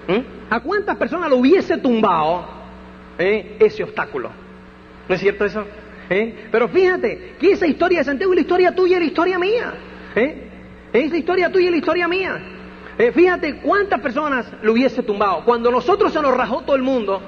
¿Mm? 0.08 0.54
¿A 0.54 0.60
cuántas 0.62 0.96
personas 0.96 1.30
lo 1.30 1.38
hubiese 1.38 1.78
tumbado 1.78 2.58
¿eh? 3.18 3.58
ese 3.60 3.84
obstáculo. 3.84 4.30
¿No 5.08 5.16
es 5.16 5.22
cierto 5.22 5.46
eso? 5.46 5.66
¿Eh? 6.10 6.48
Pero 6.52 6.68
fíjate 6.70 7.36
que 7.40 7.52
esa 7.52 7.68
historia 7.68 8.00
de 8.00 8.06
Santiago 8.06 8.32
es 8.34 8.38
la 8.38 8.42
historia 8.42 8.76
tuya 8.76 8.98
y 8.98 9.00
la 9.00 9.06
historia 9.06 9.40
mía. 9.40 9.74
¿eh? 10.16 10.50
Esa 10.94 11.18
historia 11.18 11.52
tuya 11.52 11.68
y 11.68 11.72
la 11.72 11.78
historia 11.78 12.08
mía. 12.08 12.40
fíjate 13.14 13.58
cuántas 13.58 14.00
personas 14.00 14.48
lo 14.62 14.74
hubiese 14.74 15.04
tumbado. 15.04 15.44
Cuando 15.44 15.70
nosotros 15.72 16.14
se 16.14 16.22
nos 16.22 16.36
rajó 16.36 16.62
todo 16.62 16.76
el 16.76 16.82
mundo, 16.82 17.22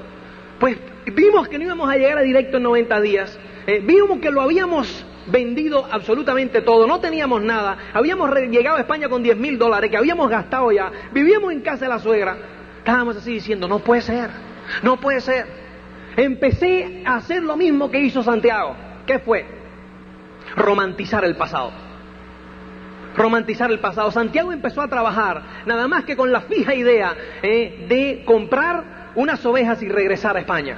pues 0.60 0.78
vimos 1.06 1.48
que 1.48 1.58
no 1.58 1.66
íbamos 1.66 1.90
a 1.90 1.96
llegar 1.96 2.18
a 2.18 2.22
directo 2.22 2.58
en 2.58 2.64
90 2.64 3.02
días. 3.02 3.40
vimos 3.84 4.20
que 4.20 4.32
lo 4.32 4.42
habíamos 4.42 5.06
vendido 5.28 5.86
absolutamente 5.92 6.62
todo, 6.62 6.88
no 6.88 7.00
teníamos 7.00 7.44
nada, 7.44 7.78
habíamos 7.94 8.34
llegado 8.50 8.78
a 8.78 8.80
España 8.80 9.08
con 9.10 9.22
10 9.22 9.38
mil 9.38 9.60
dólares 9.60 9.92
que 9.92 9.98
habíamos 9.98 10.28
gastado 10.28 10.72
ya, 10.72 10.92
vivíamos 11.12 11.52
en 11.52 11.62
casa 11.62 11.86
de 11.86 11.90
la 11.90 12.00
suegra, 12.00 12.36
estábamos 12.80 13.16
así 13.16 13.34
diciendo, 13.34 13.68
no 13.68 13.80
puede 13.80 14.02
ser, 14.02 14.30
no 14.84 15.00
puede 15.00 15.22
ser 15.22 15.70
empecé 16.24 17.04
a 17.06 17.18
hacer 17.18 17.44
lo 17.44 17.56
mismo 17.56 17.90
que 17.90 18.00
hizo 18.00 18.24
Santiago. 18.24 18.76
¿Qué 19.06 19.20
fue? 19.20 19.46
Romantizar 20.56 21.24
el 21.26 21.36
pasado. 21.36 21.72
Romantizar 23.16 23.72
el 23.72 23.80
pasado. 23.80 24.12
Santiago 24.12 24.52
empezó 24.52 24.82
a 24.82 24.88
trabajar 24.88 25.42
nada 25.66 25.88
más 25.88 26.06
que 26.06 26.16
con 26.16 26.32
la 26.32 26.42
fija 26.42 26.74
idea 26.74 27.16
eh, 27.42 27.86
de 27.88 28.24
comprar 28.26 29.12
unas 29.16 29.44
ovejas 29.46 29.82
y 29.82 29.90
regresar 29.90 30.38
a 30.38 30.42
España 30.42 30.78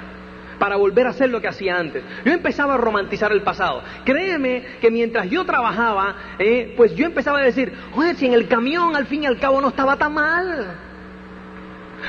para 0.58 0.76
volver 0.76 1.08
a 1.08 1.10
hacer 1.10 1.30
lo 1.30 1.42
que 1.42 1.48
hacía 1.48 1.78
antes. 1.78 2.04
Yo 2.24 2.32
empezaba 2.32 2.76
a 2.76 2.78
romantizar 2.78 3.32
el 3.32 3.42
pasado. 3.42 3.82
Créeme 4.06 4.64
que 4.80 4.92
mientras 4.92 5.30
yo 5.30 5.44
trabajaba, 5.44 6.16
eh, 6.38 6.74
pues 6.78 6.96
yo 6.96 7.08
empezaba 7.08 7.40
a 7.40 7.44
decir, 7.44 7.74
oye, 7.96 8.14
si 8.14 8.28
en 8.28 8.34
el 8.34 8.48
camión 8.48 8.96
al 8.96 9.08
fin 9.08 9.24
y 9.24 9.26
al 9.26 9.40
cabo 9.40 9.60
no 9.60 9.70
estaba 9.70 9.98
tan 9.98 10.14
mal. 10.14 10.91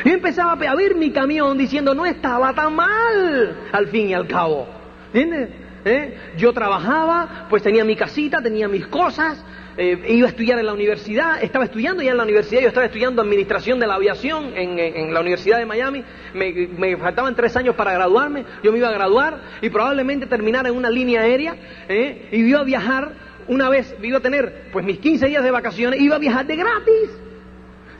Yo 0.05 0.12
empezaba 0.12 0.53
a 0.53 0.74
ver 0.74 0.95
mi 0.95 1.11
camión 1.11 1.57
diciendo, 1.59 1.95
no 1.95 2.07
estaba 2.07 2.53
tan 2.55 2.74
mal, 2.74 3.57
al 3.72 3.86
fin 3.88 4.09
y 4.09 4.14
al 4.14 4.26
cabo. 4.26 4.66
¿Entiendes? 5.12 5.51
¿eh? 5.84 6.16
Yo 6.36 6.53
trabajaba, 6.53 7.47
pues 7.49 7.62
tenía 7.62 7.84
mi 7.84 7.97
casita, 7.97 8.40
tenía 8.40 8.68
mis 8.68 8.86
cosas, 8.86 9.45
eh, 9.76 10.05
iba 10.09 10.26
a 10.26 10.30
estudiar 10.30 10.59
en 10.59 10.66
la 10.66 10.72
universidad, 10.72 11.43
estaba 11.43 11.64
estudiando 11.64 12.03
ya 12.03 12.11
en 12.11 12.18
la 12.18 12.24
universidad, 12.24 12.61
yo 12.61 12.68
estaba 12.68 12.86
estudiando 12.86 13.22
administración 13.22 13.80
de 13.80 13.86
la 13.86 13.95
aviación 13.95 14.53
en, 14.55 15.14
la 15.14 15.20
Universidad 15.20 15.59
de 15.59 15.66
Miami, 15.66 16.05
me, 16.34 16.97
faltaban 16.99 17.34
tres 17.34 17.57
años 17.57 17.74
para 17.74 17.93
graduarme, 17.93 18.45
yo 18.62 18.70
me 18.70 18.78
iba 18.78 18.88
a 18.88 18.93
graduar 18.93 19.40
y 19.62 19.70
probablemente 19.70 20.26
terminar 20.26 20.66
en 20.66 20.74
una 20.74 20.90
línea 20.90 21.22
aérea 21.22 21.57
¿eh? 21.88 22.28
y 22.32 22.40
iba 22.43 22.61
a 22.61 22.64
viajar 22.64 23.12
una 23.49 23.68
vez, 23.68 23.95
iba 24.03 24.18
a 24.18 24.20
tener 24.20 24.68
pues 24.72 24.84
mis 24.84 24.99
15 24.99 25.26
días 25.26 25.43
de 25.43 25.51
vacaciones, 25.51 26.01
iba 26.01 26.16
a 26.16 26.18
viajar 26.18 26.47
de 26.47 26.57
gratis. 26.57 27.11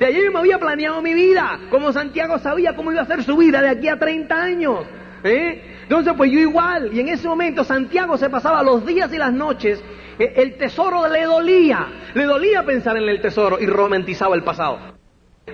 Sea, 0.03 0.11
yo 0.11 0.33
me 0.33 0.41
había 0.41 0.59
planeado 0.59 1.01
mi 1.01 1.15
vida, 1.15 1.61
como 1.71 1.93
Santiago 1.93 2.37
sabía 2.41 2.75
cómo 2.75 2.91
iba 2.91 3.03
a 3.03 3.07
ser 3.07 3.23
su 3.23 3.37
vida 3.37 3.63
de 3.63 3.69
aquí 3.69 3.87
a 3.87 4.01
30 4.01 4.35
años. 4.35 4.81
¿eh? 5.23 5.63
Entonces, 5.85 6.13
pues 6.17 6.29
yo 6.33 6.41
igual, 6.41 6.91
y 6.93 6.99
en 6.99 7.07
ese 7.07 7.29
momento 7.29 7.63
Santiago 7.63 8.19
se 8.19 8.29
pasaba 8.29 8.65
los 8.65 8.85
días 8.85 9.13
y 9.13 9.17
las 9.17 9.33
noches 9.33 9.81
eh, 10.19 10.33
el 10.39 10.57
tesoro 10.57 11.07
le 11.07 11.23
dolía, 11.23 11.87
le 12.15 12.25
dolía 12.25 12.65
pensar 12.65 12.97
en 12.97 13.09
el 13.09 13.21
tesoro 13.21 13.61
y 13.61 13.67
romantizaba 13.67 14.35
el 14.35 14.43
pasado. 14.43 14.81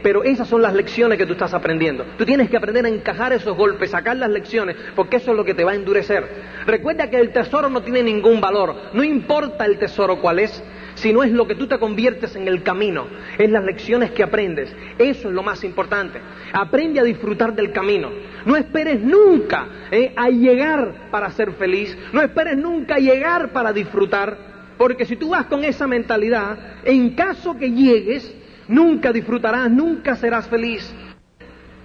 Pero 0.02 0.24
esas 0.24 0.48
son 0.48 0.62
las 0.62 0.72
lecciones 0.72 1.18
que 1.18 1.26
tú 1.26 1.34
estás 1.34 1.52
aprendiendo. 1.52 2.06
Tú 2.16 2.24
tienes 2.24 2.48
que 2.48 2.56
aprender 2.56 2.86
a 2.86 2.88
encajar 2.88 3.34
esos 3.34 3.54
golpes, 3.54 3.90
sacar 3.90 4.16
las 4.16 4.30
lecciones, 4.30 4.76
porque 4.96 5.16
eso 5.16 5.32
es 5.32 5.36
lo 5.36 5.44
que 5.44 5.52
te 5.52 5.64
va 5.64 5.72
a 5.72 5.74
endurecer. 5.74 6.26
Recuerda 6.64 7.10
que 7.10 7.18
el 7.18 7.34
tesoro 7.34 7.68
no 7.68 7.82
tiene 7.82 8.02
ningún 8.02 8.40
valor. 8.40 8.74
No 8.94 9.04
importa 9.04 9.66
el 9.66 9.78
tesoro 9.78 10.22
cuál 10.22 10.38
es, 10.38 10.62
sino 11.00 11.22
es 11.22 11.32
lo 11.32 11.46
que 11.46 11.54
tú 11.54 11.66
te 11.66 11.78
conviertes 11.78 12.34
en 12.36 12.48
el 12.48 12.62
camino, 12.62 13.06
es 13.38 13.50
las 13.50 13.64
lecciones 13.64 14.10
que 14.12 14.22
aprendes. 14.22 14.74
Eso 14.98 15.28
es 15.28 15.34
lo 15.34 15.42
más 15.42 15.64
importante. 15.64 16.20
Aprende 16.52 17.00
a 17.00 17.04
disfrutar 17.04 17.54
del 17.54 17.72
camino. 17.72 18.10
No 18.44 18.56
esperes 18.56 19.00
nunca 19.00 19.66
eh, 19.90 20.12
a 20.16 20.28
llegar 20.28 21.08
para 21.10 21.30
ser 21.30 21.52
feliz, 21.52 21.96
no 22.12 22.20
esperes 22.20 22.56
nunca 22.56 22.96
a 22.96 22.98
llegar 22.98 23.52
para 23.52 23.72
disfrutar, 23.72 24.36
porque 24.76 25.04
si 25.04 25.16
tú 25.16 25.30
vas 25.30 25.46
con 25.46 25.64
esa 25.64 25.86
mentalidad, 25.86 26.58
en 26.84 27.10
caso 27.10 27.56
que 27.56 27.70
llegues, 27.70 28.34
nunca 28.68 29.12
disfrutarás, 29.12 29.70
nunca 29.70 30.16
serás 30.16 30.48
feliz. 30.48 30.94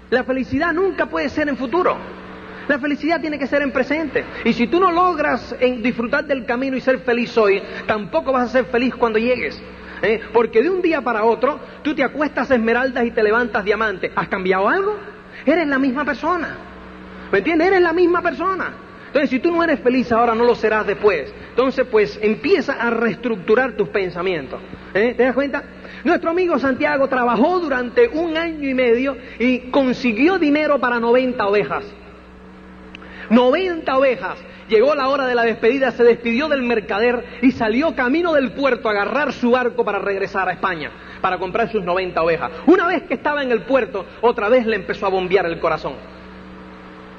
La 0.09 0.23
felicidad 0.23 0.73
nunca 0.73 1.07
puede 1.07 1.29
ser 1.29 1.49
en 1.49 1.57
futuro. 1.57 2.22
La 2.67 2.79
felicidad 2.79 3.19
tiene 3.19 3.37
que 3.37 3.47
ser 3.47 3.61
en 3.61 3.71
presente. 3.71 4.23
Y 4.45 4.53
si 4.53 4.67
tú 4.67 4.79
no 4.79 4.91
logras 4.91 5.55
disfrutar 5.79 6.25
del 6.25 6.45
camino 6.45 6.77
y 6.77 6.81
ser 6.81 6.99
feliz 6.99 7.37
hoy, 7.37 7.61
tampoco 7.85 8.31
vas 8.31 8.49
a 8.49 8.51
ser 8.51 8.65
feliz 8.65 8.95
cuando 8.95 9.19
llegues. 9.19 9.61
¿eh? 10.01 10.21
Porque 10.31 10.61
de 10.61 10.69
un 10.69 10.81
día 10.81 11.01
para 11.01 11.23
otro, 11.23 11.59
tú 11.81 11.93
te 11.95 12.03
acuestas 12.03 12.51
esmeraldas 12.51 13.05
y 13.05 13.11
te 13.11 13.23
levantas 13.23 13.65
diamantes. 13.65 14.11
¿Has 14.15 14.27
cambiado 14.27 14.69
algo? 14.69 14.97
Eres 15.45 15.67
la 15.67 15.79
misma 15.79 16.05
persona. 16.05 16.57
¿Me 17.31 17.39
entiendes? 17.39 17.67
Eres 17.67 17.81
la 17.81 17.93
misma 17.93 18.21
persona. 18.21 18.73
Entonces, 19.07 19.29
si 19.29 19.39
tú 19.39 19.51
no 19.51 19.63
eres 19.63 19.79
feliz 19.79 20.11
ahora, 20.11 20.33
no 20.33 20.43
lo 20.43 20.55
serás 20.55 20.87
después. 20.87 21.33
Entonces, 21.49 21.85
pues 21.89 22.17
empieza 22.21 22.73
a 22.73 22.89
reestructurar 22.89 23.73
tus 23.73 23.89
pensamientos. 23.89 24.59
¿eh? 24.93 25.13
¿Te 25.15 25.23
das 25.23 25.35
cuenta? 25.35 25.63
Nuestro 26.03 26.31
amigo 26.31 26.57
Santiago 26.57 27.07
trabajó 27.07 27.59
durante 27.59 28.07
un 28.07 28.35
año 28.37 28.67
y 28.67 28.73
medio 28.73 29.17
y 29.37 29.69
consiguió 29.69 30.39
dinero 30.39 30.79
para 30.79 30.99
90 30.99 31.45
ovejas. 31.45 31.85
90 33.33 33.97
ovejas. 33.97 34.37
Llegó 34.69 34.95
la 34.95 35.09
hora 35.09 35.25
de 35.25 35.35
la 35.35 35.43
despedida, 35.43 35.91
se 35.91 36.03
despidió 36.03 36.47
del 36.47 36.61
mercader 36.61 37.25
y 37.41 37.51
salió 37.51 37.95
camino 37.95 38.33
del 38.33 38.51
puerto 38.51 38.87
a 38.87 38.91
agarrar 38.91 39.33
su 39.33 39.51
barco 39.51 39.83
para 39.83 39.99
regresar 39.99 40.47
a 40.47 40.53
España, 40.53 40.91
para 41.19 41.37
comprar 41.37 41.71
sus 41.71 41.83
90 41.83 42.21
ovejas. 42.21 42.51
Una 42.65 42.87
vez 42.87 43.03
que 43.03 43.15
estaba 43.15 43.43
en 43.43 43.51
el 43.51 43.63
puerto, 43.63 44.05
otra 44.21 44.49
vez 44.49 44.65
le 44.65 44.75
empezó 44.75 45.05
a 45.05 45.09
bombear 45.09 45.45
el 45.45 45.59
corazón. 45.59 45.93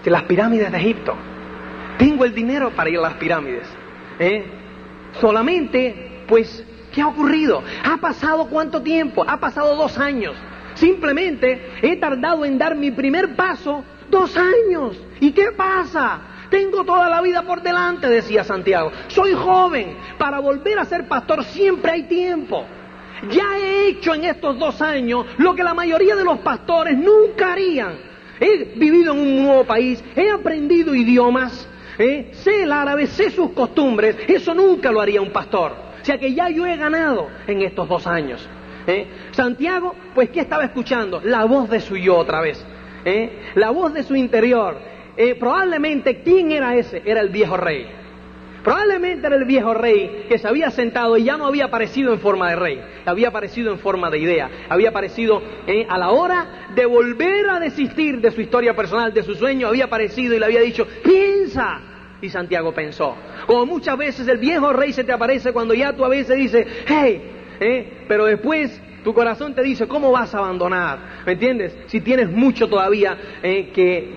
De 0.02 0.10
las 0.10 0.22
pirámides 0.22 0.70
de 0.70 0.78
Egipto. 0.78 1.14
Tengo 1.98 2.24
el 2.24 2.34
dinero 2.34 2.70
para 2.70 2.90
ir 2.90 2.98
a 2.98 3.02
las 3.02 3.14
pirámides. 3.14 3.66
¿eh? 4.18 4.44
Solamente, 5.20 6.22
pues, 6.26 6.64
¿qué 6.92 7.02
ha 7.02 7.08
ocurrido? 7.08 7.62
¿Ha 7.84 7.96
pasado 7.98 8.46
cuánto 8.46 8.82
tiempo? 8.82 9.24
Ha 9.26 9.38
pasado 9.38 9.76
dos 9.76 9.98
años. 9.98 10.34
Simplemente 10.74 11.70
he 11.82 11.96
tardado 11.96 12.44
en 12.44 12.58
dar 12.58 12.74
mi 12.74 12.90
primer 12.90 13.36
paso 13.36 13.84
dos 14.10 14.36
años. 14.36 14.96
¿Y 15.20 15.32
qué 15.32 15.52
pasa? 15.52 16.20
Tengo 16.50 16.84
toda 16.84 17.08
la 17.08 17.20
vida 17.20 17.42
por 17.42 17.62
delante, 17.62 18.08
decía 18.08 18.44
Santiago. 18.44 18.92
Soy 19.08 19.34
joven. 19.34 19.96
Para 20.18 20.38
volver 20.38 20.78
a 20.78 20.84
ser 20.84 21.08
pastor 21.08 21.44
siempre 21.44 21.92
hay 21.92 22.02
tiempo. 22.04 22.64
Ya 23.30 23.58
he 23.58 23.88
hecho 23.88 24.14
en 24.14 24.24
estos 24.24 24.58
dos 24.58 24.80
años 24.82 25.26
lo 25.38 25.54
que 25.54 25.62
la 25.62 25.74
mayoría 25.74 26.14
de 26.14 26.24
los 26.24 26.38
pastores 26.40 26.96
nunca 26.96 27.52
harían. 27.52 27.94
He 28.40 28.74
vivido 28.76 29.12
en 29.12 29.20
un 29.20 29.42
nuevo 29.44 29.64
país, 29.64 30.02
he 30.16 30.30
aprendido 30.30 30.94
idiomas, 30.94 31.68
¿eh? 31.98 32.30
sé 32.32 32.64
el 32.64 32.72
árabe, 32.72 33.06
sé 33.06 33.30
sus 33.30 33.50
costumbres. 33.50 34.16
Eso 34.28 34.54
nunca 34.54 34.90
lo 34.90 35.00
haría 35.00 35.22
un 35.22 35.30
pastor. 35.30 35.72
O 36.02 36.04
sea 36.04 36.18
que 36.18 36.34
ya 36.34 36.50
yo 36.50 36.66
he 36.66 36.76
ganado 36.76 37.28
en 37.46 37.62
estos 37.62 37.88
dos 37.88 38.06
años. 38.06 38.46
¿eh? 38.86 39.06
Santiago, 39.30 39.94
pues, 40.14 40.30
¿qué 40.30 40.40
estaba 40.40 40.64
escuchando? 40.64 41.20
La 41.24 41.44
voz 41.44 41.70
de 41.70 41.80
su 41.80 41.96
yo 41.96 42.16
otra 42.16 42.40
vez. 42.40 42.64
¿Eh? 43.04 43.30
la 43.54 43.70
voz 43.70 43.92
de 43.92 44.02
su 44.02 44.14
interior. 44.16 44.78
Eh, 45.16 45.34
probablemente, 45.36 46.22
¿quién 46.22 46.50
era 46.50 46.74
ese? 46.76 47.02
Era 47.04 47.20
el 47.20 47.28
viejo 47.28 47.56
rey. 47.56 47.86
Probablemente 48.64 49.26
era 49.26 49.36
el 49.36 49.44
viejo 49.44 49.74
rey 49.74 50.24
que 50.26 50.38
se 50.38 50.48
había 50.48 50.70
sentado 50.70 51.18
y 51.18 51.24
ya 51.24 51.36
no 51.36 51.46
había 51.46 51.66
aparecido 51.66 52.14
en 52.14 52.18
forma 52.18 52.48
de 52.48 52.56
rey, 52.56 52.80
había 53.04 53.28
aparecido 53.28 53.70
en 53.70 53.78
forma 53.78 54.08
de 54.08 54.18
idea, 54.18 54.48
había 54.70 54.88
aparecido 54.88 55.42
¿eh? 55.66 55.86
a 55.86 55.98
la 55.98 56.08
hora 56.08 56.70
de 56.74 56.86
volver 56.86 57.50
a 57.50 57.60
desistir 57.60 58.22
de 58.22 58.30
su 58.30 58.40
historia 58.40 58.74
personal, 58.74 59.12
de 59.12 59.22
su 59.22 59.34
sueño, 59.34 59.68
había 59.68 59.84
aparecido 59.84 60.34
y 60.34 60.38
le 60.38 60.46
había 60.46 60.62
dicho, 60.62 60.86
piensa. 61.04 61.78
Y 62.22 62.30
Santiago 62.30 62.72
pensó, 62.72 63.14
como 63.46 63.66
muchas 63.66 63.98
veces 63.98 64.26
el 64.28 64.38
viejo 64.38 64.72
rey 64.72 64.94
se 64.94 65.04
te 65.04 65.12
aparece 65.12 65.52
cuando 65.52 65.74
ya 65.74 65.92
tú 65.92 66.02
a 66.02 66.08
veces 66.08 66.34
dices, 66.38 66.66
hey, 66.86 67.34
pero 68.08 68.24
después 68.24 68.80
tu 69.04 69.14
corazón 69.14 69.54
te 69.54 69.62
dice, 69.62 69.86
¿cómo 69.86 70.10
vas 70.10 70.34
a 70.34 70.38
abandonar? 70.38 70.98
¿Me 71.26 71.32
entiendes? 71.32 71.76
Si 71.86 72.00
tienes 72.00 72.30
mucho 72.30 72.68
todavía 72.68 73.16
eh, 73.42 73.70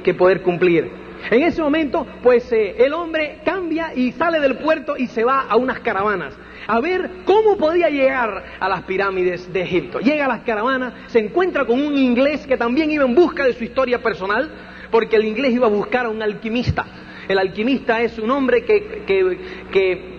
que, 0.04 0.14
poder 0.14 0.42
cumplir. 0.42 0.90
En 1.30 1.44
ese 1.44 1.62
momento, 1.62 2.08
pues 2.24 2.52
eh, 2.52 2.76
el 2.80 2.94
hombre 2.94 3.42
cambia 3.44 3.94
y 3.94 4.14
sale 4.14 4.40
del 4.40 4.58
puerto 4.58 4.96
y 4.98 5.08
se 5.08 5.24
va 5.24 5.42
a 5.42 5.58
unas 5.58 5.82
caravanas 5.82 6.34
a 6.68 6.80
ver 6.82 7.10
cómo 7.26 7.58
podía 7.58 7.90
llegar 7.90 8.44
a 8.60 8.70
las 8.70 8.84
pirámides 8.84 9.52
de 9.54 9.62
Egipto. 9.62 10.00
Llega 10.00 10.26
a 10.26 10.28
las 10.28 10.42
caravanas, 10.42 10.94
se 11.08 11.20
encuentra 11.20 11.66
con 11.66 11.80
un 11.80 11.98
inglés 11.98 12.46
que 12.46 12.58
también 12.58 12.92
iba 12.92 13.06
en 13.06 13.16
busca 13.16 13.46
de 13.46 13.54
su 13.54 13.64
historia 13.64 14.02
personal, 14.02 14.52
porque 14.92 15.16
el 15.16 15.26
inglés 15.26 15.54
iba 15.54 15.68
a 15.68 15.70
buscar 15.70 16.06
a 16.06 16.10
un 16.10 16.22
alquimista. 16.22 16.86
El 17.28 17.40
alquimista 17.40 18.02
es 18.02 18.18
un 18.20 18.32
hombre 18.32 18.64
que, 18.64 19.04
que 19.06 19.38
que 19.72 20.17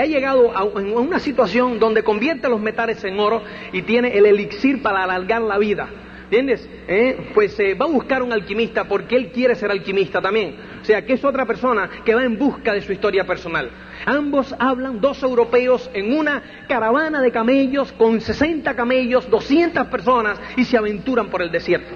ha 0.00 0.06
llegado 0.06 0.56
a 0.56 0.64
una 0.64 1.18
situación 1.18 1.78
donde 1.78 2.02
convierte 2.02 2.48
los 2.48 2.60
metales 2.60 3.02
en 3.04 3.18
oro 3.18 3.42
y 3.72 3.82
tiene 3.82 4.16
el 4.16 4.26
elixir 4.26 4.82
para 4.82 5.02
alargar 5.04 5.42
la 5.42 5.58
vida. 5.58 5.88
¿Entiendes? 6.30 6.68
¿Eh? 6.86 7.30
Pues 7.32 7.58
eh, 7.58 7.72
va 7.72 7.86
a 7.86 7.88
buscar 7.88 8.22
un 8.22 8.34
alquimista 8.34 8.84
porque 8.84 9.16
él 9.16 9.30
quiere 9.32 9.54
ser 9.54 9.70
alquimista 9.70 10.20
también. 10.20 10.56
O 10.82 10.84
sea, 10.84 11.06
que 11.06 11.14
es 11.14 11.24
otra 11.24 11.46
persona 11.46 11.88
que 12.04 12.14
va 12.14 12.22
en 12.22 12.36
busca 12.36 12.74
de 12.74 12.82
su 12.82 12.92
historia 12.92 13.24
personal. 13.24 13.70
Ambos 14.04 14.54
hablan, 14.58 15.00
dos 15.00 15.22
europeos, 15.22 15.90
en 15.94 16.12
una 16.12 16.42
caravana 16.68 17.22
de 17.22 17.32
camellos 17.32 17.92
con 17.92 18.20
60 18.20 18.76
camellos, 18.76 19.30
200 19.30 19.86
personas 19.86 20.38
y 20.58 20.64
se 20.64 20.76
aventuran 20.76 21.28
por 21.28 21.40
el 21.40 21.50
desierto. 21.50 21.94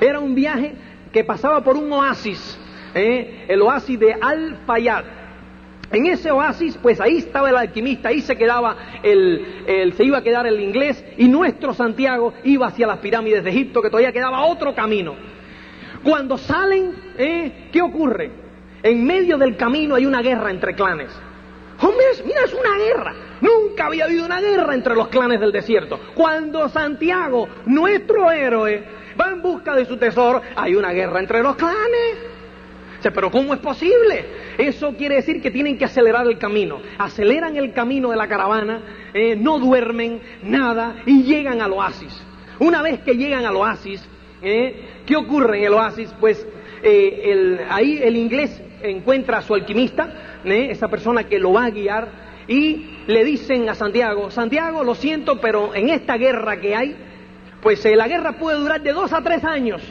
Era 0.00 0.18
un 0.18 0.34
viaje 0.34 0.74
que 1.12 1.24
pasaba 1.24 1.62
por 1.62 1.76
un 1.76 1.92
oasis, 1.92 2.58
¿eh? 2.94 3.44
el 3.48 3.60
oasis 3.60 4.00
de 4.00 4.14
Al-Fayyad. 4.14 5.17
En 5.90 6.06
ese 6.06 6.30
oasis, 6.30 6.78
pues 6.82 7.00
ahí 7.00 7.18
estaba 7.18 7.48
el 7.48 7.56
alquimista, 7.56 8.10
ahí 8.10 8.20
se 8.20 8.36
quedaba 8.36 8.76
el, 9.02 9.94
se 9.96 10.04
iba 10.04 10.18
a 10.18 10.22
quedar 10.22 10.46
el 10.46 10.60
inglés 10.60 11.02
y 11.16 11.28
nuestro 11.28 11.72
Santiago 11.72 12.34
iba 12.44 12.66
hacia 12.66 12.86
las 12.86 12.98
pirámides 12.98 13.42
de 13.42 13.50
Egipto, 13.50 13.80
que 13.80 13.88
todavía 13.88 14.12
quedaba 14.12 14.44
otro 14.44 14.74
camino. 14.74 15.14
Cuando 16.04 16.36
salen, 16.36 16.92
¿eh? 17.16 17.68
¿qué 17.72 17.80
ocurre? 17.80 18.30
En 18.82 19.04
medio 19.04 19.38
del 19.38 19.56
camino 19.56 19.94
hay 19.94 20.04
una 20.04 20.20
guerra 20.20 20.50
entre 20.50 20.74
clanes. 20.74 21.10
Hombre, 21.80 22.04
mira, 22.24 22.40
es 22.44 22.52
una 22.52 22.76
guerra. 22.76 23.14
Nunca 23.40 23.86
había 23.86 24.04
habido 24.04 24.26
una 24.26 24.40
guerra 24.40 24.74
entre 24.74 24.94
los 24.94 25.08
clanes 25.08 25.40
del 25.40 25.52
desierto. 25.52 25.98
Cuando 26.14 26.68
Santiago, 26.68 27.48
nuestro 27.66 28.30
héroe, 28.30 28.84
va 29.18 29.30
en 29.30 29.40
busca 29.40 29.74
de 29.74 29.86
su 29.86 29.96
tesoro, 29.96 30.42
hay 30.54 30.74
una 30.74 30.92
guerra 30.92 31.20
entre 31.20 31.42
los 31.42 31.56
clanes. 31.56 32.37
Pero 33.12 33.30
¿cómo 33.30 33.54
es 33.54 33.60
posible? 33.60 34.24
Eso 34.58 34.94
quiere 34.96 35.16
decir 35.16 35.40
que 35.40 35.50
tienen 35.50 35.78
que 35.78 35.84
acelerar 35.84 36.26
el 36.26 36.38
camino. 36.38 36.80
Aceleran 36.98 37.56
el 37.56 37.72
camino 37.72 38.10
de 38.10 38.16
la 38.16 38.28
caravana, 38.28 38.80
eh, 39.14 39.36
no 39.36 39.58
duermen, 39.58 40.20
nada, 40.42 40.96
y 41.06 41.22
llegan 41.22 41.60
al 41.60 41.72
oasis. 41.72 42.20
Una 42.58 42.82
vez 42.82 43.00
que 43.00 43.14
llegan 43.14 43.44
al 43.46 43.56
oasis, 43.56 44.06
eh, 44.42 45.02
¿qué 45.06 45.16
ocurre 45.16 45.58
en 45.58 45.64
el 45.64 45.74
oasis? 45.74 46.12
Pues 46.18 46.46
eh, 46.82 47.58
ahí 47.70 48.00
el 48.02 48.16
inglés 48.16 48.60
encuentra 48.82 49.38
a 49.38 49.42
su 49.42 49.54
alquimista, 49.54 50.40
esa 50.44 50.88
persona 50.88 51.24
que 51.24 51.38
lo 51.38 51.52
va 51.52 51.66
a 51.66 51.70
guiar, 51.70 52.08
y 52.48 53.04
le 53.06 53.24
dicen 53.24 53.68
a 53.68 53.74
Santiago, 53.74 54.30
Santiago, 54.30 54.82
lo 54.82 54.94
siento, 54.94 55.40
pero 55.40 55.74
en 55.74 55.90
esta 55.90 56.16
guerra 56.16 56.60
que 56.60 56.74
hay, 56.74 56.96
pues 57.60 57.84
la 57.84 58.08
guerra 58.08 58.32
puede 58.32 58.58
durar 58.58 58.80
de 58.80 58.92
dos 58.92 59.12
a 59.12 59.22
tres 59.22 59.44
años. 59.44 59.82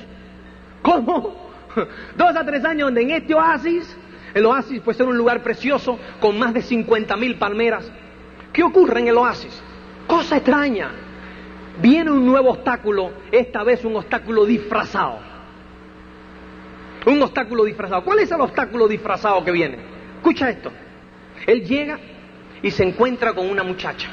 ¿Cómo? 0.81 1.46
Dos 2.17 2.35
a 2.35 2.45
tres 2.45 2.63
años 2.65 2.87
donde 2.87 3.01
en 3.01 3.11
este 3.11 3.33
oasis 3.33 3.95
El 4.33 4.45
oasis 4.45 4.81
puede 4.81 4.97
ser 4.97 5.07
un 5.07 5.17
lugar 5.17 5.41
precioso 5.43 5.99
con 6.19 6.37
más 6.37 6.53
de 6.53 6.61
50.000 6.61 7.37
palmeras. 7.37 7.91
¿Qué 8.53 8.63
ocurre 8.63 8.99
en 8.99 9.07
el 9.07 9.17
oasis? 9.17 9.61
Cosa 10.05 10.37
extraña. 10.37 10.91
Viene 11.81 12.11
un 12.11 12.25
nuevo 12.25 12.51
obstáculo, 12.51 13.11
esta 13.31 13.63
vez 13.63 13.85
un 13.85 13.95
obstáculo 13.95 14.45
disfrazado. 14.45 15.19
Un 17.05 17.21
obstáculo 17.21 17.63
disfrazado. 17.63 18.03
¿Cuál 18.03 18.19
es 18.19 18.31
el 18.31 18.41
obstáculo 18.41 18.87
disfrazado 18.87 19.43
que 19.43 19.51
viene? 19.51 19.77
Escucha 20.17 20.49
esto. 20.49 20.71
Él 21.45 21.63
llega 21.63 21.99
y 22.61 22.71
se 22.71 22.83
encuentra 22.83 23.33
con 23.33 23.47
una 23.49 23.63
muchacha. 23.63 24.09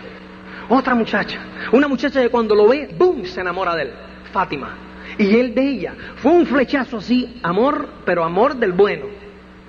Otra 0.69 0.95
muchacha. 0.95 1.41
Una 1.73 1.89
muchacha 1.89 2.23
que 2.23 2.29
cuando 2.29 2.55
lo 2.55 2.69
ve, 2.69 2.95
¡boom! 2.97 3.25
se 3.25 3.41
enamora 3.41 3.75
de 3.75 3.83
él. 3.83 3.91
Fátima. 4.33 4.84
Y 5.19 5.37
él 5.37 5.55
de 5.55 5.63
ella. 5.63 5.95
Fue 6.17 6.33
un 6.33 6.47
flechazo 6.47 6.99
así, 6.99 7.39
amor, 7.43 7.89
pero 8.05 8.25
amor 8.25 8.57
del 8.57 8.73
bueno. 8.73 9.07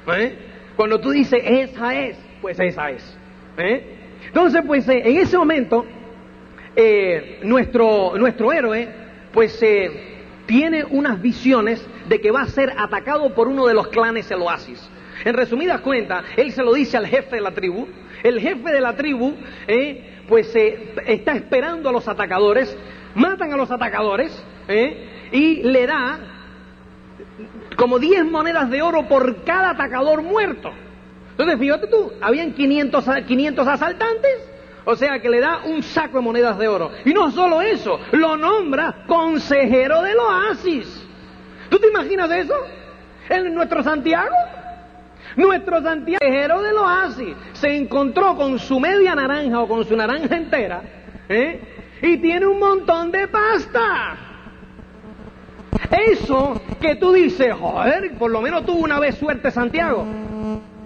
¿Eh? 0.07 0.35
Cuando 0.75 0.99
tú 0.99 1.11
dices, 1.11 1.41
esa 1.43 1.95
es, 1.95 2.17
pues 2.41 2.59
esa 2.59 2.91
es. 2.91 3.17
¿Eh? 3.57 3.83
Entonces, 4.27 4.61
pues 4.65 4.87
eh, 4.89 5.01
en 5.05 5.17
ese 5.17 5.37
momento, 5.37 5.85
nuestro, 7.43 8.17
nuestro 8.17 8.51
héroe, 8.51 8.87
pues 9.31 9.63
tiene 10.45 10.83
unas 10.83 11.21
visiones 11.21 11.85
de 12.07 12.19
que 12.19 12.31
va 12.31 12.41
a 12.41 12.47
ser 12.47 12.73
atacado 12.77 13.33
por 13.33 13.47
uno 13.47 13.65
de 13.65 13.73
los 13.73 13.87
clanes 13.87 14.27
del 14.29 14.41
oasis. 14.41 14.89
En 15.23 15.33
resumidas 15.33 15.81
cuentas, 15.81 16.25
él 16.35 16.51
se 16.51 16.63
lo 16.63 16.73
dice 16.73 16.97
al 16.97 17.07
jefe 17.07 17.37
de 17.37 17.41
la 17.41 17.51
tribu. 17.51 17.87
El 18.23 18.39
jefe 18.39 18.71
de 18.71 18.81
la 18.81 18.95
tribu, 18.95 19.35
pues 20.27 20.53
está 20.55 21.33
esperando 21.33 21.89
a 21.89 21.91
los 21.91 22.07
atacadores, 22.07 22.75
matan 23.15 23.53
a 23.53 23.57
los 23.57 23.71
atacadores, 23.71 24.43
y 25.31 25.63
le 25.63 25.87
da 25.87 26.19
como 27.75 27.99
10 27.99 28.25
monedas 28.25 28.69
de 28.69 28.81
oro 28.81 29.07
por 29.07 29.43
cada 29.43 29.71
atacador 29.71 30.21
muerto. 30.21 30.71
Entonces, 31.31 31.59
fíjate 31.59 31.87
tú, 31.87 32.13
habían 32.21 32.53
500, 32.53 33.05
500 33.27 33.67
asaltantes, 33.67 34.49
o 34.85 34.95
sea 34.95 35.19
que 35.19 35.29
le 35.29 35.41
da 35.41 35.61
un 35.65 35.83
saco 35.83 36.17
de 36.17 36.23
monedas 36.23 36.57
de 36.57 36.67
oro. 36.67 36.91
Y 37.03 37.13
no 37.13 37.31
solo 37.31 37.61
eso, 37.61 37.99
lo 38.11 38.37
nombra 38.37 39.03
consejero 39.07 40.01
del 40.01 40.17
oasis. 40.17 41.05
¿Tú 41.69 41.77
te 41.79 41.87
imaginas 41.87 42.31
eso? 42.31 42.55
En 43.29 43.53
nuestro 43.53 43.83
Santiago. 43.83 44.35
Nuestro 45.35 45.81
Santiago 45.81 46.61
del 46.61 46.77
oasis 46.77 47.35
se 47.53 47.75
encontró 47.75 48.37
con 48.37 48.57
su 48.57 48.79
media 48.79 49.15
naranja 49.15 49.59
o 49.59 49.67
con 49.67 49.83
su 49.83 49.95
naranja 49.95 50.33
entera 50.37 50.81
¿eh? 51.27 51.59
y 52.01 52.17
tiene 52.17 52.45
un 52.45 52.59
montón 52.59 53.11
de 53.11 53.27
pasta. 53.27 54.34
Eso 55.91 56.61
que 56.79 56.95
tú 56.95 57.11
dices, 57.11 57.53
joder, 57.53 58.13
por 58.17 58.31
lo 58.31 58.41
menos 58.41 58.65
tuvo 58.65 58.79
una 58.79 58.99
vez 58.99 59.15
suerte 59.15 59.51
Santiago. 59.51 60.05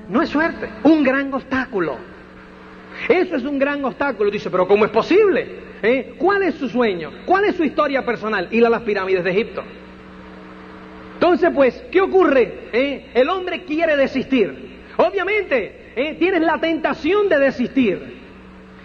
No 0.09 0.21
es 0.21 0.29
suerte, 0.29 0.69
un 0.83 1.03
gran 1.03 1.33
obstáculo. 1.33 1.97
Eso 3.07 3.35
es 3.35 3.43
un 3.43 3.59
gran 3.59 3.83
obstáculo. 3.85 4.31
Dice, 4.31 4.49
pero 4.49 4.67
¿cómo 4.67 4.85
es 4.85 4.91
posible? 4.91 5.69
¿Eh? 5.81 6.15
¿Cuál 6.17 6.43
es 6.43 6.55
su 6.55 6.67
sueño? 6.67 7.11
¿Cuál 7.25 7.45
es 7.45 7.55
su 7.55 7.63
historia 7.63 8.05
personal? 8.05 8.47
Ir 8.51 8.65
a 8.65 8.69
las 8.69 8.81
pirámides 8.81 9.23
de 9.23 9.31
Egipto. 9.31 9.63
Entonces, 11.13 11.51
pues, 11.53 11.83
¿qué 11.91 12.01
ocurre? 12.01 12.69
¿Eh? 12.73 13.11
El 13.13 13.29
hombre 13.29 13.63
quiere 13.63 13.95
desistir. 13.95 14.79
Obviamente, 14.97 15.91
¿eh? 15.95 16.15
tienes 16.17 16.41
la 16.41 16.59
tentación 16.59 17.29
de 17.29 17.39
desistir. 17.39 18.19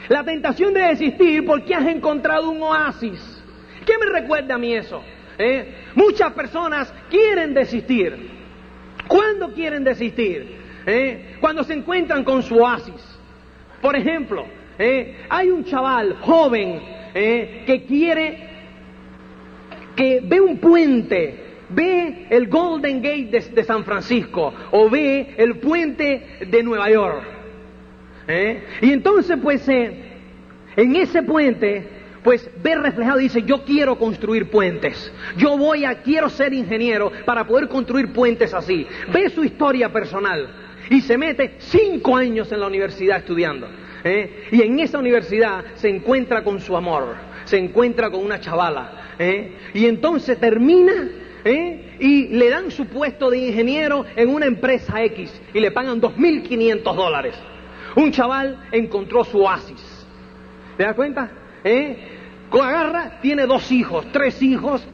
La 0.08 0.22
tentación 0.22 0.74
de 0.74 0.80
desistir 0.80 1.44
porque 1.46 1.74
has 1.74 1.86
encontrado 1.86 2.50
un 2.50 2.62
oasis. 2.62 3.42
¿Qué 3.86 3.98
me 3.98 4.06
recuerda 4.06 4.54
a 4.54 4.58
mí 4.58 4.74
eso? 4.74 5.02
¿Eh? 5.38 5.74
Muchas 5.94 6.32
personas 6.32 6.92
quieren 7.10 7.54
desistir. 7.54 8.30
¿Cuándo 9.08 9.52
quieren 9.52 9.84
desistir? 9.84 10.56
¿Eh? 10.86 11.36
Cuando 11.40 11.64
se 11.64 11.74
encuentran 11.74 12.24
con 12.24 12.42
su 12.42 12.56
oasis. 12.56 13.18
Por 13.80 13.96
ejemplo, 13.96 14.46
¿eh? 14.78 15.24
hay 15.28 15.50
un 15.50 15.64
chaval 15.64 16.16
joven 16.20 16.80
que 17.14 17.84
quiere, 17.86 18.38
que 19.94 20.20
ve 20.24 20.40
un 20.40 20.58
puente, 20.58 21.38
ve 21.68 22.26
el 22.28 22.48
Golden 22.48 23.00
Gate 23.00 23.50
de, 23.52 23.62
San 23.62 23.84
Francisco 23.84 24.52
o 24.72 24.90
ve 24.90 25.34
el 25.36 25.58
puente 25.58 26.38
de 26.48 26.62
Nueva 26.64 26.90
York. 26.90 27.22
Y 28.80 28.90
entonces, 28.90 29.38
pues, 29.40 29.68
en 29.68 30.96
ese 30.96 31.22
puente 31.22 31.93
pues 32.24 32.50
ve 32.62 32.74
reflejado 32.74 33.18
dice, 33.18 33.42
yo 33.42 33.64
quiero 33.64 33.98
construir 33.98 34.50
puentes, 34.50 35.12
yo 35.36 35.58
voy 35.58 35.84
a, 35.84 36.02
quiero 36.02 36.30
ser 36.30 36.54
ingeniero 36.54 37.12
para 37.26 37.46
poder 37.46 37.68
construir 37.68 38.12
puentes 38.12 38.54
así. 38.54 38.86
Ve 39.12 39.28
su 39.28 39.44
historia 39.44 39.92
personal 39.92 40.48
y 40.88 41.02
se 41.02 41.18
mete 41.18 41.56
cinco 41.58 42.16
años 42.16 42.50
en 42.50 42.60
la 42.60 42.66
universidad 42.66 43.18
estudiando. 43.18 43.68
¿eh? 44.02 44.46
Y 44.50 44.62
en 44.62 44.80
esa 44.80 44.98
universidad 44.98 45.64
se 45.74 45.90
encuentra 45.90 46.42
con 46.42 46.60
su 46.60 46.74
amor, 46.74 47.14
se 47.44 47.58
encuentra 47.58 48.10
con 48.10 48.24
una 48.24 48.40
chavala. 48.40 49.14
¿eh? 49.18 49.52
Y 49.74 49.84
entonces 49.84 50.40
termina 50.40 51.10
¿eh? 51.44 51.96
y 52.00 52.28
le 52.28 52.48
dan 52.48 52.70
su 52.70 52.86
puesto 52.86 53.28
de 53.28 53.36
ingeniero 53.36 54.06
en 54.16 54.30
una 54.30 54.46
empresa 54.46 55.02
X 55.04 55.42
y 55.52 55.60
le 55.60 55.70
pagan 55.72 56.00
2.500 56.00 56.94
dólares. 56.94 57.34
Un 57.96 58.10
chaval 58.12 58.66
encontró 58.72 59.24
su 59.24 59.42
oasis. 59.42 60.06
¿Te 60.78 60.84
das 60.84 60.94
cuenta? 60.94 61.30
Agarra, 62.62 63.18
tiene 63.20 63.46
dos 63.46 63.70
hijos, 63.72 64.06
tres 64.12 64.40
hijos. 64.42 64.86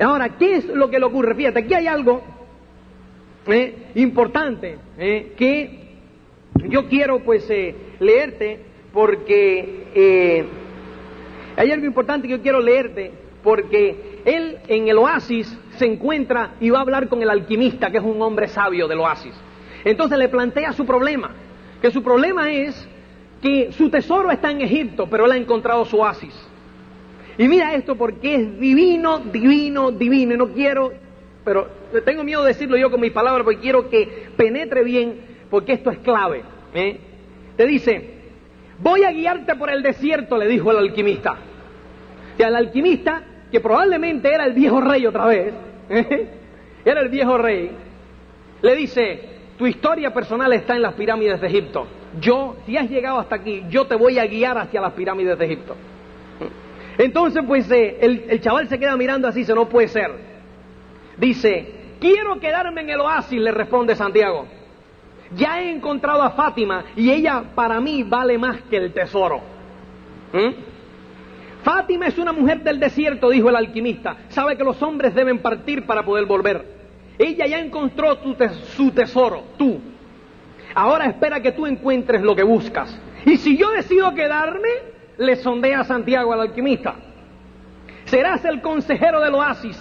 Ahora, 0.00 0.36
¿qué 0.36 0.56
es 0.56 0.66
lo 0.66 0.90
que 0.90 0.98
le 0.98 1.06
ocurre? 1.06 1.34
Fíjate, 1.34 1.60
aquí 1.60 1.74
hay 1.74 1.86
algo 1.86 2.22
eh, 3.46 3.92
importante 3.94 4.78
eh, 4.98 5.32
que 5.36 5.86
yo 6.68 6.88
quiero 6.88 7.20
pues 7.20 7.48
eh, 7.48 7.74
leerte 8.00 8.60
porque 8.92 10.44
hay 11.56 11.70
algo 11.70 11.86
importante 11.86 12.26
que 12.26 12.32
yo 12.36 12.42
quiero 12.42 12.60
leerte 12.60 13.12
porque 13.42 14.20
él 14.24 14.58
en 14.66 14.88
el 14.88 14.98
oasis 14.98 15.56
se 15.76 15.86
encuentra 15.86 16.54
y 16.60 16.70
va 16.70 16.78
a 16.78 16.82
hablar 16.82 17.08
con 17.08 17.22
el 17.22 17.30
alquimista 17.30 17.90
que 17.90 17.98
es 17.98 18.02
un 18.02 18.20
hombre 18.20 18.48
sabio 18.48 18.88
del 18.88 18.98
oasis. 18.98 19.34
Entonces 19.84 20.18
le 20.18 20.28
plantea 20.28 20.72
su 20.72 20.84
problema, 20.84 21.30
que 21.80 21.90
su 21.90 22.02
problema 22.02 22.52
es 22.52 22.88
que 23.40 23.70
su 23.72 23.88
tesoro 23.88 24.30
está 24.30 24.50
en 24.50 24.62
Egipto, 24.62 25.06
pero 25.08 25.26
él 25.26 25.32
ha 25.32 25.36
encontrado 25.36 25.84
su 25.84 25.98
oasis. 25.98 26.34
Y 27.38 27.48
mira 27.48 27.74
esto 27.74 27.96
porque 27.96 28.34
es 28.34 28.58
divino, 28.58 29.18
divino, 29.18 29.90
divino. 29.92 30.34
Y 30.34 30.38
no 30.38 30.48
quiero, 30.52 30.92
pero 31.44 31.68
tengo 32.04 32.24
miedo 32.24 32.42
de 32.42 32.48
decirlo 32.48 32.76
yo 32.76 32.90
con 32.90 33.00
mis 33.00 33.12
palabras 33.12 33.44
porque 33.44 33.60
quiero 33.60 33.88
que 33.88 34.28
penetre 34.36 34.82
bien, 34.82 35.20
porque 35.50 35.72
esto 35.72 35.90
es 35.90 35.98
clave. 35.98 36.42
¿eh? 36.74 36.98
Te 37.56 37.66
dice, 37.66 38.10
voy 38.78 39.04
a 39.04 39.12
guiarte 39.12 39.54
por 39.56 39.70
el 39.70 39.82
desierto, 39.82 40.36
le 40.36 40.46
dijo 40.46 40.70
el 40.70 40.78
alquimista. 40.78 41.36
Y 42.38 42.42
al 42.42 42.56
alquimista, 42.56 43.22
que 43.50 43.60
probablemente 43.60 44.32
era 44.32 44.44
el 44.44 44.52
viejo 44.52 44.80
rey 44.80 45.06
otra 45.06 45.26
vez, 45.26 45.54
¿eh? 45.90 46.28
era 46.84 47.00
el 47.00 47.08
viejo 47.08 47.38
rey, 47.38 47.70
le 48.62 48.74
dice, 48.74 49.20
tu 49.58 49.66
historia 49.66 50.12
personal 50.12 50.52
está 50.52 50.74
en 50.74 50.82
las 50.82 50.94
pirámides 50.94 51.40
de 51.40 51.46
Egipto. 51.46 51.86
Yo, 52.20 52.56
si 52.64 52.76
has 52.76 52.88
llegado 52.88 53.18
hasta 53.18 53.36
aquí, 53.36 53.64
yo 53.68 53.86
te 53.86 53.94
voy 53.94 54.18
a 54.18 54.26
guiar 54.26 54.58
hacia 54.58 54.80
las 54.80 54.92
pirámides 54.92 55.38
de 55.38 55.44
Egipto. 55.44 55.76
Entonces, 56.98 57.42
pues 57.46 57.70
eh, 57.70 57.98
el, 58.00 58.40
chaval 58.40 58.68
se 58.68 58.78
queda 58.78 58.96
mirando 58.96 59.28
así, 59.28 59.44
se 59.44 59.54
no 59.54 59.68
puede 59.68 59.88
ser. 59.88 60.10
Dice, 61.18 61.74
quiero 62.00 62.38
quedarme 62.40 62.82
en 62.82 62.90
el 62.90 63.00
oasis, 63.00 63.40
le 63.40 63.52
responde 63.52 63.94
Santiago. 63.94 64.46
Ya 65.34 65.60
he 65.60 65.70
encontrado 65.70 66.22
a 66.22 66.30
Fátima 66.30 66.84
y 66.94 67.10
ella 67.10 67.42
para 67.54 67.80
mí 67.80 68.02
vale 68.02 68.38
más 68.38 68.62
que 68.70 68.76
el 68.76 68.92
tesoro. 68.92 69.40
¿Mm? 70.32 70.76
Fátima 71.62 72.06
es 72.06 72.16
una 72.16 72.32
mujer 72.32 72.62
del 72.62 72.78
desierto, 72.78 73.28
dijo 73.28 73.48
el 73.48 73.56
alquimista. 73.56 74.16
Sabe 74.28 74.56
que 74.56 74.62
los 74.62 74.80
hombres 74.82 75.14
deben 75.14 75.40
partir 75.40 75.84
para 75.84 76.04
poder 76.04 76.24
volver. 76.24 76.64
Ella 77.18 77.46
ya 77.46 77.58
encontró 77.58 78.18
su 78.76 78.92
tesoro, 78.92 79.42
tú. 79.58 79.80
Ahora 80.74 81.06
espera 81.06 81.40
que 81.40 81.52
tú 81.52 81.66
encuentres 81.66 82.22
lo 82.22 82.36
que 82.36 82.44
buscas. 82.44 82.96
Y 83.24 83.38
si 83.38 83.56
yo 83.56 83.70
decido 83.70 84.14
quedarme, 84.14 84.68
le 85.18 85.36
sondea 85.36 85.80
a 85.80 85.84
Santiago 85.84 86.32
al 86.32 86.40
alquimista. 86.40 86.94
Serás 88.04 88.44
el 88.44 88.60
consejero 88.60 89.20
del 89.20 89.34
oasis. 89.34 89.76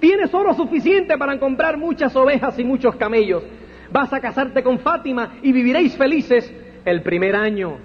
Tienes 0.00 0.34
oro 0.34 0.52
suficiente 0.54 1.16
para 1.16 1.38
comprar 1.38 1.78
muchas 1.78 2.14
ovejas 2.14 2.58
y 2.58 2.64
muchos 2.64 2.96
camellos. 2.96 3.42
Vas 3.90 4.12
a 4.12 4.20
casarte 4.20 4.62
con 4.62 4.78
Fátima 4.78 5.36
y 5.42 5.52
viviréis 5.52 5.96
felices 5.96 6.52
el 6.84 7.02
primer 7.02 7.34
año. 7.36 7.78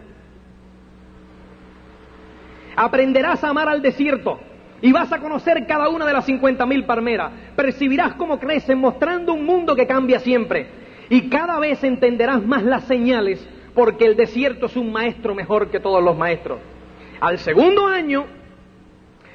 Aprenderás 2.76 3.44
a 3.44 3.50
amar 3.50 3.70
al 3.70 3.82
desierto 3.82 4.40
y 4.82 4.92
vas 4.92 5.12
a 5.12 5.20
conocer 5.20 5.66
cada 5.68 5.90
una 5.90 6.06
de 6.06 6.14
las 6.14 6.26
cincuenta 6.26 6.66
mil 6.66 6.86
palmeras. 6.86 7.32
Percibirás 7.56 8.16
cómo 8.16 8.40
crecen 8.40 8.80
mostrando 8.80 9.34
un 9.34 9.46
mundo 9.46 9.76
que 9.76 9.88
cambia 9.88 10.20
siempre. 10.20 10.68
Y 11.10 11.30
cada 11.30 11.60
vez 11.60 11.84
entenderás 11.84 12.44
más 12.44 12.64
las 12.64 12.84
señales 12.86 13.48
porque 13.74 14.06
el 14.06 14.16
desierto 14.16 14.66
es 14.66 14.76
un 14.76 14.92
maestro 14.92 15.36
mejor 15.36 15.70
que 15.70 15.80
todos 15.80 16.04
los 16.04 16.18
maestros. 16.18 16.60
Al 17.20 17.38
segundo 17.39 17.86
año, 17.86 18.26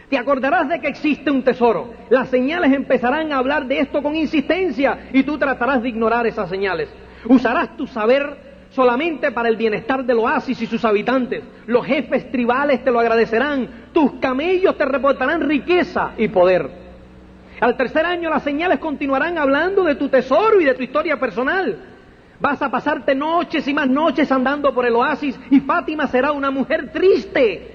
te 0.08 0.18
acordarás 0.18 0.68
de 0.68 0.80
que 0.80 0.88
existe 0.88 1.30
un 1.30 1.42
tesoro. 1.42 1.92
Las 2.08 2.28
señales 2.28 2.72
empezarán 2.72 3.32
a 3.32 3.38
hablar 3.38 3.66
de 3.66 3.80
esto 3.80 4.02
con 4.02 4.14
insistencia 4.14 5.08
y 5.12 5.22
tú 5.22 5.38
tratarás 5.38 5.82
de 5.82 5.88
ignorar 5.88 6.26
esas 6.26 6.48
señales. 6.48 6.88
Usarás 7.26 7.76
tu 7.76 7.86
saber 7.86 8.68
solamente 8.70 9.32
para 9.32 9.48
el 9.48 9.56
bienestar 9.56 10.04
del 10.04 10.18
oasis 10.18 10.60
y 10.62 10.66
sus 10.66 10.84
habitantes. 10.84 11.42
Los 11.66 11.86
jefes 11.86 12.30
tribales 12.30 12.82
te 12.84 12.90
lo 12.90 13.00
agradecerán. 13.00 13.68
Tus 13.92 14.12
camellos 14.14 14.76
te 14.76 14.84
reportarán 14.84 15.40
riqueza 15.42 16.12
y 16.16 16.28
poder. 16.28 16.70
Al 17.60 17.76
tercer 17.76 18.04
año 18.04 18.30
las 18.30 18.42
señales 18.42 18.78
continuarán 18.78 19.38
hablando 19.38 19.84
de 19.84 19.94
tu 19.94 20.08
tesoro 20.08 20.60
y 20.60 20.64
de 20.64 20.74
tu 20.74 20.82
historia 20.82 21.18
personal. 21.18 21.76
Vas 22.40 22.60
a 22.62 22.70
pasarte 22.70 23.14
noches 23.14 23.66
y 23.68 23.72
más 23.72 23.88
noches 23.88 24.30
andando 24.30 24.74
por 24.74 24.84
el 24.86 24.94
oasis 24.96 25.38
y 25.50 25.60
Fátima 25.60 26.08
será 26.08 26.32
una 26.32 26.50
mujer 26.50 26.92
triste 26.92 27.73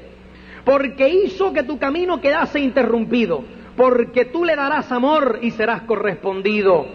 porque 0.65 1.09
hizo 1.09 1.53
que 1.53 1.63
tu 1.63 1.77
camino 1.77 2.21
quedase 2.21 2.59
interrumpido, 2.59 3.43
porque 3.75 4.25
tú 4.25 4.43
le 4.45 4.55
darás 4.55 4.91
amor 4.91 5.39
y 5.41 5.51
serás 5.51 5.81
correspondido. 5.83 6.85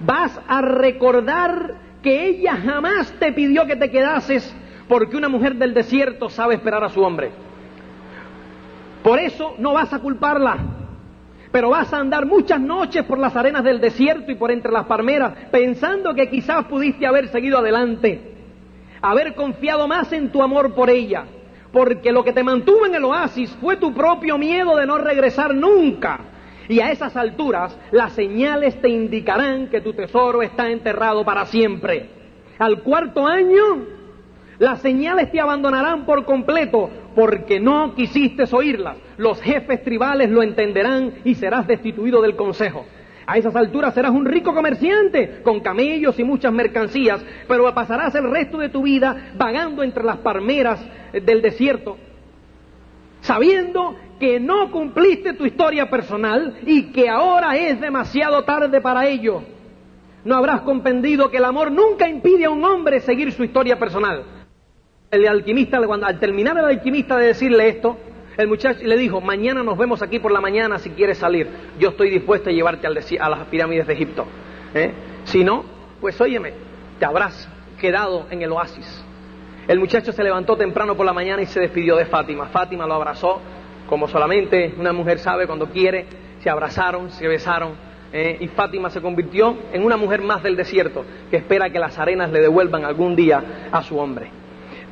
Vas 0.00 0.40
a 0.48 0.60
recordar 0.60 1.74
que 2.02 2.26
ella 2.26 2.56
jamás 2.56 3.12
te 3.18 3.32
pidió 3.32 3.66
que 3.66 3.76
te 3.76 3.90
quedases, 3.90 4.54
porque 4.88 5.16
una 5.16 5.28
mujer 5.28 5.56
del 5.56 5.74
desierto 5.74 6.28
sabe 6.28 6.54
esperar 6.54 6.84
a 6.84 6.88
su 6.88 7.02
hombre. 7.02 7.30
Por 9.02 9.18
eso 9.18 9.54
no 9.58 9.72
vas 9.74 9.92
a 9.92 9.98
culparla, 9.98 10.56
pero 11.52 11.70
vas 11.70 11.92
a 11.92 11.98
andar 11.98 12.26
muchas 12.26 12.60
noches 12.60 13.04
por 13.04 13.18
las 13.18 13.36
arenas 13.36 13.62
del 13.62 13.80
desierto 13.80 14.32
y 14.32 14.34
por 14.34 14.50
entre 14.50 14.72
las 14.72 14.86
palmeras, 14.86 15.34
pensando 15.50 16.14
que 16.14 16.28
quizás 16.28 16.64
pudiste 16.64 17.06
haber 17.06 17.28
seguido 17.28 17.58
adelante, 17.58 18.32
haber 19.00 19.34
confiado 19.34 19.86
más 19.86 20.12
en 20.12 20.30
tu 20.32 20.42
amor 20.42 20.74
por 20.74 20.90
ella, 20.90 21.26
porque 21.74 22.12
lo 22.12 22.22
que 22.22 22.32
te 22.32 22.44
mantuvo 22.44 22.86
en 22.86 22.94
el 22.94 23.04
oasis 23.04 23.50
fue 23.60 23.76
tu 23.76 23.92
propio 23.92 24.38
miedo 24.38 24.76
de 24.76 24.86
no 24.86 24.96
regresar 24.96 25.52
nunca. 25.52 26.20
Y 26.68 26.78
a 26.78 26.92
esas 26.92 27.16
alturas 27.16 27.76
las 27.90 28.12
señales 28.12 28.80
te 28.80 28.88
indicarán 28.88 29.68
que 29.68 29.80
tu 29.80 29.92
tesoro 29.92 30.40
está 30.40 30.70
enterrado 30.70 31.24
para 31.24 31.44
siempre. 31.46 32.08
Al 32.60 32.80
cuarto 32.82 33.26
año, 33.26 33.86
las 34.60 34.80
señales 34.80 35.32
te 35.32 35.40
abandonarán 35.40 36.06
por 36.06 36.24
completo 36.24 36.88
porque 37.16 37.58
no 37.58 37.96
quisiste 37.96 38.44
oírlas. 38.52 38.96
Los 39.16 39.42
jefes 39.42 39.82
tribales 39.82 40.30
lo 40.30 40.44
entenderán 40.44 41.14
y 41.24 41.34
serás 41.34 41.66
destituido 41.66 42.22
del 42.22 42.36
consejo. 42.36 42.86
A 43.26 43.38
esas 43.38 43.56
alturas 43.56 43.94
serás 43.94 44.12
un 44.12 44.24
rico 44.24 44.54
comerciante 44.54 45.40
con 45.42 45.60
camellos 45.60 46.18
y 46.18 46.24
muchas 46.24 46.52
mercancías, 46.52 47.24
pero 47.48 47.72
pasarás 47.74 48.14
el 48.14 48.30
resto 48.30 48.58
de 48.58 48.68
tu 48.68 48.82
vida 48.82 49.32
vagando 49.36 49.82
entre 49.82 50.04
las 50.04 50.18
palmeras 50.18 50.84
del 51.12 51.40
desierto, 51.40 51.96
sabiendo 53.20 53.96
que 54.20 54.38
no 54.38 54.70
cumpliste 54.70 55.32
tu 55.32 55.46
historia 55.46 55.88
personal 55.88 56.58
y 56.66 56.92
que 56.92 57.08
ahora 57.08 57.56
es 57.56 57.80
demasiado 57.80 58.44
tarde 58.44 58.80
para 58.80 59.06
ello. 59.06 59.42
No 60.24 60.36
habrás 60.36 60.62
comprendido 60.62 61.30
que 61.30 61.38
el 61.38 61.44
amor 61.44 61.70
nunca 61.70 62.08
impide 62.08 62.46
a 62.46 62.50
un 62.50 62.64
hombre 62.64 63.00
seguir 63.00 63.32
su 63.32 63.44
historia 63.44 63.78
personal. 63.78 64.24
El 65.10 65.26
alquimista, 65.28 65.78
cuando, 65.86 66.06
al 66.06 66.18
terminar 66.18 66.56
el 66.58 66.64
alquimista 66.64 67.16
de 67.16 67.26
decirle 67.26 67.68
esto, 67.68 67.96
el 68.36 68.48
muchacho 68.48 68.80
le 68.82 68.96
dijo, 68.96 69.20
mañana 69.20 69.62
nos 69.62 69.78
vemos 69.78 70.02
aquí 70.02 70.18
por 70.18 70.32
la 70.32 70.40
mañana 70.40 70.78
si 70.78 70.90
quieres 70.90 71.18
salir. 71.18 71.48
Yo 71.78 71.90
estoy 71.90 72.10
dispuesto 72.10 72.50
a 72.50 72.52
llevarte 72.52 72.86
a 72.86 73.28
las 73.28 73.44
pirámides 73.46 73.86
de 73.86 73.92
Egipto. 73.92 74.26
¿eh? 74.74 74.92
Si 75.24 75.44
no, 75.44 75.64
pues 76.00 76.20
óyeme, 76.20 76.52
te 76.98 77.04
habrás 77.04 77.48
quedado 77.80 78.26
en 78.30 78.42
el 78.42 78.50
oasis. 78.52 79.04
El 79.68 79.78
muchacho 79.78 80.12
se 80.12 80.22
levantó 80.22 80.56
temprano 80.56 80.96
por 80.96 81.06
la 81.06 81.12
mañana 81.12 81.42
y 81.42 81.46
se 81.46 81.60
despidió 81.60 81.96
de 81.96 82.06
Fátima. 82.06 82.46
Fátima 82.46 82.86
lo 82.86 82.94
abrazó, 82.94 83.40
como 83.88 84.08
solamente 84.08 84.74
una 84.78 84.92
mujer 84.92 85.18
sabe 85.18 85.46
cuando 85.46 85.66
quiere. 85.68 86.06
Se 86.40 86.50
abrazaron, 86.50 87.10
se 87.10 87.26
besaron. 87.28 87.72
¿eh? 88.12 88.36
y 88.40 88.48
Fátima 88.48 88.90
se 88.90 89.00
convirtió 89.00 89.56
en 89.72 89.84
una 89.84 89.96
mujer 89.96 90.22
más 90.22 90.42
del 90.42 90.56
desierto 90.56 91.04
que 91.30 91.36
espera 91.38 91.70
que 91.70 91.78
las 91.78 91.98
arenas 91.98 92.30
le 92.30 92.40
devuelvan 92.40 92.84
algún 92.84 93.16
día 93.16 93.68
a 93.70 93.82
su 93.82 93.98
hombre. 93.98 94.43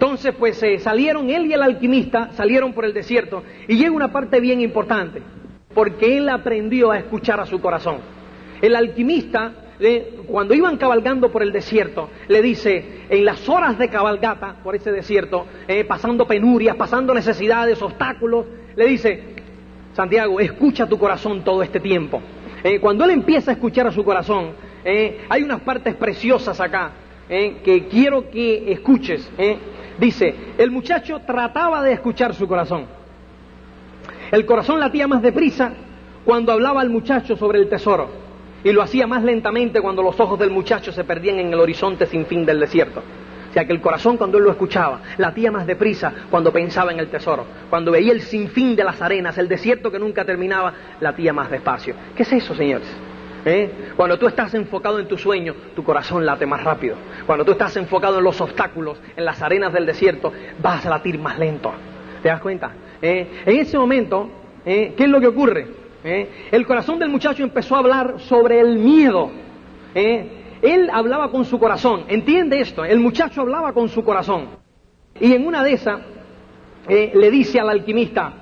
Entonces, 0.02 0.34
pues 0.36 0.60
eh, 0.64 0.80
salieron, 0.80 1.30
él 1.30 1.46
y 1.46 1.52
el 1.52 1.62
alquimista 1.62 2.32
salieron 2.32 2.72
por 2.72 2.84
el 2.84 2.92
desierto 2.92 3.44
y 3.68 3.76
llega 3.76 3.92
una 3.92 4.10
parte 4.10 4.40
bien 4.40 4.60
importante, 4.60 5.22
porque 5.72 6.18
él 6.18 6.28
aprendió 6.28 6.90
a 6.90 6.98
escuchar 6.98 7.38
a 7.38 7.46
su 7.46 7.60
corazón. 7.60 7.98
El 8.60 8.74
alquimista, 8.74 9.52
eh, 9.78 10.22
cuando 10.26 10.54
iban 10.54 10.76
cabalgando 10.76 11.30
por 11.30 11.44
el 11.44 11.52
desierto, 11.52 12.10
le 12.26 12.42
dice, 12.42 13.04
en 13.10 13.24
las 13.24 13.48
horas 13.48 13.78
de 13.78 13.88
cabalgata 13.88 14.56
por 14.64 14.74
ese 14.74 14.90
desierto, 14.90 15.46
eh, 15.68 15.84
pasando 15.84 16.26
penurias, 16.26 16.74
pasando 16.74 17.14
necesidades, 17.14 17.80
obstáculos, 17.80 18.46
le 18.74 18.86
dice, 18.86 19.22
Santiago, 19.92 20.40
escucha 20.40 20.88
tu 20.88 20.98
corazón 20.98 21.44
todo 21.44 21.62
este 21.62 21.78
tiempo. 21.78 22.20
cuando 22.80 23.04
él 23.04 23.12
empieza 23.12 23.52
a 23.52 23.54
escuchar 23.54 23.86
a 23.86 23.92
su 23.92 24.02
corazón, 24.04 24.50
hay 24.84 25.42
unas 25.44 25.60
partes 25.60 25.94
preciosas 25.94 26.60
acá 26.60 26.90
que 27.28 27.86
quiero 27.88 28.28
que 28.30 28.72
escuches. 28.72 29.30
Dice, 29.98 30.34
el 30.58 30.70
muchacho 30.70 31.20
trataba 31.20 31.82
de 31.82 31.92
escuchar 31.92 32.34
su 32.34 32.48
corazón. 32.48 32.86
El 34.30 34.46
corazón 34.46 34.80
latía 34.80 35.06
más 35.06 35.22
deprisa 35.22 35.72
cuando 36.24 36.52
hablaba 36.52 36.82
el 36.82 36.90
muchacho 36.90 37.36
sobre 37.36 37.58
el 37.58 37.68
tesoro 37.68 38.08
y 38.64 38.72
lo 38.72 38.82
hacía 38.82 39.06
más 39.06 39.22
lentamente 39.22 39.80
cuando 39.80 40.02
los 40.02 40.18
ojos 40.20 40.38
del 40.38 40.50
muchacho 40.50 40.92
se 40.92 41.04
perdían 41.04 41.38
en 41.38 41.52
el 41.52 41.60
horizonte 41.60 42.06
sin 42.06 42.26
fin 42.26 42.46
del 42.46 42.60
desierto. 42.60 43.02
O 43.50 43.52
sea 43.52 43.66
que 43.66 43.72
el 43.72 43.82
corazón 43.82 44.16
cuando 44.16 44.38
él 44.38 44.44
lo 44.44 44.50
escuchaba 44.50 45.02
latía 45.18 45.52
más 45.52 45.66
deprisa 45.66 46.12
cuando 46.30 46.52
pensaba 46.52 46.90
en 46.90 47.00
el 47.00 47.08
tesoro, 47.08 47.44
cuando 47.68 47.90
veía 47.90 48.12
el 48.12 48.22
sinfín 48.22 48.74
de 48.74 48.84
las 48.84 49.02
arenas, 49.02 49.36
el 49.36 49.48
desierto 49.48 49.90
que 49.90 49.98
nunca 49.98 50.24
terminaba, 50.24 50.72
latía 51.00 51.34
más 51.34 51.50
despacio. 51.50 51.94
¿Qué 52.16 52.22
es 52.22 52.32
eso, 52.32 52.54
señores? 52.54 52.88
¿Eh? 53.44 53.92
Cuando 53.96 54.18
tú 54.18 54.28
estás 54.28 54.54
enfocado 54.54 55.00
en 55.00 55.08
tu 55.08 55.18
sueño, 55.18 55.54
tu 55.74 55.82
corazón 55.82 56.24
late 56.24 56.46
más 56.46 56.62
rápido. 56.62 56.96
Cuando 57.26 57.44
tú 57.44 57.52
estás 57.52 57.76
enfocado 57.76 58.18
en 58.18 58.24
los 58.24 58.40
obstáculos, 58.40 59.00
en 59.16 59.24
las 59.24 59.42
arenas 59.42 59.72
del 59.72 59.84
desierto, 59.84 60.32
vas 60.60 60.86
a 60.86 60.90
latir 60.90 61.18
más 61.18 61.38
lento. 61.38 61.72
¿Te 62.22 62.28
das 62.28 62.40
cuenta? 62.40 62.72
¿Eh? 63.00 63.42
En 63.44 63.58
ese 63.58 63.76
momento, 63.76 64.30
¿eh? 64.64 64.94
¿qué 64.96 65.04
es 65.04 65.10
lo 65.10 65.20
que 65.20 65.26
ocurre? 65.26 65.66
El 66.04 66.66
corazón 66.66 66.98
del 66.98 67.10
muchacho 67.10 67.44
empezó 67.44 67.76
a 67.76 67.78
hablar 67.78 68.14
sobre 68.18 68.58
el 68.58 68.76
miedo. 68.76 69.30
Él 69.94 70.90
hablaba 70.92 71.30
con 71.30 71.44
su 71.44 71.60
corazón. 71.60 72.04
¿Entiende 72.08 72.60
esto? 72.60 72.84
El 72.84 72.98
muchacho 72.98 73.42
hablaba 73.42 73.72
con 73.72 73.88
su 73.88 74.02
corazón. 74.02 74.48
Y 75.20 75.32
en 75.32 75.46
una 75.46 75.62
de 75.62 75.74
esas 75.74 76.00
le 76.88 77.30
dice 77.30 77.60
al 77.60 77.68
alquimista, 77.68 78.32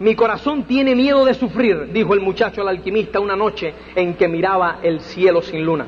mi 0.00 0.14
corazón 0.14 0.64
tiene 0.64 0.94
miedo 0.94 1.26
de 1.26 1.34
sufrir, 1.34 1.92
dijo 1.92 2.14
el 2.14 2.20
muchacho 2.20 2.62
al 2.62 2.68
alquimista 2.68 3.20
una 3.20 3.36
noche 3.36 3.74
en 3.94 4.14
que 4.14 4.28
miraba 4.28 4.78
el 4.82 5.00
cielo 5.00 5.42
sin 5.42 5.62
luna. 5.62 5.86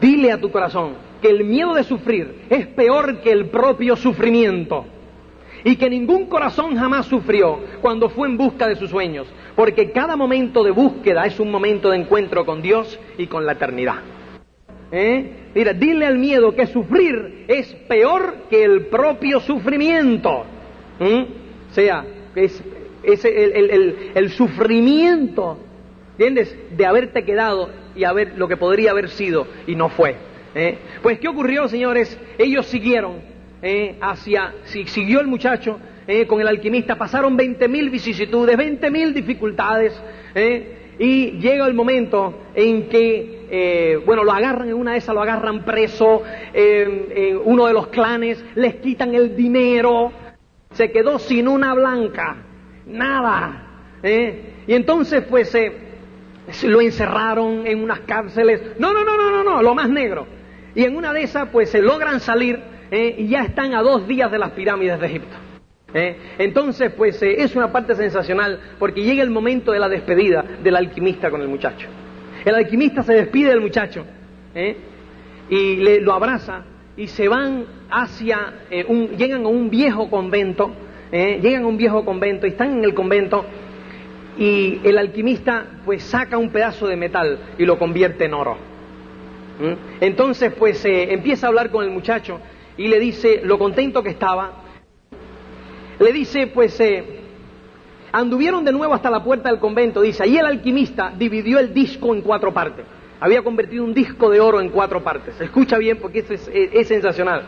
Dile 0.00 0.32
a 0.32 0.40
tu 0.40 0.50
corazón 0.50 0.94
que 1.20 1.28
el 1.28 1.44
miedo 1.44 1.74
de 1.74 1.84
sufrir 1.84 2.46
es 2.48 2.66
peor 2.68 3.20
que 3.20 3.32
el 3.32 3.50
propio 3.50 3.96
sufrimiento 3.96 4.86
y 5.62 5.76
que 5.76 5.90
ningún 5.90 6.24
corazón 6.26 6.74
jamás 6.74 7.04
sufrió 7.04 7.58
cuando 7.82 8.08
fue 8.08 8.28
en 8.28 8.38
busca 8.38 8.66
de 8.66 8.76
sus 8.76 8.88
sueños, 8.88 9.26
porque 9.54 9.90
cada 9.90 10.16
momento 10.16 10.64
de 10.64 10.70
búsqueda 10.70 11.26
es 11.26 11.38
un 11.38 11.50
momento 11.50 11.90
de 11.90 11.98
encuentro 11.98 12.46
con 12.46 12.62
Dios 12.62 12.98
y 13.18 13.26
con 13.26 13.44
la 13.44 13.52
eternidad. 13.52 13.96
¿Eh? 14.90 15.50
Mira, 15.54 15.74
dile 15.74 16.06
al 16.06 16.16
miedo 16.16 16.54
que 16.54 16.66
sufrir 16.66 17.44
es 17.46 17.74
peor 17.88 18.46
que 18.48 18.64
el 18.64 18.86
propio 18.86 19.38
sufrimiento. 19.40 20.44
¿Mm? 20.98 21.72
Sea, 21.72 22.06
es, 22.34 22.62
el, 23.24 24.30
sufrimiento, 24.30 25.58
¿entiendes? 26.12 26.56
De 26.76 26.86
haberte 26.86 27.24
quedado 27.24 27.70
y 27.94 28.04
haber 28.04 28.36
lo 28.36 28.48
que 28.48 28.56
podría 28.56 28.90
haber 28.90 29.08
sido 29.08 29.46
y 29.66 29.74
no 29.74 29.88
fue. 29.88 30.16
¿eh? 30.54 30.78
Pues, 31.02 31.18
¿qué 31.18 31.28
ocurrió, 31.28 31.68
señores? 31.68 32.18
Ellos 32.38 32.66
siguieron 32.66 33.16
¿eh? 33.62 33.96
hacia, 34.00 34.54
siguió 34.64 35.20
el 35.20 35.26
muchacho 35.26 35.78
¿eh? 36.06 36.26
con 36.26 36.40
el 36.40 36.48
alquimista, 36.48 36.96
pasaron 36.96 37.36
20.000 37.36 37.90
vicisitudes, 37.90 38.56
20.000 38.56 39.12
dificultades, 39.12 40.00
y 41.00 41.30
llega 41.38 41.66
el 41.66 41.74
momento 41.74 42.42
en 42.54 42.88
que, 42.88 44.00
bueno, 44.04 44.24
lo 44.24 44.32
agarran 44.32 44.68
en 44.68 44.74
una 44.74 44.92
de 44.92 44.98
esas, 44.98 45.14
lo 45.14 45.22
agarran 45.22 45.64
preso, 45.64 46.22
en 46.52 47.40
uno 47.44 47.66
de 47.66 47.72
los 47.72 47.88
clanes, 47.88 48.44
les 48.54 48.76
quitan 48.76 49.14
el 49.14 49.34
dinero, 49.34 50.12
se 50.78 50.92
quedó 50.92 51.18
sin 51.18 51.48
una 51.48 51.74
blanca, 51.74 52.36
nada. 52.86 53.64
¿eh? 54.00 54.62
Y 54.64 54.74
entonces 54.74 55.24
pues 55.28 55.48
se 55.48 56.68
lo 56.68 56.80
encerraron 56.80 57.66
en 57.66 57.82
unas 57.82 57.98
cárceles, 58.00 58.78
no, 58.78 58.92
no, 58.92 59.02
no, 59.02 59.16
no, 59.16 59.30
no, 59.32 59.42
no, 59.42 59.60
lo 59.60 59.74
más 59.74 59.90
negro. 59.90 60.28
Y 60.76 60.84
en 60.84 60.96
una 60.96 61.12
de 61.12 61.24
esas 61.24 61.48
pues 61.48 61.70
se 61.70 61.82
logran 61.82 62.20
salir 62.20 62.60
¿eh? 62.92 63.12
y 63.18 63.26
ya 63.26 63.42
están 63.42 63.74
a 63.74 63.82
dos 63.82 64.06
días 64.06 64.30
de 64.30 64.38
las 64.38 64.52
pirámides 64.52 65.00
de 65.00 65.06
Egipto. 65.06 65.36
¿eh? 65.94 66.16
Entonces 66.38 66.92
pues 66.96 67.20
es 67.22 67.56
una 67.56 67.72
parte 67.72 67.96
sensacional 67.96 68.60
porque 68.78 69.02
llega 69.02 69.24
el 69.24 69.30
momento 69.30 69.72
de 69.72 69.80
la 69.80 69.88
despedida 69.88 70.44
del 70.62 70.76
alquimista 70.76 71.28
con 71.28 71.42
el 71.42 71.48
muchacho. 71.48 71.88
El 72.44 72.54
alquimista 72.54 73.02
se 73.02 73.14
despide 73.14 73.48
del 73.48 73.60
muchacho 73.60 74.04
y 75.50 75.76
le, 75.76 76.00
lo 76.00 76.12
abraza 76.12 76.62
y 76.98 77.06
se 77.06 77.28
van 77.28 77.64
hacia, 77.88 78.54
eh, 78.70 78.84
un, 78.86 79.16
llegan 79.16 79.44
a 79.44 79.48
un 79.48 79.70
viejo 79.70 80.10
convento, 80.10 80.72
eh, 81.12 81.38
llegan 81.40 81.62
a 81.62 81.66
un 81.68 81.76
viejo 81.76 82.04
convento 82.04 82.46
y 82.46 82.50
están 82.50 82.78
en 82.78 82.84
el 82.84 82.92
convento 82.92 83.46
y 84.36 84.80
el 84.84 84.98
alquimista 84.98 85.64
pues 85.84 86.02
saca 86.02 86.36
un 86.36 86.50
pedazo 86.50 86.88
de 86.88 86.96
metal 86.96 87.38
y 87.56 87.64
lo 87.64 87.78
convierte 87.78 88.24
en 88.24 88.34
oro. 88.34 88.56
¿Mm? 89.60 90.02
Entonces, 90.02 90.52
pues 90.52 90.84
eh, 90.84 91.12
empieza 91.12 91.46
a 91.46 91.48
hablar 91.48 91.70
con 91.70 91.84
el 91.84 91.90
muchacho 91.90 92.40
y 92.76 92.88
le 92.88 92.98
dice 92.98 93.42
lo 93.44 93.58
contento 93.58 94.02
que 94.02 94.10
estaba. 94.10 94.64
Le 96.00 96.12
dice, 96.12 96.48
pues, 96.48 96.78
eh, 96.80 97.04
anduvieron 98.12 98.64
de 98.64 98.72
nuevo 98.72 98.94
hasta 98.94 99.10
la 99.10 99.22
puerta 99.22 99.50
del 99.50 99.58
convento, 99.58 100.00
dice, 100.00 100.22
ahí 100.22 100.36
el 100.36 100.46
alquimista 100.46 101.12
dividió 101.16 101.58
el 101.58 101.74
disco 101.74 102.14
en 102.14 102.22
cuatro 102.22 102.52
partes. 102.52 102.84
Había 103.20 103.42
convertido 103.42 103.84
un 103.84 103.94
disco 103.94 104.30
de 104.30 104.40
oro 104.40 104.60
en 104.60 104.68
cuatro 104.68 105.02
partes. 105.02 105.40
Escucha 105.40 105.76
bien 105.78 105.98
porque 105.98 106.20
esto 106.20 106.34
es, 106.34 106.88
sensacional. 106.88 107.42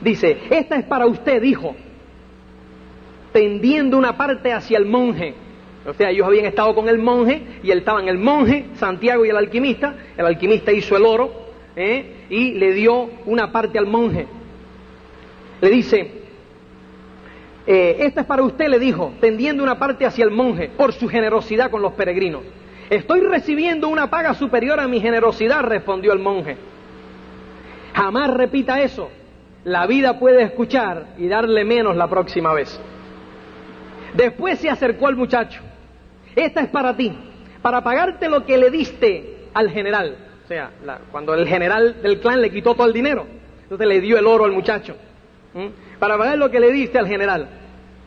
Dice, 0.00 0.38
esta 0.50 0.76
es 0.76 0.84
para 0.84 1.06
usted, 1.06 1.40
dijo, 1.40 1.76
tendiendo 3.32 3.96
una 3.96 4.16
parte 4.16 4.52
hacia 4.52 4.76
el 4.78 4.86
monje. 4.86 5.34
O 5.86 5.92
sea, 5.92 6.10
ellos 6.10 6.26
habían 6.26 6.46
estado 6.46 6.74
con 6.74 6.88
el 6.88 6.98
monje 6.98 7.42
y 7.62 7.70
él 7.70 7.78
estaba 7.78 8.00
en 8.00 8.08
el 8.08 8.18
monje, 8.18 8.66
Santiago 8.74 9.24
y 9.24 9.28
el 9.28 9.36
alquimista. 9.36 9.94
El 10.16 10.26
alquimista 10.26 10.72
hizo 10.72 10.96
el 10.96 11.04
oro 11.04 11.32
¿eh? 11.76 12.26
y 12.30 12.52
le 12.52 12.72
dio 12.72 13.10
una 13.26 13.52
parte 13.52 13.78
al 13.78 13.86
monje. 13.86 14.26
Le 15.60 15.70
dice, 15.70 16.10
eh, 17.66 17.96
esta 18.00 18.22
es 18.22 18.26
para 18.26 18.42
usted, 18.42 18.68
le 18.68 18.78
dijo, 18.78 19.12
tendiendo 19.20 19.62
una 19.62 19.78
parte 19.78 20.04
hacia 20.04 20.24
el 20.24 20.30
monje 20.30 20.70
por 20.76 20.92
su 20.92 21.08
generosidad 21.08 21.70
con 21.70 21.82
los 21.82 21.92
peregrinos. 21.92 22.42
Estoy 22.94 23.22
recibiendo 23.22 23.88
una 23.88 24.08
paga 24.08 24.34
superior 24.34 24.78
a 24.78 24.86
mi 24.86 25.00
generosidad, 25.00 25.64
respondió 25.64 26.12
el 26.12 26.20
monje. 26.20 26.56
Jamás 27.92 28.32
repita 28.32 28.80
eso. 28.82 29.10
La 29.64 29.88
vida 29.88 30.20
puede 30.20 30.42
escuchar 30.42 31.06
y 31.18 31.26
darle 31.26 31.64
menos 31.64 31.96
la 31.96 32.06
próxima 32.06 32.54
vez. 32.54 32.80
Después 34.14 34.60
se 34.60 34.70
acercó 34.70 35.08
al 35.08 35.16
muchacho. 35.16 35.60
Esta 36.36 36.60
es 36.60 36.68
para 36.68 36.96
ti, 36.96 37.12
para 37.62 37.82
pagarte 37.82 38.28
lo 38.28 38.46
que 38.46 38.56
le 38.56 38.70
diste 38.70 39.48
al 39.54 39.70
general. 39.70 40.16
O 40.44 40.46
sea, 40.46 40.70
cuando 41.10 41.34
el 41.34 41.48
general 41.48 42.00
del 42.00 42.20
clan 42.20 42.40
le 42.40 42.52
quitó 42.52 42.74
todo 42.74 42.86
el 42.86 42.92
dinero, 42.92 43.26
entonces 43.62 43.88
le 43.88 44.00
dio 44.00 44.18
el 44.18 44.26
oro 44.28 44.44
al 44.44 44.52
muchacho. 44.52 44.94
Para 45.98 46.16
pagar 46.16 46.38
lo 46.38 46.48
que 46.48 46.60
le 46.60 46.70
diste 46.70 46.96
al 47.00 47.08
general. 47.08 47.48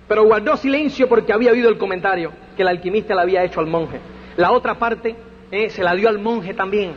Pero 0.07 0.23
guardó 0.23 0.55
silencio 0.55 1.09
porque 1.09 1.33
había 1.33 1.51
oído 1.51 1.67
el 1.67 1.77
comentario 1.77 2.31
que 2.55 2.61
el 2.61 2.69
alquimista 2.69 3.13
le 3.15 3.21
había 3.21 3.43
hecho 3.43 3.59
al 3.59 3.67
monje. 3.67 3.99
La 4.38 4.51
otra 4.51 4.75
parte 4.75 5.15
eh, 5.51 5.69
se 5.69 5.83
la 5.83 5.93
dio 5.95 6.09
al 6.09 6.19
monje 6.19 6.53
también. 6.53 6.93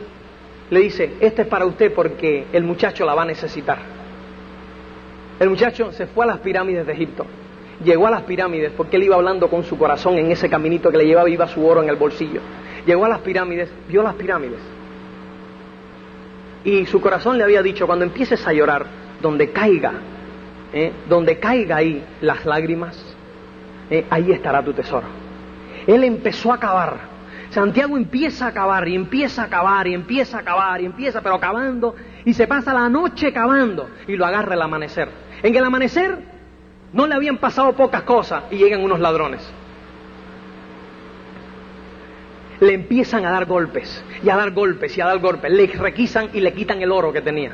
Le 0.69 0.79
dice, 0.79 1.15
esta 1.19 1.41
es 1.41 1.47
para 1.47 1.65
usted 1.65 1.93
porque 1.93 2.45
el 2.53 2.63
muchacho 2.63 3.05
la 3.05 3.13
va 3.13 3.23
a 3.23 3.25
necesitar. 3.25 3.79
El 5.39 5.49
muchacho 5.49 5.91
se 5.91 6.05
fue 6.05 6.23
a 6.23 6.27
las 6.27 6.39
pirámides 6.39 6.85
de 6.85 6.93
Egipto. 6.93 7.25
Llegó 7.83 8.07
a 8.07 8.11
las 8.11 8.21
pirámides 8.21 8.71
porque 8.77 8.97
él 8.97 9.03
iba 9.03 9.15
hablando 9.15 9.49
con 9.49 9.63
su 9.63 9.77
corazón 9.77 10.17
en 10.17 10.31
ese 10.31 10.49
caminito 10.49 10.91
que 10.91 10.97
le 10.97 11.05
llevaba, 11.07 11.29
iba 11.29 11.47
su 11.47 11.65
oro 11.65 11.81
en 11.81 11.89
el 11.89 11.95
bolsillo. 11.95 12.41
Llegó 12.85 13.05
a 13.05 13.09
las 13.09 13.19
pirámides, 13.19 13.69
vio 13.89 14.03
las 14.03 14.13
pirámides. 14.13 14.59
Y 16.63 16.85
su 16.85 17.01
corazón 17.01 17.39
le 17.39 17.43
había 17.43 17.63
dicho, 17.63 17.87
cuando 17.87 18.05
empieces 18.05 18.47
a 18.47 18.53
llorar, 18.53 18.85
donde 19.19 19.49
caiga, 19.49 19.93
eh, 20.73 20.91
donde 21.09 21.39
caiga 21.39 21.77
ahí 21.77 22.03
las 22.21 22.45
lágrimas, 22.45 23.03
eh, 23.89 24.05
ahí 24.11 24.31
estará 24.31 24.63
tu 24.63 24.73
tesoro. 24.73 25.07
Él 25.87 26.03
empezó 26.03 26.53
a 26.53 26.59
cavar. 26.59 27.10
Santiago 27.51 27.97
empieza 27.97 28.47
a 28.47 28.53
cavar 28.53 28.87
y 28.87 28.95
empieza 28.95 29.43
a 29.43 29.49
cavar 29.49 29.85
y 29.85 29.93
empieza 29.93 30.39
a 30.39 30.43
cavar 30.43 30.79
y 30.81 30.85
empieza, 30.85 31.21
pero 31.21 31.37
cavando, 31.39 31.95
y 32.23 32.33
se 32.33 32.47
pasa 32.47 32.73
la 32.73 32.87
noche 32.87 33.33
cavando 33.33 33.89
y 34.07 34.15
lo 34.15 34.25
agarra 34.25 34.55
el 34.55 34.61
amanecer. 34.61 35.09
En 35.43 35.53
el 35.53 35.63
amanecer 35.63 36.17
no 36.93 37.07
le 37.07 37.15
habían 37.15 37.37
pasado 37.37 37.73
pocas 37.73 38.03
cosas 38.03 38.45
y 38.51 38.57
llegan 38.57 38.81
unos 38.81 39.01
ladrones. 39.01 39.41
Le 42.61 42.73
empiezan 42.73 43.25
a 43.25 43.31
dar 43.31 43.45
golpes 43.45 44.01
y 44.23 44.29
a 44.29 44.37
dar 44.37 44.51
golpes 44.51 44.97
y 44.97 45.01
a 45.01 45.07
dar 45.07 45.19
golpes. 45.19 45.51
Le 45.51 45.67
requisan 45.67 46.29
y 46.33 46.39
le 46.39 46.53
quitan 46.53 46.81
el 46.81 46.91
oro 46.91 47.11
que 47.11 47.21
tenía. 47.21 47.53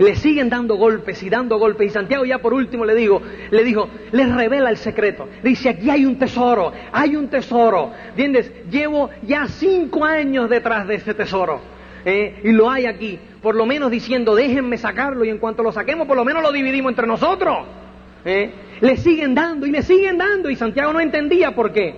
Le 0.00 0.16
siguen 0.16 0.48
dando 0.48 0.76
golpes 0.76 1.22
y 1.22 1.30
dando 1.30 1.58
golpes. 1.58 1.88
Y 1.88 1.90
Santiago 1.90 2.24
ya 2.24 2.38
por 2.38 2.54
último 2.54 2.84
le 2.84 2.94
digo, 2.94 3.20
le 3.50 3.62
dijo, 3.62 3.88
les 4.12 4.34
revela 4.34 4.70
el 4.70 4.78
secreto. 4.78 5.28
dice, 5.44 5.68
aquí 5.68 5.90
hay 5.90 6.06
un 6.06 6.18
tesoro, 6.18 6.72
hay 6.90 7.16
un 7.16 7.28
tesoro. 7.28 7.92
¿Entiendes? 8.08 8.50
Llevo 8.70 9.10
ya 9.22 9.46
cinco 9.46 10.04
años 10.04 10.48
detrás 10.48 10.88
de 10.88 10.94
ese 10.96 11.12
tesoro. 11.14 11.60
¿eh? 12.04 12.40
y 12.44 12.52
lo 12.52 12.70
hay 12.70 12.86
aquí, 12.86 13.18
por 13.42 13.54
lo 13.54 13.66
menos 13.66 13.90
diciendo, 13.90 14.34
déjenme 14.34 14.78
sacarlo 14.78 15.24
y 15.24 15.28
en 15.28 15.38
cuanto 15.38 15.62
lo 15.62 15.72
saquemos, 15.72 16.06
por 16.06 16.16
lo 16.16 16.24
menos 16.24 16.42
lo 16.42 16.52
dividimos 16.52 16.90
entre 16.90 17.06
nosotros. 17.06 17.58
¿eh? 18.24 18.50
Le 18.80 18.96
siguen 18.96 19.34
dando 19.34 19.66
y 19.66 19.70
le 19.70 19.82
siguen 19.82 20.18
dando 20.18 20.50
y 20.50 20.56
Santiago 20.56 20.92
no 20.92 21.00
entendía 21.00 21.54
por 21.54 21.72
qué. 21.72 21.94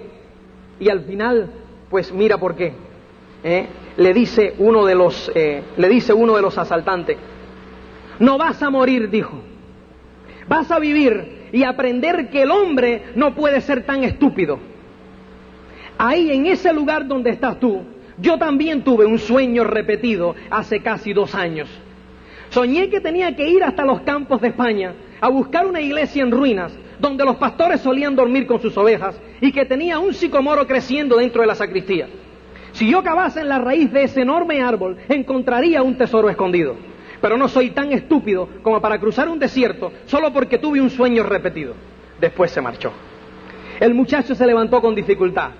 Y 0.81 0.89
al 0.89 1.05
final, 1.05 1.51
pues 1.89 2.13
mira 2.13 2.39
por 2.39 2.57
qué. 2.57 2.73
¿eh? 3.45 3.67
Le 3.97 4.13
dice 4.13 4.55
uno 4.59 4.85
de 4.87 4.95
los, 4.95 5.31
le 5.35 5.89
dice 5.89 6.13
uno 6.13 6.35
de 6.37 6.43
los 6.43 6.59
asaltantes, 6.59 7.17
no 8.23 8.39
vas 8.39 8.63
a 8.63 8.71
morir, 8.71 9.11
dijo, 9.11 9.43
vas 10.47 10.71
a 10.71 10.79
vivir 10.79 11.49
y 11.51 11.65
aprender 11.65 12.31
que 12.31 12.43
el 12.43 12.53
hombre 12.53 13.03
no 13.17 13.35
puede 13.35 13.61
ser 13.61 13.83
tan 13.85 14.05
estúpido. 14.05 14.61
Ahí 15.99 16.31
en 16.31 16.47
ese 16.47 16.73
lugar 16.73 17.09
donde 17.09 17.31
estás 17.31 17.59
tú, 17.59 17.83
yo 18.19 18.39
también 18.39 18.85
tuve 18.85 19.07
un 19.07 19.19
sueño 19.19 19.65
repetido 19.65 20.37
hace 20.51 20.81
casi 20.83 21.13
dos 21.13 21.35
años. 21.35 21.69
Soñé 22.51 22.89
que 22.91 23.01
tenía 23.01 23.35
que 23.35 23.49
ir 23.49 23.65
hasta 23.65 23.85
los 23.85 24.03
campos 24.03 24.41
de 24.41 24.49
España 24.49 24.95
a 25.21 25.29
buscar 25.29 25.67
una 25.67 25.81
iglesia 25.81 26.23
en 26.23 26.31
ruinas 26.31 26.73
donde 27.01 27.25
los 27.25 27.37
pastores 27.39 27.81
solían 27.81 28.15
dormir 28.15 28.47
con 28.47 28.61
sus 28.61 28.77
ovejas 28.77 29.21
y 29.41 29.51
que 29.51 29.65
tenía 29.65 29.99
un 29.99 30.15
sicomoro 30.15 30.65
creciendo 30.69 31.17
dentro 31.17 31.41
de 31.41 31.49
la 31.49 31.57
sacristía. 31.57 32.07
Si 32.71 32.89
yo 32.89 33.03
cavase 33.03 33.41
en 33.41 33.49
la 33.49 33.59
raíz 33.59 33.93
de 33.93 34.05
ese 34.05 34.21
enorme 34.21 34.63
árbol, 34.63 34.97
encontraría 35.09 35.83
un 35.83 35.99
tesoro 35.99 36.31
escondido. 36.31 36.92
Pero 37.23 37.39
no 37.39 37.49
soy 37.49 37.71
tan 37.71 37.93
estúpido 37.93 38.47
como 38.63 38.83
para 38.83 38.99
cruzar 38.99 39.29
un 39.31 39.39
desierto 39.39 39.93
solo 40.05 40.31
porque 40.33 40.59
tuve 40.59 40.81
un 40.81 40.91
sueño 40.91 41.23
repetido. 41.23 41.75
Después 42.21 42.51
se 42.51 42.61
marchó. 42.61 42.93
El 43.81 43.95
muchacho 43.95 44.35
se 44.35 44.47
levantó 44.47 44.83
con 44.83 44.95
dificultad 44.95 45.53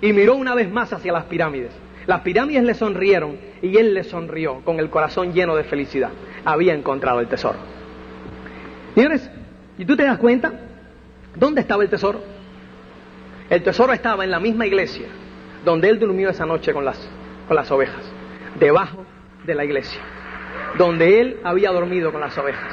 y 0.00 0.12
miró 0.12 0.36
una 0.36 0.54
vez 0.54 0.70
más 0.70 0.92
hacia 0.92 1.12
las 1.12 1.24
pirámides. 1.24 1.72
Las 2.06 2.20
pirámides 2.20 2.62
le 2.62 2.74
sonrieron 2.74 3.36
y 3.60 3.76
él 3.76 3.94
le 3.94 4.04
sonrió 4.04 4.60
con 4.60 4.78
el 4.78 4.90
corazón 4.90 5.32
lleno 5.32 5.56
de 5.56 5.64
felicidad. 5.64 6.10
Había 6.44 6.74
encontrado 6.74 7.18
el 7.18 7.26
tesoro. 7.26 7.58
Señores, 8.94 9.28
¿y 9.76 9.84
tú 9.84 9.96
te 9.96 10.04
das 10.04 10.18
cuenta? 10.18 10.52
¿Dónde 11.34 11.62
estaba 11.62 11.82
el 11.82 11.90
tesoro? 11.90 12.20
El 13.50 13.64
tesoro 13.64 13.92
estaba 13.92 14.22
en 14.22 14.30
la 14.30 14.38
misma 14.38 14.66
iglesia 14.66 15.06
donde 15.66 15.90
él 15.90 15.98
durmió 15.98 16.30
esa 16.30 16.46
noche 16.46 16.72
con 16.72 16.84
las, 16.84 16.96
con 17.48 17.56
las 17.56 17.70
ovejas, 17.72 18.04
debajo 18.58 19.04
de 19.44 19.54
la 19.54 19.64
iglesia, 19.64 20.00
donde 20.76 21.20
él 21.20 21.40
había 21.44 21.70
dormido 21.70 22.12
con 22.12 22.20
las 22.20 22.36
ovejas. 22.38 22.72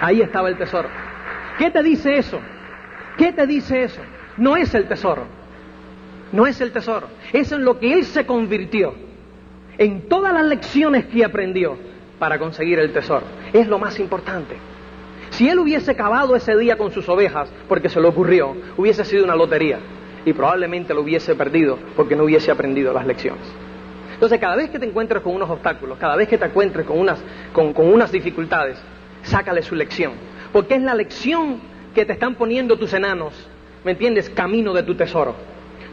Ahí 0.00 0.20
estaba 0.22 0.48
el 0.48 0.56
tesoro. 0.56 0.88
¿Qué 1.58 1.70
te 1.70 1.82
dice 1.82 2.16
eso? 2.16 2.40
¿Qué 3.16 3.32
te 3.32 3.46
dice 3.46 3.82
eso? 3.82 4.00
No 4.36 4.56
es 4.56 4.74
el 4.74 4.88
tesoro, 4.88 5.24
no 6.32 6.46
es 6.46 6.60
el 6.60 6.72
tesoro, 6.72 7.08
es 7.32 7.52
en 7.52 7.64
lo 7.64 7.78
que 7.78 7.92
él 7.92 8.04
se 8.04 8.24
convirtió, 8.24 8.94
en 9.76 10.08
todas 10.08 10.32
las 10.32 10.44
lecciones 10.46 11.06
que 11.06 11.24
aprendió 11.24 11.76
para 12.18 12.38
conseguir 12.38 12.78
el 12.78 12.92
tesoro. 12.92 13.26
Es 13.52 13.66
lo 13.66 13.78
más 13.78 13.98
importante. 13.98 14.56
Si 15.30 15.48
él 15.48 15.58
hubiese 15.58 15.94
cavado 15.94 16.34
ese 16.34 16.56
día 16.56 16.76
con 16.76 16.90
sus 16.92 17.08
ovejas 17.08 17.52
porque 17.68 17.88
se 17.88 18.00
le 18.00 18.08
ocurrió, 18.08 18.56
hubiese 18.76 19.04
sido 19.04 19.24
una 19.24 19.36
lotería 19.36 19.78
y 20.24 20.32
probablemente 20.32 20.94
lo 20.94 21.02
hubiese 21.02 21.34
perdido 21.34 21.78
porque 21.96 22.16
no 22.16 22.24
hubiese 22.24 22.50
aprendido 22.50 22.92
las 22.92 23.06
lecciones. 23.06 23.46
Entonces, 24.20 24.38
cada 24.38 24.54
vez 24.54 24.68
que 24.68 24.78
te 24.78 24.84
encuentres 24.84 25.22
con 25.22 25.34
unos 25.34 25.48
obstáculos, 25.48 25.96
cada 25.96 26.14
vez 26.14 26.28
que 26.28 26.36
te 26.36 26.44
encuentres 26.44 26.84
con 26.84 26.98
unas, 26.98 27.18
con, 27.54 27.72
con 27.72 27.90
unas 27.90 28.12
dificultades, 28.12 28.76
sácale 29.22 29.62
su 29.62 29.74
lección. 29.74 30.12
Porque 30.52 30.74
es 30.74 30.82
la 30.82 30.94
lección 30.94 31.58
que 31.94 32.04
te 32.04 32.12
están 32.12 32.34
poniendo 32.34 32.76
tus 32.76 32.92
enanos, 32.92 33.32
¿me 33.82 33.92
entiendes? 33.92 34.28
Camino 34.28 34.74
de 34.74 34.82
tu 34.82 34.94
tesoro. 34.94 35.34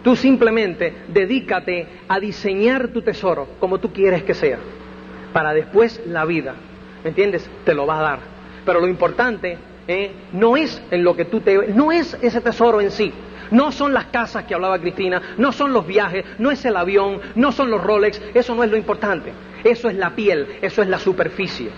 Tú 0.03 0.17
simplemente 0.17 0.93
dedícate 1.07 1.87
a 2.09 2.19
diseñar 2.19 2.89
tu 2.89 3.01
tesoro 3.01 3.47
como 3.61 3.77
tú 3.77 3.93
quieres 3.93 4.23
que 4.23 4.33
sea, 4.33 4.57
para 5.31 5.53
después 5.53 6.01
la 6.05 6.25
vida, 6.25 6.53
¿me 7.05 7.11
entiendes? 7.11 7.49
Te 7.63 7.73
lo 7.73 7.87
va 7.87 7.99
a 7.99 8.01
dar. 8.01 8.19
Pero 8.65 8.81
lo 8.81 8.89
importante 8.89 9.57
¿eh? 9.87 10.11
no 10.33 10.57
es 10.57 10.81
en 10.91 11.01
lo 11.05 11.15
que 11.15 11.23
tú 11.23 11.39
te, 11.39 11.69
no 11.69 11.93
es 11.93 12.17
ese 12.21 12.41
tesoro 12.41 12.81
en 12.81 12.91
sí, 12.91 13.13
no 13.51 13.71
son 13.71 13.93
las 13.93 14.05
casas 14.05 14.45
que 14.45 14.53
hablaba 14.53 14.79
Cristina, 14.79 15.21
no 15.37 15.51
son 15.51 15.73
los 15.73 15.85
viajes, 15.85 16.25
no 16.39 16.51
es 16.51 16.63
el 16.65 16.75
avión, 16.75 17.19
no 17.35 17.51
son 17.51 17.69
los 17.69 17.83
Rolex, 17.83 18.21
eso 18.33 18.55
no 18.55 18.63
es 18.63 18.71
lo 18.71 18.77
importante. 18.77 19.31
Eso 19.63 19.89
es 19.89 19.95
la 19.95 20.11
piel, 20.11 20.47
eso 20.61 20.81
es 20.81 20.87
la 20.87 20.99
superficie. 20.99 21.69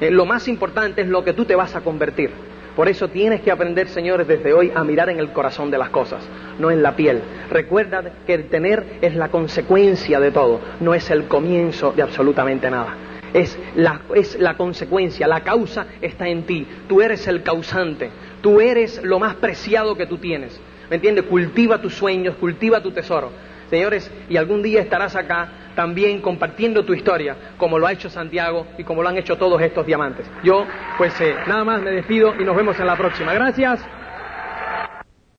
Eh, 0.00 0.10
lo 0.10 0.26
más 0.26 0.48
importante 0.48 1.02
es 1.02 1.08
lo 1.08 1.24
que 1.24 1.32
tú 1.32 1.44
te 1.44 1.54
vas 1.54 1.74
a 1.74 1.80
convertir. 1.80 2.30
Por 2.76 2.88
eso 2.88 3.08
tienes 3.08 3.40
que 3.40 3.50
aprender, 3.50 3.88
señores, 3.88 4.28
desde 4.28 4.52
hoy 4.52 4.70
a 4.72 4.84
mirar 4.84 5.10
en 5.10 5.18
el 5.18 5.32
corazón 5.32 5.70
de 5.70 5.78
las 5.78 5.90
cosas, 5.90 6.22
no 6.60 6.70
en 6.70 6.80
la 6.80 6.94
piel. 6.94 7.20
Recuerda 7.50 8.04
que 8.24 8.34
el 8.34 8.48
tener 8.48 8.98
es 9.02 9.16
la 9.16 9.30
consecuencia 9.30 10.20
de 10.20 10.30
todo, 10.30 10.60
no 10.78 10.94
es 10.94 11.10
el 11.10 11.24
comienzo 11.24 11.92
de 11.92 12.02
absolutamente 12.02 12.70
nada. 12.70 12.94
Es 13.34 13.58
la, 13.74 14.02
es 14.14 14.38
la 14.38 14.56
consecuencia, 14.56 15.26
la 15.26 15.40
causa 15.40 15.86
está 16.00 16.28
en 16.28 16.44
ti. 16.44 16.66
Tú 16.88 17.02
eres 17.02 17.26
el 17.26 17.42
causante, 17.42 18.10
tú 18.42 18.60
eres 18.60 19.02
lo 19.02 19.18
más 19.18 19.34
preciado 19.34 19.96
que 19.96 20.06
tú 20.06 20.18
tienes. 20.18 20.60
¿Me 20.90 20.96
entiendes? 20.96 21.24
Cultiva 21.24 21.80
tus 21.80 21.94
sueños, 21.94 22.36
cultiva 22.36 22.82
tu 22.82 22.90
tesoro. 22.90 23.30
señores, 23.70 24.10
y 24.30 24.36
algún 24.38 24.62
día 24.62 24.80
estarás 24.80 25.14
acá 25.14 25.48
también 25.74 26.20
compartiendo 26.20 26.84
tu 26.84 26.94
historia, 26.94 27.36
como 27.58 27.78
lo 27.78 27.86
ha 27.86 27.92
hecho 27.92 28.08
Santiago 28.08 28.66
y 28.78 28.84
como 28.84 29.02
lo 29.02 29.10
han 29.10 29.18
hecho 29.18 29.36
todos 29.36 29.60
estos 29.60 29.86
diamantes. 29.86 30.26
Yo, 30.42 30.66
pues 30.96 31.20
eh, 31.20 31.34
nada 31.46 31.64
más 31.64 31.82
me 31.82 31.90
despido 31.90 32.34
y 32.40 32.44
nos 32.44 32.56
vemos 32.56 32.80
en 32.80 32.86
la 32.86 32.96
próxima. 32.96 33.34
Gracias. 33.34 33.97